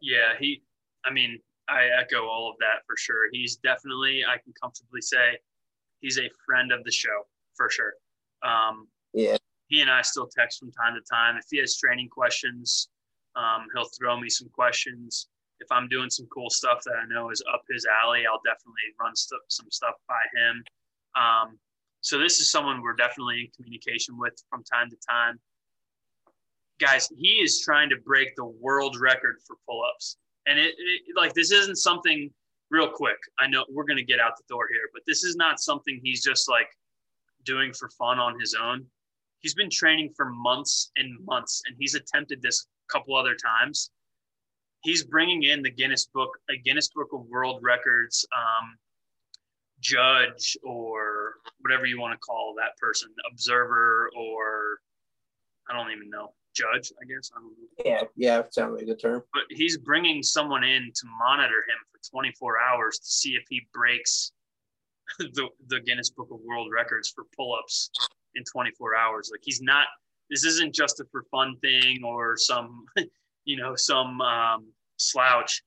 Yeah, 0.00 0.34
he. 0.38 0.62
I 1.04 1.12
mean, 1.12 1.38
I 1.68 1.88
echo 2.00 2.26
all 2.26 2.50
of 2.50 2.56
that 2.60 2.84
for 2.86 2.96
sure. 2.96 3.28
He's 3.32 3.56
definitely, 3.56 4.24
I 4.24 4.38
can 4.38 4.52
comfortably 4.60 5.00
say, 5.00 5.38
he's 6.00 6.18
a 6.18 6.28
friend 6.44 6.72
of 6.72 6.82
the 6.84 6.90
show 6.90 7.26
for 7.56 7.70
sure. 7.70 7.92
Um, 8.42 8.88
yeah. 9.12 9.36
He 9.68 9.82
and 9.82 9.90
I 9.90 10.02
still 10.02 10.26
text 10.26 10.58
from 10.58 10.72
time 10.72 10.94
to 10.94 11.02
time. 11.10 11.36
If 11.36 11.44
he 11.50 11.58
has 11.58 11.76
training 11.76 12.08
questions, 12.08 12.88
um, 13.36 13.66
he'll 13.74 13.90
throw 13.98 14.18
me 14.18 14.28
some 14.28 14.48
questions. 14.48 15.28
If 15.60 15.70
I'm 15.70 15.88
doing 15.88 16.08
some 16.08 16.26
cool 16.32 16.50
stuff 16.50 16.82
that 16.84 16.94
I 16.94 17.06
know 17.12 17.30
is 17.30 17.42
up 17.52 17.62
his 17.70 17.86
alley, 18.02 18.24
I'll 18.26 18.40
definitely 18.44 18.94
run 19.00 19.14
st- 19.14 19.40
some 19.48 19.66
stuff 19.70 19.94
by 20.08 20.20
him. 20.34 20.64
Um, 21.16 21.58
so 22.00 22.18
this 22.18 22.40
is 22.40 22.50
someone 22.50 22.82
we're 22.82 22.94
definitely 22.94 23.40
in 23.40 23.48
communication 23.56 24.18
with 24.18 24.34
from 24.50 24.62
time 24.64 24.88
to 24.90 24.96
time. 25.08 25.38
Guys, 26.80 27.08
he 27.16 27.40
is 27.42 27.60
trying 27.64 27.88
to 27.90 27.96
break 28.04 28.36
the 28.36 28.44
world 28.44 28.96
record 29.00 29.36
for 29.46 29.56
pull-ups. 29.66 30.16
And 30.46 30.58
it, 30.58 30.74
it 30.78 31.16
like 31.16 31.34
this 31.34 31.50
isn't 31.50 31.76
something 31.76 32.30
real 32.70 32.88
quick. 32.88 33.18
I 33.38 33.48
know 33.48 33.64
we're 33.70 33.84
going 33.84 33.98
to 33.98 34.04
get 34.04 34.20
out 34.20 34.36
the 34.36 34.44
door 34.48 34.66
here, 34.70 34.88
but 34.92 35.02
this 35.06 35.24
is 35.24 35.36
not 35.36 35.60
something 35.60 36.00
he's 36.02 36.22
just 36.22 36.48
like 36.48 36.68
doing 37.44 37.72
for 37.72 37.90
fun 37.90 38.18
on 38.18 38.38
his 38.38 38.54
own. 38.60 38.86
He's 39.40 39.54
been 39.54 39.70
training 39.70 40.12
for 40.16 40.26
months 40.30 40.90
and 40.96 41.18
months 41.24 41.62
and 41.66 41.76
he's 41.78 41.94
attempted 41.94 42.42
this 42.42 42.66
a 42.88 42.92
couple 42.92 43.16
other 43.16 43.34
times. 43.34 43.90
He's 44.82 45.04
bringing 45.04 45.42
in 45.42 45.62
the 45.62 45.70
Guinness 45.70 46.06
Book, 46.06 46.30
a 46.50 46.56
Guinness 46.56 46.88
Book 46.88 47.08
of 47.12 47.26
World 47.26 47.60
Records 47.62 48.26
um, 48.36 48.78
judge 49.80 50.56
or 50.64 51.17
whatever 51.60 51.86
you 51.86 52.00
want 52.00 52.12
to 52.12 52.18
call 52.18 52.54
that 52.56 52.76
person, 52.78 53.08
observer 53.30 54.10
or 54.16 54.78
I 55.68 55.76
don't 55.76 55.92
even 55.92 56.08
know, 56.10 56.32
judge, 56.54 56.92
I 57.00 57.04
guess. 57.04 57.30
I 57.36 57.40
yeah, 57.84 58.02
yeah, 58.16 58.42
sounds 58.50 58.74
like 58.74 58.82
a 58.82 58.86
good 58.86 59.00
term. 59.00 59.22
But 59.32 59.44
he's 59.50 59.76
bringing 59.76 60.22
someone 60.22 60.64
in 60.64 60.90
to 60.94 61.06
monitor 61.18 61.64
him 61.68 61.76
for 61.90 62.00
24 62.10 62.56
hours 62.60 62.98
to 62.98 63.06
see 63.06 63.30
if 63.30 63.44
he 63.48 63.66
breaks 63.72 64.32
the, 65.18 65.48
the 65.68 65.80
Guinness 65.80 66.10
Book 66.10 66.28
of 66.32 66.40
World 66.44 66.68
Records 66.72 67.10
for 67.14 67.24
pull 67.36 67.54
ups 67.54 67.90
in 68.34 68.44
24 68.50 68.96
hours. 68.96 69.30
Like 69.32 69.40
he's 69.44 69.60
not, 69.60 69.86
this 70.30 70.44
isn't 70.44 70.74
just 70.74 71.00
a 71.00 71.04
for 71.10 71.24
fun 71.30 71.56
thing 71.60 72.02
or 72.04 72.36
some, 72.36 72.84
you 73.44 73.56
know, 73.56 73.74
some 73.76 74.20
um, 74.20 74.66
slouch 74.96 75.62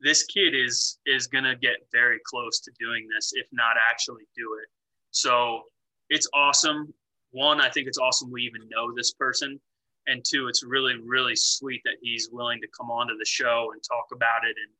this 0.00 0.24
kid 0.24 0.54
is 0.54 0.98
is 1.06 1.26
gonna 1.26 1.54
get 1.54 1.76
very 1.92 2.18
close 2.24 2.60
to 2.60 2.72
doing 2.78 3.06
this, 3.14 3.32
if 3.34 3.46
not 3.52 3.76
actually 3.90 4.24
do 4.36 4.58
it. 4.62 4.68
So 5.10 5.62
it's 6.08 6.28
awesome. 6.34 6.92
One, 7.32 7.60
I 7.60 7.70
think 7.70 7.86
it's 7.86 7.98
awesome 7.98 8.30
we 8.30 8.42
even 8.42 8.68
know 8.68 8.92
this 8.94 9.12
person, 9.12 9.60
and 10.06 10.24
two, 10.24 10.48
it's 10.48 10.64
really 10.64 10.94
really 11.04 11.36
sweet 11.36 11.82
that 11.84 11.96
he's 12.02 12.28
willing 12.32 12.60
to 12.60 12.68
come 12.76 12.90
onto 12.90 13.16
the 13.16 13.24
show 13.24 13.70
and 13.72 13.82
talk 13.82 14.06
about 14.12 14.44
it 14.44 14.56
and 14.56 14.72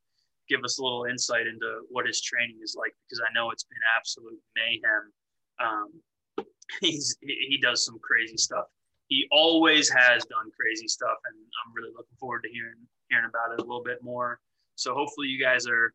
give 0.48 0.64
us 0.64 0.78
a 0.78 0.82
little 0.82 1.04
insight 1.04 1.46
into 1.46 1.82
what 1.90 2.06
his 2.06 2.20
training 2.20 2.58
is 2.62 2.74
like 2.76 2.92
because 3.06 3.22
I 3.22 3.32
know 3.32 3.50
it's 3.50 3.64
been 3.64 3.78
absolute 3.96 4.40
mayhem. 4.56 5.12
Um, 5.60 6.44
he's 6.80 7.16
he 7.20 7.58
does 7.62 7.84
some 7.84 7.98
crazy 8.02 8.36
stuff. 8.36 8.66
He 9.06 9.26
always 9.32 9.88
has 9.90 10.24
done 10.26 10.50
crazy 10.58 10.88
stuff, 10.88 11.18
and 11.26 11.36
I'm 11.36 11.72
really 11.74 11.92
looking 11.96 12.16
forward 12.18 12.42
to 12.42 12.50
hearing 12.50 12.78
hearing 13.08 13.26
about 13.26 13.54
it 13.54 13.62
a 13.62 13.66
little 13.66 13.82
bit 13.82 14.02
more. 14.02 14.40
So 14.74 14.94
hopefully 14.94 15.28
you 15.28 15.42
guys 15.42 15.66
are 15.66 15.92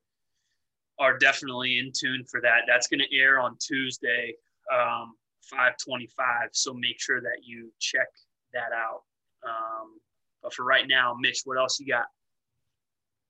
are 0.99 1.17
definitely 1.17 1.79
in 1.79 1.91
tune 1.91 2.23
for 2.29 2.41
that. 2.41 2.61
That's 2.67 2.87
going 2.87 3.01
to 3.01 3.17
air 3.17 3.39
on 3.39 3.57
Tuesday, 3.59 4.33
um, 4.73 5.15
525. 5.49 6.49
So 6.53 6.73
make 6.73 6.99
sure 6.99 7.21
that 7.21 7.39
you 7.43 7.71
check 7.79 8.07
that 8.53 8.71
out. 8.73 9.01
Um, 9.45 9.99
But 10.41 10.53
for 10.53 10.63
right 10.63 10.87
now, 10.87 11.15
Mitch, 11.19 11.41
what 11.45 11.57
else 11.57 11.79
you 11.79 11.87
got? 11.87 12.05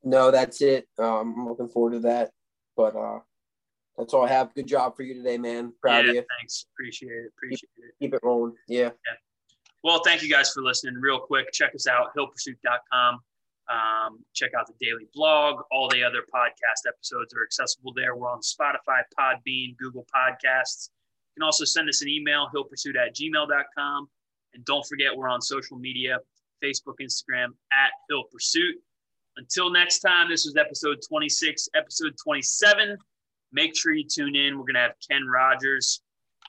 No, 0.03 0.32
that's 0.32 0.61
it. 0.61 0.88
Um, 0.99 1.36
I'm 1.38 1.47
looking 1.47 1.68
forward 1.68 1.93
to 1.93 1.99
that. 2.01 2.32
But 2.78 2.95
uh, 2.95 3.20
that's 3.97 4.13
all 4.13 4.26
I 4.26 4.30
have. 4.30 4.53
Good 4.53 4.68
job 4.68 4.95
for 4.95 5.03
you 5.03 5.16
today, 5.16 5.38
man. 5.38 5.74
Proud 5.82 6.05
yeah, 6.05 6.09
of 6.09 6.16
you. 6.16 6.24
Thanks. 6.39 6.66
Appreciate 6.74 7.11
it. 7.11 7.32
Appreciate 7.38 7.70
keep, 7.76 7.86
it. 7.86 7.95
Keep 7.99 8.13
it 8.16 8.20
rolling. 8.24 8.53
Yeah. 8.68 8.84
yeah. 8.84 9.16
Well, 9.84 10.01
thank 10.03 10.22
you 10.22 10.30
guys 10.30 10.51
for 10.51 10.61
listening. 10.61 10.95
Real 10.95 11.20
quick, 11.20 11.51
check 11.51 11.76
us 11.76 11.88
out, 11.88 12.07
hillpursuit.com. 12.18 13.20
Um, 13.70 14.24
check 14.34 14.51
out 14.57 14.68
the 14.68 14.86
daily 14.86 15.07
blog. 15.13 15.61
All 15.72 15.89
the 15.89 16.03
other 16.03 16.22
podcast 16.34 16.88
episodes 16.88 17.34
are 17.34 17.43
accessible 17.43 17.93
there. 17.95 18.16
We're 18.16 18.30
on 18.30 18.41
Spotify, 18.41 19.01
Podbean, 19.18 19.76
Google 19.78 20.05
Podcasts. 20.13 20.89
You 21.36 21.41
can 21.41 21.45
also 21.45 21.66
send 21.66 21.89
us 21.89 22.01
an 22.01 22.09
email, 22.09 22.47
hillpursuit 22.53 22.95
at 22.95 23.16
gmail.com. 23.16 24.07
And 24.53 24.66
don't 24.66 24.86
forget, 24.86 25.16
we're 25.16 25.30
on 25.30 25.41
social 25.41 25.78
media 25.78 26.18
Facebook, 26.63 26.95
Instagram 27.01 27.47
at 27.74 27.91
Hill 28.09 28.24
Pursuit. 28.32 28.76
Until 29.38 29.70
next 29.70 29.99
time, 29.99 30.30
this 30.30 30.45
was 30.45 30.55
episode 30.55 30.99
26, 31.07 31.70
episode 31.76 32.13
27. 32.24 32.97
Make 33.51 33.76
sure 33.78 33.93
you 33.93 34.05
tune 34.07 34.36
in. 34.36 34.57
We're 34.57 34.63
going 34.63 34.76
to 34.76 34.82
have 34.82 34.95
Ken 35.09 35.28
Rogers 35.28 36.01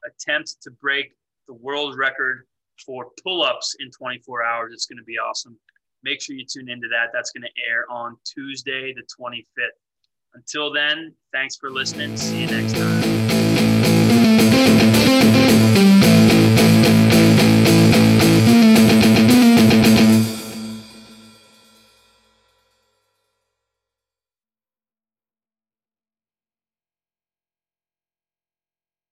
attempt 0.06 0.56
to 0.62 0.70
break 0.70 1.12
the 1.48 1.54
world 1.54 1.96
record 1.98 2.46
for 2.84 3.08
pull 3.22 3.42
ups 3.42 3.76
in 3.80 3.90
24 3.90 4.44
hours. 4.44 4.72
It's 4.72 4.86
going 4.86 4.98
to 4.98 5.04
be 5.04 5.18
awesome. 5.18 5.58
Make 6.02 6.22
sure 6.22 6.36
you 6.36 6.44
tune 6.44 6.68
into 6.68 6.88
that. 6.88 7.10
That's 7.12 7.30
going 7.30 7.42
to 7.42 7.68
air 7.68 7.84
on 7.90 8.16
Tuesday, 8.24 8.94
the 8.94 9.02
25th. 9.02 9.44
Until 10.34 10.72
then, 10.72 11.14
thanks 11.32 11.56
for 11.56 11.70
listening. 11.70 12.16
See 12.16 12.42
you 12.42 12.46
next 12.46 12.74
time. 12.74 13.05